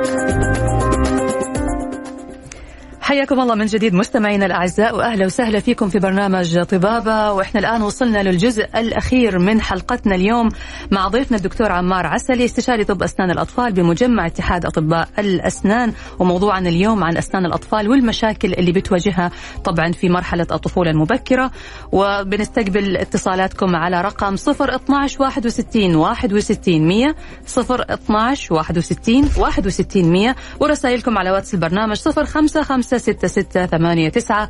حياكم 3.09 3.39
الله 3.39 3.55
من 3.55 3.65
جديد 3.65 3.93
مستمعينا 3.93 4.45
الأعزاء 4.45 4.95
وأهلا 4.95 5.25
وسهلا 5.25 5.59
فيكم 5.59 5.89
في 5.89 5.99
برنامج 5.99 6.61
طبابة. 6.61 7.31
وإحنا 7.31 7.59
الآن 7.59 7.81
وصلنا 7.81 8.23
للجزء 8.23 8.65
الأخير 8.75 9.39
من 9.39 9.61
حلقتنا 9.61 10.15
اليوم 10.15 10.49
مع 10.91 11.07
ضيفنا 11.07 11.37
الدكتور 11.37 11.71
عمار 11.71 12.07
عسلي 12.07 12.45
استشاري 12.45 12.83
طب 12.83 13.03
أسنان 13.03 13.31
الأطفال 13.31 13.73
بمجمع 13.73 14.25
اتحاد 14.25 14.65
أطباء 14.65 15.09
الأسنان. 15.19 15.93
وموضوعنا 16.19 16.69
اليوم 16.69 17.03
عن 17.03 17.17
أسنان 17.17 17.45
الأطفال 17.45 17.89
والمشاكل 17.89 18.53
اللي 18.53 18.71
بتواجهها 18.71 19.31
طبعا 19.63 19.91
في 19.91 20.09
مرحلة 20.09 20.47
الطفولة 20.51 20.91
المبكرة. 20.91 21.51
وبنستقبل 21.91 22.97
اتصالاتكم 22.97 23.75
على 23.75 24.01
رقم 24.01 24.33
012 24.33 25.21
61 25.21 25.95
61 25.95 26.87
100 26.87 27.15
012 27.57 28.53
61 28.53 29.29
61 29.37 30.11
100 30.11 30.35
ورسائلكم 30.59 31.17
على 31.17 31.31
واتس 31.31 31.53
البرنامج 31.53 31.97
055 31.97 32.98
66 32.99 33.69
89 33.69 34.47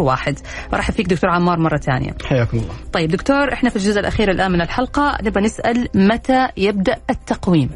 001 0.00 0.38
برحب 0.72 0.94
فيك 0.94 1.06
دكتور 1.06 1.30
عمار 1.30 1.58
مرة 1.58 1.76
ثانية. 1.76 2.14
حياكم 2.24 2.58
الله. 2.58 2.74
طيب 2.92 3.10
دكتور 3.10 3.52
إحنا 3.52 3.70
في 3.70 3.76
الجزء 3.76 4.00
الأخير 4.00 4.30
الآن 4.30 4.50
من 4.52 4.60
الحلقة. 4.60 5.18
نبغى 5.22 5.44
نسأل 5.44 5.88
متى 5.94 6.48
يبدأ 6.56 6.96
التقويم؟ 7.10 7.70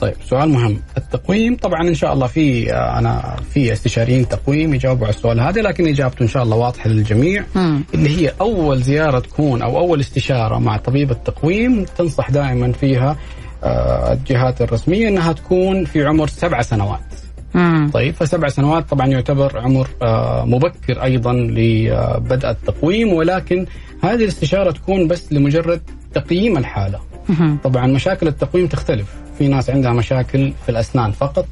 طيب 0.00 0.14
سؤال 0.28 0.48
مهم. 0.48 0.82
التقويم 0.96 1.56
طبعا 1.56 1.88
إن 1.88 1.94
شاء 1.94 2.12
الله 2.12 2.26
في 2.26 2.72
آه، 2.72 2.98
أنا 2.98 3.36
في 3.54 3.72
استشاريين 3.72 4.28
تقويم 4.28 4.74
يجاوبوا 4.74 5.06
على 5.06 5.14
السؤال 5.14 5.40
هذا 5.40 5.62
لكن 5.62 5.88
إجابته 5.88 6.22
إن 6.22 6.28
شاء 6.28 6.42
الله 6.42 6.56
واضحة 6.56 6.90
للجميع. 6.90 7.44
مم. 7.54 7.84
اللي 7.94 8.18
هي 8.18 8.32
أول 8.40 8.82
زيارة 8.82 9.18
تكون 9.18 9.62
أو 9.62 9.78
أول 9.78 10.00
استشارة 10.00 10.58
مع 10.58 10.76
طبيب 10.76 11.10
التقويم 11.10 11.84
تنصح 11.98 12.30
دائما 12.30 12.72
فيها 12.72 13.16
آه، 13.64 14.12
الجهات 14.12 14.62
الرسمية 14.62 15.08
إنها 15.08 15.32
تكون 15.32 15.84
في 15.84 16.06
عمر 16.06 16.28
سبع 16.28 16.62
سنوات. 16.62 17.00
مم. 17.54 17.90
طيب 17.94 18.14
فسبع 18.14 18.48
سنوات 18.48 18.88
طبعا 18.90 19.06
يعتبر 19.06 19.58
عمر 19.58 19.88
آه، 20.02 20.44
مبكر 20.44 21.02
أيضا 21.02 21.32
لبدء 21.32 22.50
التقويم 22.50 23.12
ولكن 23.12 23.66
هذه 24.02 24.22
الاستشارة 24.22 24.70
تكون 24.70 25.08
بس 25.08 25.32
لمجرد 25.32 25.80
تقييم 26.14 26.56
الحالة 26.58 27.00
مهم. 27.28 27.58
طبعا 27.64 27.86
مشاكل 27.86 28.28
التقويم 28.28 28.66
تختلف 28.66 29.14
في 29.38 29.48
ناس 29.48 29.70
عندها 29.70 29.92
مشاكل 29.92 30.52
في 30.64 30.68
الأسنان 30.68 31.12
فقط 31.12 31.46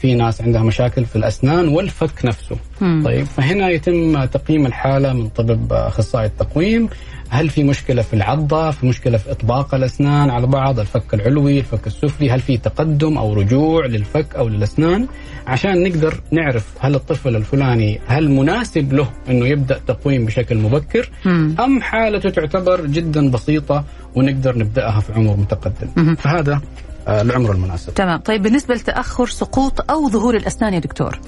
في 0.00 0.14
ناس 0.14 0.40
عندها 0.42 0.62
مشاكل 0.62 1.04
في 1.04 1.16
الأسنان 1.16 1.68
والفك 1.68 2.24
نفسه 2.24 2.56
مم. 2.80 3.02
طيب 3.04 3.24
فهنا 3.26 3.68
يتم 3.70 4.24
تقييم 4.24 4.66
الحالة 4.66 5.12
من 5.12 5.28
طبيب 5.28 5.72
أخصائي 5.72 6.26
التقويم 6.26 6.88
هل 7.28 7.48
في 7.48 7.64
مشكلة 7.64 8.02
في 8.02 8.14
العضة 8.14 8.70
في 8.70 8.86
مشكلة 8.86 9.18
في 9.18 9.30
إطباق 9.30 9.74
الأسنان 9.74 10.30
على 10.30 10.46
بعض 10.46 10.80
الفك 10.80 11.14
العلوي 11.14 11.58
الفك 11.58 11.86
السفلي 11.86 12.30
هل 12.30 12.40
في 12.40 12.56
تقدم 12.56 13.18
أو 13.18 13.32
رجوع 13.34 13.86
للفك 13.86 14.34
أو 14.36 14.48
للأسنان 14.48 15.06
عشان 15.46 15.82
نقدر 15.82 16.20
نعرف 16.30 16.66
هل 16.80 16.94
الطفل 16.94 17.36
الفلاني 17.36 18.00
هل 18.06 18.30
مناسب 18.30 18.92
له 18.92 19.10
إنه 19.30 19.46
يبدأ 19.46 19.80
تقويم 19.86 20.24
بشكل 20.26 20.56
مبكر 20.56 21.10
مم. 21.24 21.54
أم 21.60 21.82
حالته 21.82 22.30
تعتبر 22.30 22.86
جدا 22.86 23.30
بسيطة 23.30 23.84
ونقدر 24.14 24.58
نبدأها 24.58 25.00
في 25.00 25.12
عمر 25.12 25.36
متقدم 25.36 25.88
مهم. 25.96 26.14
فهذا 26.14 26.60
العمر 27.08 27.52
المناسب. 27.52 27.94
تمام. 27.94 28.20
طيب 28.20 28.42
بالنسبة 28.42 28.74
لتأخر 28.74 29.26
سقوط 29.26 29.90
أو 29.90 30.08
ظهور 30.10 30.36
الأسنان 30.36 30.74
يا 30.74 30.78
دكتور؟ 30.78 31.18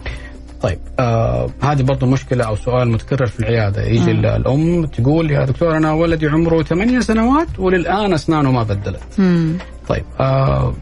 طيب 0.63 0.79
آه 0.99 1.51
هذه 1.63 1.83
برضه 1.83 2.07
مشكلة 2.07 2.45
أو 2.45 2.57
سؤال 2.57 2.89
متكرر 2.89 3.27
في 3.27 3.41
العيادة. 3.41 3.83
يجي 3.83 4.13
مم. 4.13 4.25
الأم 4.27 4.87
تقول 4.87 5.31
يا 5.31 5.45
دكتور 5.45 5.77
أنا 5.77 5.93
ولدي 5.93 6.29
عمره 6.29 6.63
8 6.63 7.01
سنوات 7.01 7.49
وللآن 7.59 8.13
أسنانه 8.13 8.53
ما 8.53 8.63
بدلت. 8.63 9.01
مم. 9.19 9.59
طيب 9.93 10.05
آه 10.21 10.75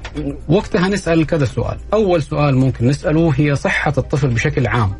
وقتها 0.49 0.89
نسأل 0.89 1.27
كذا 1.27 1.45
سؤال. 1.45 1.77
أول 1.93 2.23
سؤال 2.23 2.57
ممكن 2.57 2.87
نسأله 2.87 3.33
هي 3.37 3.55
صحة 3.55 3.93
الطفل 3.99 4.29
بشكل 4.29 4.67
عام. 4.67 4.93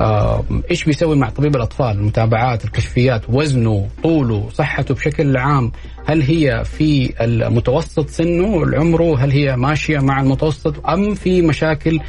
آه 0.00 0.44
إيش 0.70 0.84
بيسوي 0.84 1.16
مع 1.16 1.28
طبيب 1.30 1.56
الأطفال؟ 1.56 1.90
المتابعات 1.90 2.64
الكشفيات 2.64 3.22
وزنه 3.28 3.88
طوله 4.02 4.48
صحته 4.52 4.94
بشكل 4.94 5.36
عام؟ 5.36 5.72
هل 6.06 6.22
هي 6.22 6.64
في 6.64 7.12
المتوسط 7.20 8.08
سنه 8.08 8.76
عمره 8.76 9.18
هل 9.18 9.30
هي 9.30 9.56
ماشية 9.56 9.98
مع 9.98 10.20
المتوسط؟ 10.20 10.86
أم 10.86 11.14
في 11.14 11.42
مشاكل 11.42 12.00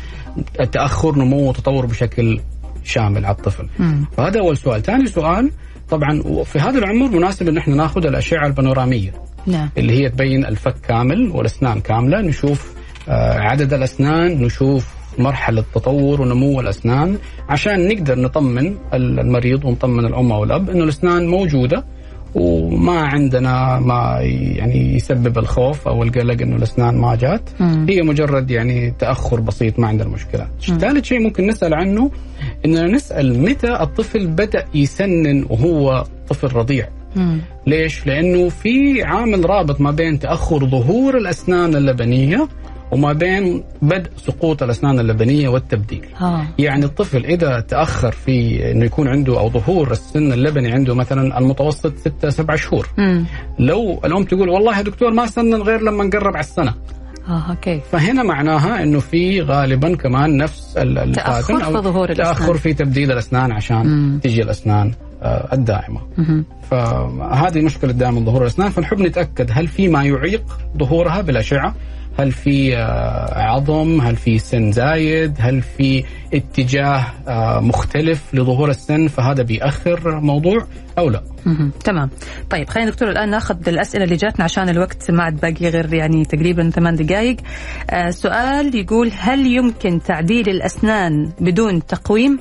تأخر 0.71 1.15
نمو 1.15 1.49
وتطور 1.49 1.86
بشكل 1.86 2.39
شامل 2.84 3.25
على 3.25 3.36
الطفل؟ 3.36 3.67
مم. 3.79 4.05
فهذا 4.17 4.39
أول 4.39 4.57
سؤال. 4.57 4.81
ثاني 4.84 5.07
سؤال 5.07 5.51
طبعا 5.89 6.43
في 6.43 6.59
هذا 6.59 6.77
العمر 6.79 7.09
مناسب 7.09 7.47
إن 7.47 7.57
إحنا 7.57 7.75
ناخذ 7.75 8.05
الأشعة 8.05 8.47
البانورامية. 8.47 9.13
نعم. 9.47 9.69
اللي 9.77 9.93
هي 10.03 10.09
تبين 10.09 10.45
الفك 10.45 10.75
كامل 10.87 11.29
والأسنان 11.29 11.79
كاملة. 11.79 12.21
نشوف 12.21 12.73
آه، 13.09 13.39
عدد 13.39 13.73
الأسنان 13.73 14.43
نشوف 14.43 14.93
مرحلة 15.19 15.63
تطور 15.75 16.21
ونمو 16.21 16.59
الأسنان. 16.59 17.17
عشان 17.49 17.87
نقدر 17.87 18.19
نطمن 18.19 18.75
المريض 18.93 19.65
ونطمن 19.65 20.05
الأم 20.05 20.31
أو 20.31 20.43
الأب 20.43 20.69
إنه 20.69 20.83
الأسنان 20.83 21.27
موجودة 21.27 21.83
وما 22.35 22.99
عندنا 22.99 23.79
ما 23.79 24.17
يعني 24.57 24.95
يسبب 24.95 25.37
الخوف 25.37 25.87
أو 25.87 26.03
القلق 26.03 26.41
إنه 26.41 26.55
الأسنان 26.55 26.97
ما 26.97 27.15
جات. 27.15 27.49
مم. 27.59 27.85
هي 27.89 28.01
مجرد 28.01 28.51
يعني 28.51 28.93
تأخر 28.99 29.39
بسيط 29.39 29.79
ما 29.79 29.87
عندنا 29.87 30.09
مشكلة. 30.09 30.47
ثالث 30.61 31.05
شيء 31.05 31.19
ممكن 31.19 31.47
نسأل 31.47 31.73
عنه 31.73 32.11
إننا 32.65 32.87
نسأل 32.87 33.39
متى 33.41 33.81
الطفل 33.81 34.27
بدأ 34.27 34.65
يسنن 34.75 35.45
وهو 35.49 36.03
طفل 36.29 36.55
رضيع؟ 36.55 36.87
مم. 37.16 37.41
ليش؟ 37.68 38.07
لأنه 38.07 38.49
في 38.49 39.03
عامل 39.03 39.49
رابط 39.49 39.82
ما 39.82 39.91
بين 39.91 40.20
تأخر 40.20 40.66
ظهور 40.66 41.18
الأسنان 41.18 41.76
اللبنية 41.76 42.47
وما 42.91 43.14
بين 43.14 43.64
بدء 43.82 44.09
سقوط 44.18 44.64
الأسنان 44.64 44.99
اللبنية 44.99 45.49
والتبديل 45.49 46.05
ها 46.18 46.47
يعني 46.59 46.86
الطفل 46.86 47.26
إذا 47.26 47.59
تأخر 47.59 48.11
في 48.11 48.72
أنه 48.72 48.86
يكون 48.86 49.07
عنده 49.07 49.39
أو 49.39 49.49
ظهور 49.49 49.91
السن 49.91 50.34
اللبني 50.34 50.72
عنده 50.72 50.95
مثلا 50.95 51.38
المتوسط 51.39 51.95
ستة 51.97 52.30
سبعة 52.30 52.57
شهور 52.57 52.88
مم. 52.97 53.26
لو 53.59 54.01
الأم 54.05 54.24
تقول 54.24 54.49
والله 54.49 54.78
يا 54.78 54.82
دكتور 54.84 55.11
ما 55.11 55.26
سنن 55.26 55.61
غير 55.61 55.82
لما 55.82 56.03
نقرب 56.03 56.34
على 56.36 56.39
السنة 56.43 56.74
آه 57.28 57.43
okay 57.49 57.82
فهنا 57.91 58.24
معناها 58.24 58.84
إنه 58.84 58.99
في 58.99 59.41
غالبا 59.41 59.95
كمان 59.95 60.38
نفس 60.38 60.78
ال- 60.78 60.97
ال 60.97 60.99
pattern 60.99 61.13
تأخر 61.14 61.59
في 61.66 61.72
ظهور 61.89 62.09
الأسنان. 62.09 62.36
تاخر 62.36 62.57
في 62.57 62.74
تبديل 62.74 63.11
الأسنان 63.11 63.51
عشان 63.51 63.88
مم. 63.88 64.20
تجي 64.24 64.41
الأسنان 64.43 64.91
آه، 65.24 65.53
الدائمه 65.53 66.01
مهم. 66.17 66.45
فهذه 66.71 67.61
مشكلة 67.61 67.91
دائما 67.91 68.19
ظهور 68.19 68.41
الأسنان. 68.41 68.69
فنحب 68.69 68.99
نتأكد 68.99 69.49
هل 69.51 69.67
في 69.67 69.88
ما 69.88 70.03
يعيق 70.03 70.43
ظهورها 70.78 71.21
بالاشعه 71.21 71.76
هل 72.19 72.32
في 72.32 72.78
آه، 72.78 73.39
عظم؟ 73.39 74.01
هل 74.01 74.15
في 74.15 74.39
سن 74.39 74.71
زايد؟ 74.71 75.36
هل 75.39 75.61
في 75.61 76.03
اتجاه 76.34 77.05
آه، 77.28 77.59
مختلف 77.59 78.36
لظهور 78.36 78.69
السن؟ 78.69 79.07
فهذا 79.07 79.43
بيأخر 79.43 80.19
موضوع 80.19 80.65
أو 80.97 81.09
لا. 81.09 81.24
تمام. 81.84 82.09
طيب 82.49 82.69
خلينا 82.69 82.89
دكتور 82.89 83.09
الآن 83.09 83.30
ناخذ 83.30 83.69
الأسئلة 83.69 84.03
اللي 84.03 84.15
جاتنا 84.15 84.43
عشان 84.45 84.69
الوقت 84.69 85.11
ما 85.11 85.24
عاد 85.24 85.39
باقي 85.39 85.69
غير 85.69 85.93
يعني 85.93 86.26
تقريبا 86.26 86.69
ثمان 86.69 86.95
دقائق 86.95 87.38
آه 87.89 88.09
سؤال 88.09 88.76
يقول 88.76 89.11
هل 89.17 89.45
يمكن 89.45 90.01
تعديل 90.01 90.49
الأسنان 90.49 91.30
بدون 91.39 91.86
تقويم؟ 91.86 92.39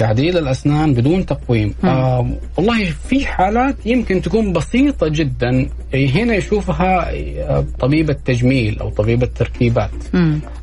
تعديل 0.00 0.38
الأسنان 0.38 0.94
بدون 0.94 1.26
تقويم. 1.26 1.74
آه 1.84 2.26
والله 2.56 2.84
في 3.08 3.26
حالات 3.26 3.76
يمكن 3.86 4.22
تكون 4.22 4.52
بسيطة 4.52 5.08
جدا. 5.08 5.68
هنا 5.94 6.34
يشوفها 6.34 7.10
آه، 7.12 7.64
طبيب 7.80 8.10
التجميل 8.10 8.78
أو 8.78 8.90
طبيب 8.90 9.22
التركيبات. 9.22 9.90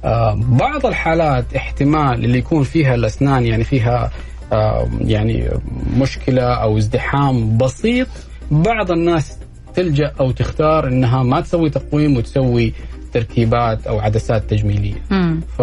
آه 0.06 0.40
بعض 0.50 0.86
الحالات 0.86 1.56
احتمال 1.56 2.26
اللي 2.26 2.38
يكون 2.38 2.64
فيها 2.64 2.96
الأسنان 2.96 3.46
يعني 3.46 3.64
فيها 3.64 4.12
آه 4.54 4.88
يعني 5.02 5.50
مشكلة 5.98 6.44
أو 6.44 6.78
ازدحام 6.78 7.58
بسيط 7.58 8.08
بعض 8.52 8.92
الناس 8.92 9.38
تلجأ 9.76 10.12
أو 10.20 10.32
تختار 10.32 10.88
إنها 10.88 11.24
ما 11.24 11.42
تسوي 11.42 11.70
تقويم 11.70 12.18
وتسوي 12.18 12.74
تركيبات 13.14 13.88
أو 13.88 14.00
عدسات 14.00 14.50
تجميلية. 14.50 15.02
مم. 15.12 15.42
ف 15.58 15.62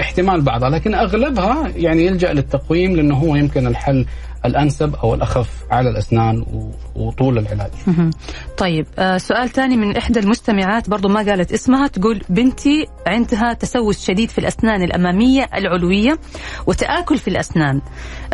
احتمال 0.00 0.42
بعضها 0.42 0.70
لكن 0.70 0.94
أغلبها 0.94 1.68
يعني 1.76 2.06
يلجأ 2.06 2.32
للتقويم 2.32 2.96
لأنه 2.96 3.16
هو 3.16 3.36
يمكن 3.36 3.66
الحل 3.66 4.06
الأنسب 4.44 4.94
أو 4.94 5.14
الأخف 5.14 5.48
على 5.70 5.90
الأسنان 5.90 6.44
وطول 6.96 7.38
العلاج. 7.38 7.70
طيب 8.58 8.86
آه 8.98 9.16
سؤال 9.18 9.48
ثاني 9.48 9.76
من 9.76 9.96
إحدى 9.96 10.20
المستمعات 10.20 10.90
برضو 10.90 11.08
ما 11.08 11.20
قالت 11.22 11.52
اسمها 11.52 11.86
تقول 11.86 12.22
بنتي 12.28 12.86
عندها 13.06 13.52
تسوس 13.52 14.06
شديد 14.06 14.30
في 14.30 14.38
الأسنان 14.38 14.82
الأمامية 14.82 15.46
العلوية 15.54 16.18
وتآكل 16.66 17.18
في 17.18 17.28
الأسنان 17.28 17.80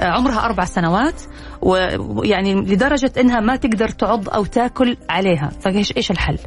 آه 0.01 0.05
عمرها 0.05 0.45
أربع 0.45 0.65
سنوات 0.65 1.23
ويعني 1.63 2.55
لدرجة 2.55 3.13
أنها 3.21 3.41
ما 3.41 3.57
تقدر 3.57 3.89
تعض 3.89 4.29
أو 4.29 4.45
تاكل 4.45 4.97
عليها 5.11 5.51
فإيش 5.61 5.97
إيش 5.97 6.11
الحل؟ 6.11 6.39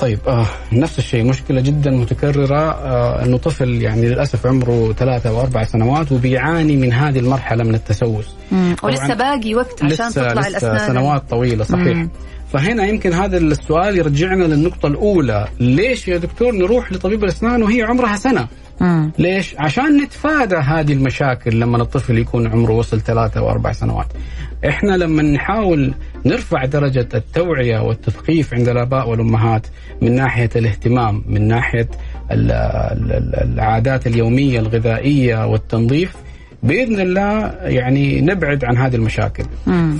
طيب 0.00 0.18
آه 0.26 0.46
نفس 0.72 0.98
الشيء 0.98 1.24
مشكلة 1.24 1.60
جدا 1.60 1.90
متكررة 1.90 2.70
آه 2.70 3.24
إنه 3.24 3.36
طفل 3.36 3.82
يعني 3.82 4.08
للأسف 4.08 4.46
عمره 4.46 4.92
ثلاثة 4.92 5.30
أو 5.30 5.40
أربع 5.40 5.64
سنوات 5.64 6.12
وبيعاني 6.12 6.76
من 6.76 6.92
هذه 6.92 7.18
المرحلة 7.18 7.64
من 7.64 7.74
التسوس. 7.74 8.34
ولسه 8.82 9.14
باقي 9.14 9.54
وقت 9.54 9.84
عشان 9.84 9.88
لسه 9.88 10.08
تطلع 10.10 10.40
لسه 10.40 10.48
الأسنان 10.48 10.78
سنوات 10.78 11.22
طويلة 11.30 11.64
صحيح 11.64 11.96
مم. 11.96 12.10
فهنا 12.52 12.86
يمكن 12.86 13.12
هذا 13.12 13.36
السؤال 13.38 13.98
يرجعنا 13.98 14.44
للنقطة 14.44 14.86
الأولى 14.86 15.48
ليش 15.60 16.08
يا 16.08 16.16
دكتور 16.18 16.52
نروح 16.54 16.92
لطبيب 16.92 17.24
الأسنان 17.24 17.62
وهي 17.62 17.82
عمرها 17.82 18.16
سنة 18.16 18.48
مم. 18.80 19.12
ليش؟ 19.18 19.54
عشان 19.58 20.02
نتفادى 20.02 20.56
هذه 20.56 20.92
المشاكل 20.92 21.60
لما 21.60 21.82
الطفل 21.82 22.18
يكون 22.18 22.46
عمره 22.46 22.72
وصل 22.72 23.00
ثلاثة 23.00 23.40
أو 23.40 23.50
أربع 23.50 23.72
سنوات 23.72 24.06
إحنا 24.68 24.96
لما 24.96 25.22
نحاول 25.22 25.94
نرفع 26.26 26.64
درجة 26.64 27.08
التوعية 27.14 27.78
والتثقيف 27.80 28.54
عند 28.54 28.68
الآباء 28.68 29.08
والأمهات 29.08 29.66
من 30.02 30.14
ناحية 30.14 30.50
الاهتمام 30.56 31.22
من 31.28 31.48
ناحية 31.48 31.88
ال- 32.30 32.52
ال- 32.52 33.12
ال- 33.12 33.52
العادات 33.54 34.06
اليومية 34.06 34.60
الغذائية 34.60 35.46
والتنظيف 35.46 36.14
بإذن 36.62 37.00
الله 37.00 37.54
يعني 37.62 38.20
نبعد 38.20 38.64
عن 38.64 38.76
هذه 38.76 38.94
المشاكل 38.96 39.44
مم. 39.66 39.96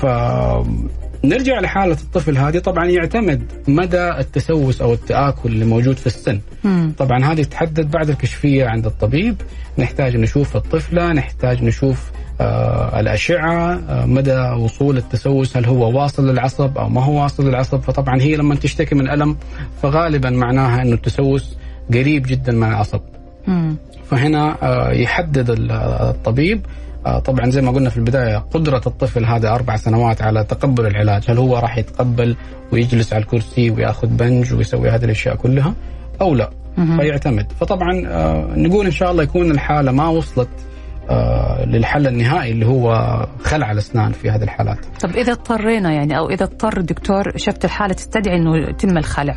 فنرجع 1.22 1.60
لحالة 1.60 1.92
الطفل 2.02 2.38
هذه. 2.38 2.58
طبعا 2.58 2.86
يعتمد 2.86 3.42
مدى 3.68 4.08
التسوس 4.10 4.82
أو 4.82 4.92
التآكل 4.92 5.48
اللي 5.52 5.64
موجود 5.64 5.96
في 5.96 6.06
السن. 6.06 6.40
مم. 6.64 6.92
طبعا 6.98 7.24
هذه 7.24 7.42
تحدد 7.42 7.90
بعد 7.90 8.10
الكشفية 8.10 8.66
عند 8.66 8.86
الطبيب. 8.86 9.36
نحتاج 9.78 10.16
نشوف 10.16 10.56
الطفلة 10.56 11.12
نحتاج 11.12 11.62
نشوف 11.64 12.10
آه 12.40 13.00
الأشعة 13.00 13.74
آه 13.88 14.06
مدى 14.06 14.36
وصول 14.58 14.96
التسوس 14.96 15.56
هل 15.56 15.64
هو 15.66 16.00
واصل 16.02 16.30
للعصب 16.30 16.78
أو 16.78 16.88
ما 16.88 17.04
هو 17.04 17.22
واصل 17.22 17.48
للعصب. 17.48 17.80
فطبعا 17.80 18.20
هي 18.20 18.36
لما 18.36 18.54
تشتكي 18.54 18.94
من 18.94 19.10
ألم 19.10 19.36
فغالبا 19.82 20.30
معناها 20.30 20.82
أنه 20.82 20.94
التسوس 20.94 21.56
قريب 21.94 22.26
جدا 22.26 22.52
من 22.52 22.68
العصب. 22.68 23.00
مم. 23.46 23.76
فهنا 24.10 24.56
آه، 24.62 24.90
يحدد 24.92 25.50
ال- 25.50 25.70
الطبيب 26.10 26.66
آه، 26.66 26.70
طبعا 27.05 27.51
زي 27.51 27.62
ما 27.62 27.70
قلنا 27.70 27.90
في 27.90 27.96
البداية 27.96 28.36
قدرة 28.36 28.82
الطفل 28.86 29.24
هذا 29.24 29.48
أربع 29.48 29.76
سنوات 29.76 30.22
على 30.22 30.44
تقبل 30.44 30.86
العلاج، 30.86 31.24
هل 31.28 31.38
هو 31.38 31.57
راح 31.59 31.78
يتقبل 31.78 32.36
ويجلس 32.72 33.12
على 33.12 33.22
الكرسي 33.22 33.70
ويأخذ 33.70 34.09
بنج 34.09 34.55
ويسوي 34.55 34.90
هذه 34.90 35.05
الأشياء 35.05 35.36
كلها 35.36 35.74
أو 36.20 36.34
لا؟ 36.34 36.51
فيعتمد، 36.96 37.53
فطبعا 37.61 38.07
آه، 38.07 38.48
نقول 38.57 38.86
إن 38.86 38.92
شاء 38.92 39.11
الله 39.11 39.22
يكون 39.22 39.51
الحالة 39.51 39.92
ما 39.92 40.09
وصلت 40.09 40.48
آه، 40.48 40.69
للحل 41.66 42.06
النهائي 42.06 42.52
اللي 42.52 42.66
هو 42.66 42.94
خلع 43.44 43.72
الأسنان 43.72 44.12
في 44.12 44.30
هذه 44.30 44.42
الحالات. 44.42 44.78
طب 45.00 45.11
إذا 45.11 45.32
اضطرينا 45.32 45.92
يعني 45.92 46.18
أو 46.18 46.30
إذا 46.30 46.44
اضطر 46.44 46.76
الدكتور 46.78 47.32
شفت 47.36 47.64
الحالة 47.64 47.94
تستدعي 47.94 48.36
إنه 48.36 48.56
يتم 48.56 48.98
الخلع. 48.98 49.34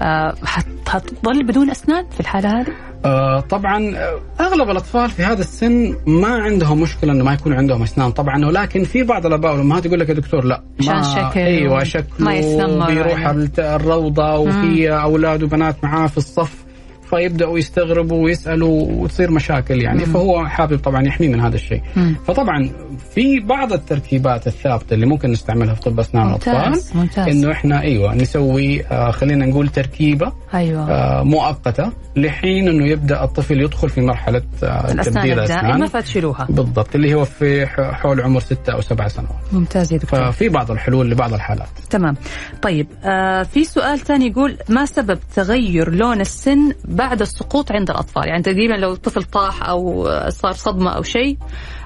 آه 0.00 0.34
حت- 0.44 0.66
حتضل 0.88 1.46
بدون 1.46 1.70
أسنان 1.70 2.04
في 2.10 2.20
الحالة 2.20 2.60
هذه؟ 2.60 2.66
آه، 3.04 3.40
طبعا 3.40 3.96
آه، 3.96 4.20
أغلب 4.40 4.70
الأطفال 4.70 5.10
في 5.10 5.22
هذا 5.22 5.40
السن 5.40 5.96
ما 6.06 6.28
عندهم 6.28 6.80
مشكلة 6.80 7.12
إنه 7.12 7.24
ما 7.24 7.32
يكون 7.32 7.52
عندهم 7.52 7.82
أسنان 7.82 8.10
طبعا 8.10 8.46
ولكن 8.46 8.84
في 8.84 9.02
بعض 9.02 9.26
الأباء 9.26 9.52
والامهات 9.52 9.86
يقول 9.86 10.00
لك 10.00 10.08
يا 10.08 10.14
دكتور 10.14 10.44
لا 10.44 10.62
عشان 10.80 11.02
شكل 11.02 11.40
أيوه 11.40 11.84
شكله 11.84 12.06
ما 12.18 12.34
يتسمر 12.34 12.86
بيروح 12.86 13.20
يعني. 13.20 13.50
الروضة 13.58 14.38
وفي 14.38 14.90
أولاد 14.92 15.42
وبنات 15.42 15.84
معاه 15.84 16.06
في 16.06 16.18
الصف 16.18 16.64
فيبدأوا 17.12 17.58
يستغربوا 17.58 18.24
ويسألوا 18.24 18.86
وتصير 18.92 19.30
مشاكل 19.30 19.82
يعني 19.82 20.06
فهو 20.06 20.46
حابب 20.46 20.78
طبعا 20.78 21.06
يحميه 21.06 21.28
من 21.28 21.40
هذا 21.40 21.54
الشيء. 21.54 21.82
مم. 21.96 22.16
فطبعا 22.26 22.70
في 23.14 23.40
بعض 23.40 23.72
التركيبات 23.72 24.46
الثابتة 24.46 24.94
اللي 24.94 25.06
ممكن 25.06 25.30
نستعملها 25.30 25.74
في 25.74 25.80
طب 25.80 26.00
أسنان 26.00 26.28
الأطفال 26.28 26.80
إنه 27.18 27.52
إحنا 27.52 27.80
أيوه 27.82 28.14
نسوي 28.14 28.84
آه 28.86 29.10
خلينا 29.10 29.46
نقول 29.46 29.68
تركيبة 29.68 30.32
أيوه. 30.54 30.90
آه، 30.90 31.22
مؤقتة 31.22 31.92
لحين 32.16 32.68
إنه 32.68 32.86
يبدأ 32.86 33.24
الطفل 33.24 33.60
يدخل 33.60 33.88
في 33.88 34.00
مرحلة 34.00 34.42
آه، 34.64 34.92
تبديل 34.92 35.38
الأسنان. 35.38 35.86
فتشيلوها 35.86 36.46
بالضبط 36.50 36.94
اللي 36.94 37.14
هو 37.14 37.24
في 37.24 37.66
حول 37.66 38.20
عمر 38.20 38.40
ستة 38.40 38.72
أو 38.72 38.80
سبع 38.80 39.08
سنوات. 39.08 39.30
ممتاز 39.52 39.92
يا 39.92 39.98
دكتور. 39.98 40.32
ففي 40.32 40.48
بعض 40.48 40.70
الحلول 40.70 41.10
لبعض 41.10 41.34
الحالات. 41.34 41.68
تمام. 41.90 42.16
طيب 42.62 42.86
آه 43.04 43.42
في 43.42 43.64
سؤال 43.64 43.98
ثاني 43.98 44.26
يقول 44.26 44.56
ما 44.68 44.86
سبب 44.86 45.18
تغير 45.36 45.90
لون 45.94 46.20
السن 46.20 46.72
بعد 46.84 47.01
السقوط 47.02 47.72
عند 47.72 47.90
الأطفال. 47.90 48.28
يعني 48.28 48.42
تقريبا 48.42 48.74
لو 48.74 48.92
الطفل 48.92 49.22
طاح 49.22 49.68
أو 49.68 50.08
صار 50.28 50.52
صدمة 50.52 50.90
أو 50.90 51.02
شيء 51.02 51.38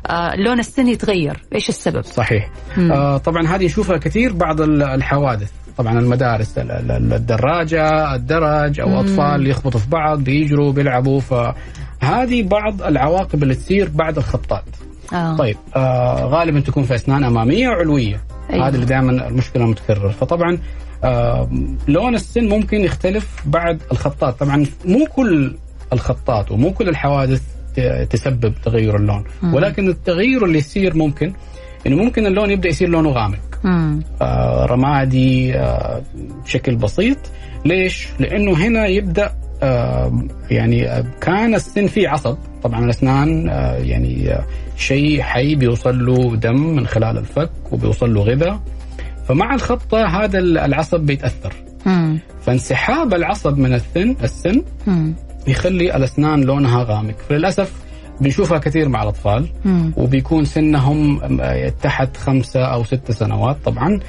آه 0.07 0.37
لون 0.37 0.59
السن 0.59 0.89
يتغير. 0.89 1.43
إيش 1.55 1.69
السبب؟ 1.69 2.05
صحيح. 2.05 2.51
مم. 2.77 2.93
آه 2.93 3.19
طبعا 3.19 3.47
هذه 3.47 3.64
نشوفها 3.64 3.97
كثير 3.97 4.33
بعض 4.33 4.61
ال- 4.61 4.83
الحوادث. 4.83 5.51
طبعا 5.79 5.99
المدارس 5.99 6.59
ال- 6.59 6.71
ال- 6.71 7.12
الدراجة 7.12 8.14
الدرج 8.14 8.81
أو 8.81 9.01
أطفال 9.01 9.47
يخبطوا 9.47 9.81
في 9.81 9.91
بعض 9.91 10.21
بيجروا 10.25 10.73
بيلعبوا. 10.73 11.21
فهذه 11.21 12.43
بعض 12.43 12.83
العواقب 12.83 13.43
اللي 13.43 13.55
تصير 13.55 13.89
بعد 13.89 14.17
الخبطات. 14.19 14.64
آه. 15.12 15.37
طيب 15.37 15.57
آه 15.77 16.25
غالبا 16.25 16.61
تكون 16.61 16.83
في 16.83 16.95
أسنان 16.95 17.25
أمامية 17.25 17.69
وعلوية. 17.69 18.21
أيوة. 18.51 18.69
هذا 18.69 18.75
اللي 18.75 18.87
دائما 18.87 19.29
المشكلة 19.29 19.64
المتكرر 19.64 20.11
فطبعا 20.11 20.59
لون 21.89 22.15
السن 22.15 22.49
ممكن 22.49 22.81
يختلف 22.81 23.43
بعد 23.47 23.83
الخطات 23.93 24.41
طبعا 24.41 24.67
مو 24.85 25.07
كل 25.07 25.55
الخطات 25.93 26.53
ومو 26.53 26.73
كل 26.73 26.89
الحوادث 26.89 27.43
تسبب 28.11 28.55
تغير 28.65 28.97
اللون 28.97 29.25
مم. 29.43 29.55
ولكن 29.55 29.89
التغير 29.89 30.45
اللي 30.45 30.59
يصير 30.59 30.97
ممكن 30.97 31.33
انه 31.87 31.97
ممكن 31.97 32.27
اللون 32.27 32.51
يبدأ 32.51 32.69
يصير 32.69 32.89
لونه 32.89 33.11
غامق. 33.11 33.39
آه 34.23 34.67
رمادي 34.67 35.55
آه 35.55 36.03
بشكل 36.45 36.77
بسيط 36.77 37.19
ليش؟ 37.65 38.09
لأنه 38.19 38.53
هنا 38.67 38.87
يبدأ 38.87 39.33
آه 39.63 40.23
يعني 40.51 41.05
كان 41.21 41.55
السن 41.55 41.87
فيه 41.87 42.09
عصب 42.09 42.37
طبعا 42.63 42.85
الأسنان 42.85 43.49
آه 43.49 43.75
يعني 43.77 44.33
آه 44.33 44.45
شيء 44.77 45.23
حي 45.23 45.55
بيوصل 45.55 46.07
له 46.07 46.37
دم 46.37 46.77
من 46.77 46.87
خلال 46.87 47.19
الفك 47.19 47.51
وبيوصل 47.73 48.15
له 48.15 48.21
غذاء 48.23 48.61
فمع 49.29 49.55
الخبطه 49.55 50.07
هذا 50.07 50.39
العصب 50.39 51.01
بيتأثر 51.01 51.53
مم. 51.87 52.18
فانسحاب 52.41 53.14
العصب 53.14 53.59
من 53.59 53.74
السن 53.74 54.16
السن. 54.24 54.62
يخلي 55.49 55.97
الأسنان 55.97 56.41
لونها 56.41 56.83
غامق 56.85 57.14
فللأسف 57.29 57.72
بنشوفها 58.20 58.59
كثير 58.59 58.89
مع 58.89 59.03
الأطفال 59.03 59.49
مم. 59.64 59.93
وبيكون 59.97 60.45
سنهم 60.45 61.20
تحت 61.83 62.16
خمسة 62.16 62.61
أو 62.64 62.85
ست 62.85 63.11
سنوات 63.11 63.57
طبعا 63.64 64.01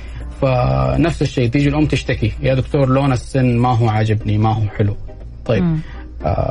فنفس 0.42 1.22
الشيء 1.22 1.50
تيجي 1.50 1.70
الأم 1.70 1.86
تشتكي 1.86 2.32
يا 2.42 2.54
دكتور 2.56 2.90
لون 2.90 3.12
السن 3.12 3.58
ما 3.58 3.70
هو 3.78 3.90
عاجبني 3.90 4.38
ما 4.38 4.54
هو 4.54 4.62
حلو 4.78 4.96
طيب 5.46 5.64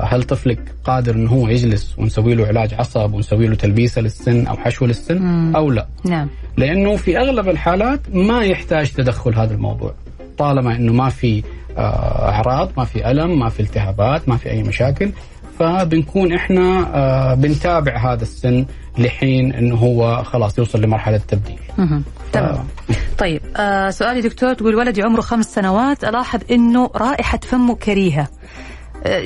هل 0.04 0.22
طفلك 0.22 0.74
قادر 0.84 1.14
إنه 1.14 1.30
هو 1.30 1.48
يجلس 1.48 1.98
ونسوي 1.98 2.34
له 2.34 2.46
علاج 2.46 2.74
عصب 2.74 3.14
ونسوي 3.14 3.46
له 3.46 3.54
تلبيسه 3.54 4.00
للسن 4.00 4.46
أو 4.46 4.56
حشو 4.56 4.86
للسن 4.86 5.18
مم. 5.18 5.56
أو 5.56 5.70
لا؟ 5.70 5.86
نعم. 6.04 6.28
لأنه 6.56 6.96
في 6.96 7.18
أغلب 7.18 7.48
الحالات 7.48 8.00
ما 8.12 8.44
يحتاج 8.44 8.92
تدخل 8.92 9.34
هذا 9.34 9.54
الموضوع. 9.54 9.94
طالما 10.38 10.76
إنه 10.76 10.92
ما 10.92 11.08
في 11.08 11.42
آه، 11.78 12.28
أعراض 12.28 12.70
ما 12.76 12.84
في 12.84 13.10
ألم 13.10 13.38
ما 13.38 13.48
في 13.48 13.60
التهابات 13.60 14.28
ما 14.28 14.36
في 14.36 14.50
أي 14.50 14.62
مشاكل 14.62 15.10
فبنكون 15.58 16.32
إحنا 16.32 16.90
آه، 16.94 17.34
بنتابع 17.34 18.12
هذا 18.12 18.22
السن 18.22 18.66
لحين 18.98 19.52
إنه 19.52 19.74
هو 19.76 20.22
خلاص 20.24 20.58
يوصل 20.58 20.80
لمرحلة 20.80 21.16
التبديل. 21.16 21.58
تمام. 22.32 22.64
طيب 23.18 23.40
آه 23.56 23.90
سؤالي 23.90 24.20
دكتور 24.20 24.54
تقول 24.54 24.74
ولدي 24.74 25.02
عمره 25.02 25.20
خمس 25.20 25.54
سنوات 25.54 26.04
ألاحظ 26.04 26.40
إنه 26.50 26.90
رائحة 26.96 27.40
فمه 27.42 27.74
كريهة. 27.74 28.22
آه، 28.22 28.28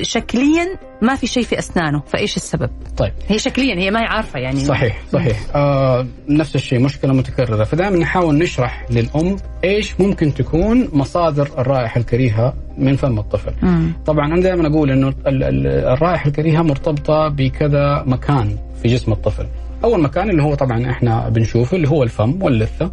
شكليا 0.01 0.65
ما 1.01 1.15
في 1.15 1.27
شيء 1.27 1.43
في 1.43 1.59
أسنانه 1.59 2.01
فإيش 2.07 2.35
السبب؟ 2.37 2.69
طيب. 2.97 3.11
هي 3.27 3.39
شكليا 3.39 3.75
هي 3.75 3.91
ما 3.91 3.99
هي 4.01 4.05
عارفة 4.05 4.39
يعني. 4.39 4.59
صحيح 4.65 5.01
صحيح. 5.11 5.39
آه 5.55 6.07
نفس 6.29 6.55
الشيء 6.55 6.79
مشكلة 6.79 7.13
متكررة. 7.13 7.63
فدائما 7.63 7.97
نحاول 7.97 8.37
نشرح 8.37 8.85
للأم 8.89 9.35
إيش 9.63 9.99
ممكن 9.99 10.33
تكون 10.33 10.89
مصادر 10.93 11.49
الرائحة 11.57 11.99
الكريهة 11.99 12.53
من 12.77 12.95
فم 12.95 13.19
الطفل. 13.19 13.53
مم. 13.61 13.93
طبعا 14.05 14.25
أنا 14.33 14.41
دائما 14.41 14.67
أقول 14.67 14.91
إنه 14.91 15.07
ال- 15.07 15.43
ال- 15.43 15.67
الرائحة 15.67 16.27
الكريهة 16.27 16.61
مرتبطة 16.61 17.27
بكذا 17.27 18.03
مكان 18.07 18.57
في 18.81 18.87
جسم 18.87 19.11
الطفل. 19.11 19.47
أول 19.83 20.01
مكان 20.01 20.29
اللي 20.29 20.43
هو 20.43 20.55
طبعا 20.55 20.91
إحنا 20.91 21.29
بنشوفه 21.29 21.77
اللي 21.77 21.89
هو 21.89 22.03
الفم 22.03 22.43
واللثة. 22.43 22.91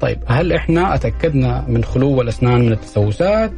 طيب 0.00 0.18
هل 0.26 0.52
إحنا 0.52 0.94
أتأكدنا 0.94 1.64
من 1.68 1.84
خلو 1.84 2.22
الأسنان 2.22 2.60
من 2.66 2.72
التسوسات؟ 2.72 3.52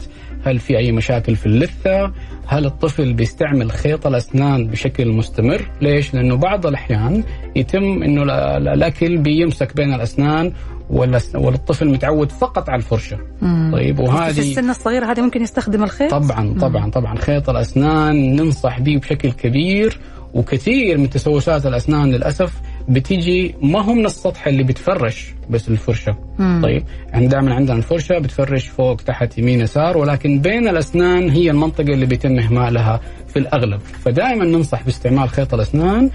هل 0.44 0.58
في 0.58 0.78
أي 0.78 0.92
مشاكل 0.92 1.36
في 1.36 1.46
اللثة؟ 1.46 2.12
هل 2.46 2.66
الطفل 2.66 3.12
بيستعمل 3.12 3.70
خيط 3.72 4.06
الأسنان 4.06 4.66
بشكل 4.66 5.08
مستمر؟ 5.08 5.62
ليش؟ 5.80 6.14
لأنه 6.14 6.36
بعض 6.36 6.66
الأحيان 6.66 7.22
يتم 7.56 8.02
إنه 8.02 8.22
ال- 8.22 8.30
ال- 8.30 8.68
الأكل 8.68 9.18
بيمسك 9.18 9.76
بين 9.76 9.94
الأسنان 9.94 10.52
والأس- 10.90 11.34
والطفل 11.34 11.88
متعود 11.88 12.32
فقط 12.32 12.68
على 12.70 12.78
الفرشة. 12.78 13.18
مم. 13.42 13.70
طيب 13.74 13.96
في 13.96 14.02
وهذه 14.02 14.38
السن 14.38 14.70
الصغيره 14.70 15.06
هذه 15.12 15.20
ممكن 15.20 15.42
يستخدم 15.42 15.82
الخيط؟ 15.82 16.10
طبعا 16.10 16.54
طبعا 16.60 16.90
طبعا. 16.90 17.16
خيط 17.18 17.50
الأسنان 17.50 18.36
ننصح 18.36 18.80
به 18.80 18.96
بشكل 18.98 19.32
كبير 19.32 19.98
وكثير 20.34 20.98
من 20.98 21.10
تسوسات 21.10 21.66
الأسنان 21.66 22.10
للأسف 22.10 22.52
بتيجي 22.90 23.54
ما 23.62 23.80
هو 23.84 23.94
من 23.94 24.06
السطح 24.06 24.46
اللي 24.46 24.62
بتفرش 24.62 25.34
بس 25.50 25.68
الفرشة. 25.68 26.16
مم. 26.38 26.60
طيب 26.64 26.84
يعني 27.12 27.26
دائما 27.26 27.54
عندنا 27.54 27.76
الفرشة 27.76 28.18
بتفرش 28.18 28.68
فوق 28.68 28.96
تحت 28.96 29.38
يمين 29.38 29.60
يسار 29.60 29.96
ولكن 29.98 30.40
بين 30.40 30.68
الأسنان 30.68 31.30
هي 31.30 31.50
المنطقة 31.50 31.92
اللي 31.92 32.06
بيتم 32.06 32.38
إهمالها 32.38 33.00
في 33.28 33.38
الأغلب. 33.38 33.80
فدائما 33.80 34.44
ننصح 34.44 34.84
باستعمال 34.84 35.28
خيط 35.28 35.54
الأسنان 35.54 36.10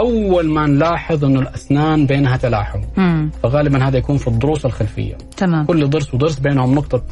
أول 0.00 0.48
ما 0.48 0.66
نلاحظ 0.66 1.24
إنه 1.24 1.40
الأسنان 1.40 2.06
بينها 2.06 2.36
تلاحم. 2.36 2.80
مم. 2.96 3.30
فغالبا 3.42 3.88
هذا 3.88 3.98
يكون 3.98 4.16
في 4.16 4.28
الضروس 4.28 4.66
الخلفية. 4.66 5.18
تمام. 5.36 5.66
كل 5.66 5.90
ضرس 5.90 6.14
وضرس 6.14 6.38
بينهم 6.38 6.74
نقطة 6.74 7.02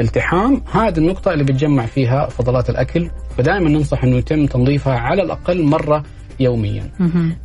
التحام. 0.00 0.62
هذه 0.72 0.98
النقطة 0.98 1.32
اللي 1.32 1.44
بتجمع 1.44 1.86
فيها 1.86 2.26
فضلات 2.26 2.70
الأكل. 2.70 3.10
فدائما 3.38 3.70
ننصح 3.70 4.04
أنه 4.04 4.16
يتم 4.16 4.46
تنظيفها 4.46 4.98
على 4.98 5.22
الأقل 5.22 5.62
مرة 5.62 6.02
يوميا. 6.40 6.90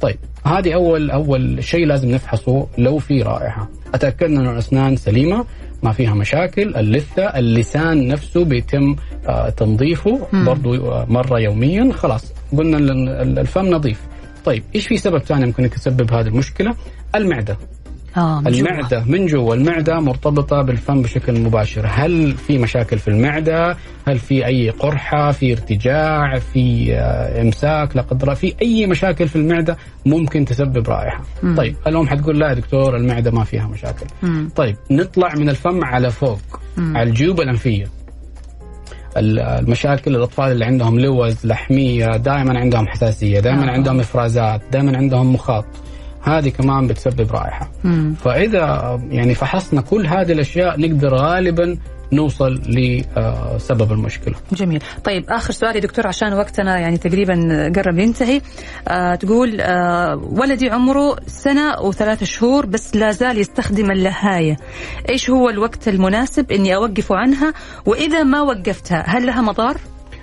طيب 0.02 0.18
هذه 0.46 0.74
أول 0.74 1.12
أول 1.12 1.64
شيء 1.64 1.86
لازم 1.86 2.12
نفحصه 2.12 2.68
لو 2.78 2.98
في 2.98 3.22
رائحة 3.22 3.70
أتأكدنا 3.94 4.42
أن 4.42 4.48
الأسنان 4.50 4.96
سليمة 4.96 5.46
ما 5.84 5.92
فيها 5.92 6.14
مشاكل 6.14 6.76
اللثة 6.76 7.24
اللسان 7.24 8.08
نفسه 8.08 8.46
بيتم 8.46 8.96
آه، 9.28 9.50
تنظيفه 9.50 10.28
مم. 10.34 10.46
برضو 10.46 10.76
آه، 10.92 11.06
مرة 11.10 11.40
يوميا 11.40 11.92
خلاص 11.94 12.34
قلنا 12.58 12.78
ال- 12.78 13.10
ال- 13.10 13.40
الفم 13.40 13.66
نظيف 13.66 14.00
طيب 14.46 14.64
إيش 14.76 14.88
في 14.88 14.98
سبب 14.98 15.18
ثاني 15.18 15.46
ممكن 15.46 15.64
يسبب 15.66 16.14
هذه 16.14 16.28
المشكلة؟ 16.28 16.76
المعدة 17.16 17.58
آه 18.18 18.42
من. 18.42 18.48
المعدة 18.48 19.04
من 19.08 19.26
جوا. 19.26 19.56
المعدة 19.56 20.00
مرتبطة 20.00 20.62
بالفم 20.62 21.02
بشكل 21.02 21.40
مباشر. 21.40 21.86
هل 21.90 22.32
في 22.38 22.58
مشاكل 22.58 23.00
في 23.00 23.08
المعدة؟ 23.08 23.78
هل 24.08 24.20
في 24.20 24.46
أي 24.46 24.70
قرحة؟ 24.70 25.32
في 25.32 25.52
ارتجاع؟ 25.52 26.40
في 26.40 26.94
آه، 26.96 27.42
إمساك؟ 27.42 27.96
لا 27.96 28.02
قدر 28.02 28.36
في 28.36 28.54
أي 28.62 28.86
مشاكل 28.88 29.28
في 29.28 29.36
المعدة 29.36 29.78
ممكن 30.06 30.46
تسبب 30.46 30.90
رائحة. 30.90 31.22
مم. 31.44 31.56
طيب 31.56 31.76
الأم 31.88 32.08
حتقول 32.08 32.40
لا 32.40 32.50
يا 32.50 32.54
دكتور 32.54 32.96
المعدة 32.98 33.32
ما 33.32 33.44
فيها 33.44 33.68
مشاكل. 33.68 34.06
مم. 34.24 34.50
طيب 34.56 34.76
نطلع 34.92 35.36
من 35.36 35.50
الفم 35.50 35.84
على 35.86 36.10
فوق 36.12 36.40
مم. 36.78 36.98
على 36.98 37.10
الجيوب 37.10 37.42
الأنفية. 37.42 37.86
ال- 39.18 39.40
المشاكل 39.40 40.16
الأطفال 40.16 40.52
اللي 40.52 40.66
عندهم 40.66 41.00
لوز 41.00 41.46
لحمية 41.46 42.18
دائما 42.18 42.60
عندهم 42.60 42.88
حساسية 42.88 43.40
دائما 43.40 43.68
آه. 43.70 43.72
عندهم 43.72 44.00
إفرازات 44.00 44.62
دائما 44.72 44.98
عندهم 44.98 45.34
مخاط. 45.34 45.66
هذه 46.24 46.50
كمان 46.50 46.88
بتسبب 46.88 47.32
رائحة 47.32 47.72
مم. 47.84 48.16
فإذا 48.24 49.00
يعني 49.10 49.36
فحصنا 49.36 49.82
كل 49.82 50.08
هذه 50.08 50.32
الأشياء 50.32 50.80
نقدر 50.80 51.16
غالبا 51.16 51.78
نوصل 52.14 52.62
لسبب 52.66 53.92
المشكلة. 53.92 54.36
جميل 54.52 54.84
طيب 55.04 55.30
آخر 55.30 55.54
سؤال 55.54 55.76
يا 55.76 55.82
دكتور 55.82 56.08
عشان 56.08 56.34
وقتنا 56.34 56.80
يعني 56.80 56.98
تقريبا 56.98 57.34
قرب 57.76 58.00
ينتهي 58.00 58.42
آه 58.88 59.16
تقول 59.16 59.62
آه 59.62 60.16
ولدي 60.16 60.70
عمره 60.70 61.16
سنة 61.28 61.82
وثلاثة 61.82 62.26
شهور 62.26 62.66
بس 62.66 62.96
لا 62.96 63.12
زال 63.12 63.38
يستخدم 63.38 63.92
اللهاية 63.92 64.58
إيش 65.10 65.30
هو 65.30 65.50
الوقت 65.50 65.88
المناسب 65.88 66.52
إني 66.52 66.76
أوقف 66.76 67.12
عنها 67.12 67.54
وإذا 67.86 68.24
ما 68.24 68.42
وقفتها 68.42 69.04
هل 69.08 69.26
لها 69.26 69.42
مضار؟ 69.42 69.78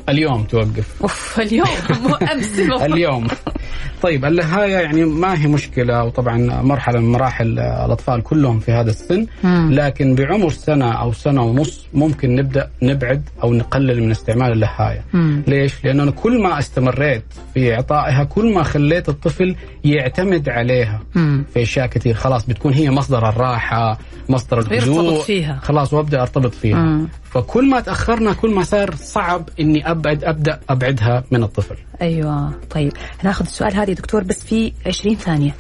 اليوم 0.09 0.45
توقف 0.45 1.03
أوف 1.03 1.41
اليوم 1.41 1.69
مو 2.03 2.17
المفروض. 2.33 2.83
اليوم 2.93 3.27
طيب 4.03 4.25
اللهايه 4.25 4.73
يعني 4.79 5.05
ما 5.05 5.43
هي 5.43 5.47
مشكلة 5.47 6.05
وطبعا 6.05 6.63
مرحلة 6.63 7.01
من 7.01 7.13
مراحل 7.13 7.59
الأطفال 7.59 8.23
كلهم 8.23 8.59
في 8.61 8.73
هذا 8.73 8.91
السن 8.91 9.27
مم. 9.45 9.71
لكن 9.73 10.15
بعمر 10.15 10.51
سنة 10.51 10.93
أو 10.93 11.13
سنة 11.13 11.43
ونص 11.43 11.87
ممكن 11.95 12.35
نبدأ 12.37 12.71
نبعد 12.83 13.23
أو 13.43 13.55
نقلل 13.55 14.03
من 14.03 14.11
استعمال 14.11 14.53
اللهايه 14.53 15.05
مم. 15.13 15.43
ليش؟ 15.47 15.85
لأنه 15.85 16.03
أنا 16.03 16.11
كل 16.11 16.43
ما 16.43 16.59
استمريت 16.59 17.25
في 17.55 17.75
إعطائها 17.75 18.25
كل 18.25 18.55
ما 18.55 18.63
خليت 18.63 19.09
الطفل 19.09 19.57
يعتمد 19.85 20.49
عليها 20.49 21.01
مم. 21.15 21.45
في 21.55 21.63
أشياء 21.63 21.87
كثير 21.87 22.15
خلاص 22.15 22.47
بتكون 22.47 22.73
هي 22.73 22.91
مصدر 22.91 23.29
الراحة 23.29 23.99
مصدر 24.29 24.59
الهدوء 24.59 25.21
فيها. 25.23 25.59
خلاص 25.63 25.93
وأبدأ 25.93 26.23
أرتبط 26.23 26.55
فيها 26.55 26.77
مم. 26.79 27.09
فكل 27.31 27.71
ما 27.71 27.81
تأخرنا 27.81 28.33
كل 28.33 28.51
ما 28.51 28.63
صار 28.63 28.95
صعب 28.95 29.49
إني 29.61 29.91
أبعد 29.91 30.25
أبدأ 30.25 30.61
أبعدها 30.71 31.25
من 31.31 31.43
الطفل 31.43 31.77
أيوة 32.03 32.53
طيب 32.71 32.93
هناخذ 33.21 33.45
السؤال 33.61 33.89
يا 33.89 33.95
دكتور 33.95 34.25
بس 34.25 34.45
في 34.45 34.73
20 34.87 35.17
ثانية 35.17 35.55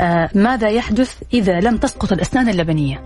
آه 0.00 0.30
ماذا 0.34 0.68
يحدث 0.68 1.14
إذا 1.34 1.60
لم 1.60 1.76
تسقط 1.76 2.12
الأسنان 2.12 2.48
اللبنية؟ 2.48 3.00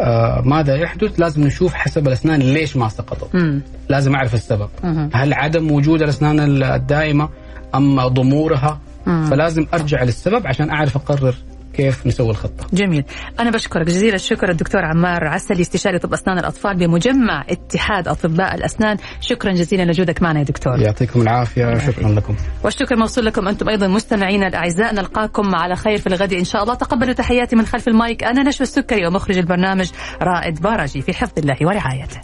آه 0.00 0.42
ماذا 0.44 0.76
يحدث 0.76 1.20
لازم 1.20 1.44
نشوف 1.44 1.74
حسب 1.74 2.08
الأسنان 2.08 2.40
ليش 2.40 2.76
ما 2.76 2.88
سقطت 2.88 3.34
مم. 3.34 3.62
لازم 3.88 4.14
أعرف 4.14 4.34
السبب 4.34 4.68
مهم. 4.84 5.10
هل 5.14 5.34
عدم 5.34 5.70
وجود 5.70 6.02
الأسنان 6.02 6.62
الدائمة 6.62 7.28
أم 7.74 8.08
ضمورها 8.08 8.80
مم. 9.06 9.26
فلازم 9.26 9.66
أرجع 9.74 10.02
للسبب 10.02 10.46
عشان 10.46 10.70
أعرف 10.70 10.96
أقرر 10.96 11.34
كيف 11.74 12.06
نسوي 12.06 12.30
الخطة؟ 12.30 12.66
جميل. 12.72 13.04
أنا 13.40 13.50
بشكرك 13.50 13.86
جزيل 13.86 14.14
الشكر 14.14 14.50
الدكتور 14.50 14.84
عمار 14.84 15.24
عسلي 15.28 15.60
استشاري 15.60 15.98
طب 15.98 16.12
أسنان 16.12 16.38
الأطفال 16.38 16.76
بمجمع 16.76 17.44
اتحاد 17.48 18.08
أطباء 18.08 18.54
الأسنان. 18.54 18.96
شكرا 19.20 19.52
جزيلا 19.52 19.82
لوجودك 19.82 20.22
معنا 20.22 20.38
يا 20.38 20.44
دكتور. 20.44 20.78
يعطيكم 20.78 21.22
العافية. 21.22 21.78
شكرا 21.78 22.08
لكم. 22.08 22.36
والشكر 22.64 22.96
موصول 22.96 23.24
لكم 23.26 23.48
أنتم 23.48 23.68
أيضا 23.68 23.88
مستمعينا 23.88 24.46
الأعزاء. 24.46 24.94
نلقاكم 24.94 25.54
على 25.54 25.76
خير 25.76 25.98
في 25.98 26.06
الغد 26.06 26.32
إن 26.32 26.44
شاء 26.44 26.62
الله. 26.62 26.74
تقبلوا 26.74 27.12
تحياتي 27.12 27.56
من 27.56 27.66
خلف 27.66 27.88
المايك. 27.88 28.24
أنا 28.24 28.42
نشوى 28.48 28.64
السكري 28.64 29.06
ومخرج 29.06 29.38
البرنامج 29.38 29.90
رائد 30.22 30.60
باراجي 30.60 31.02
في 31.02 31.12
حفظ 31.14 31.38
الله 31.38 31.56
ورعايته. 31.62 32.20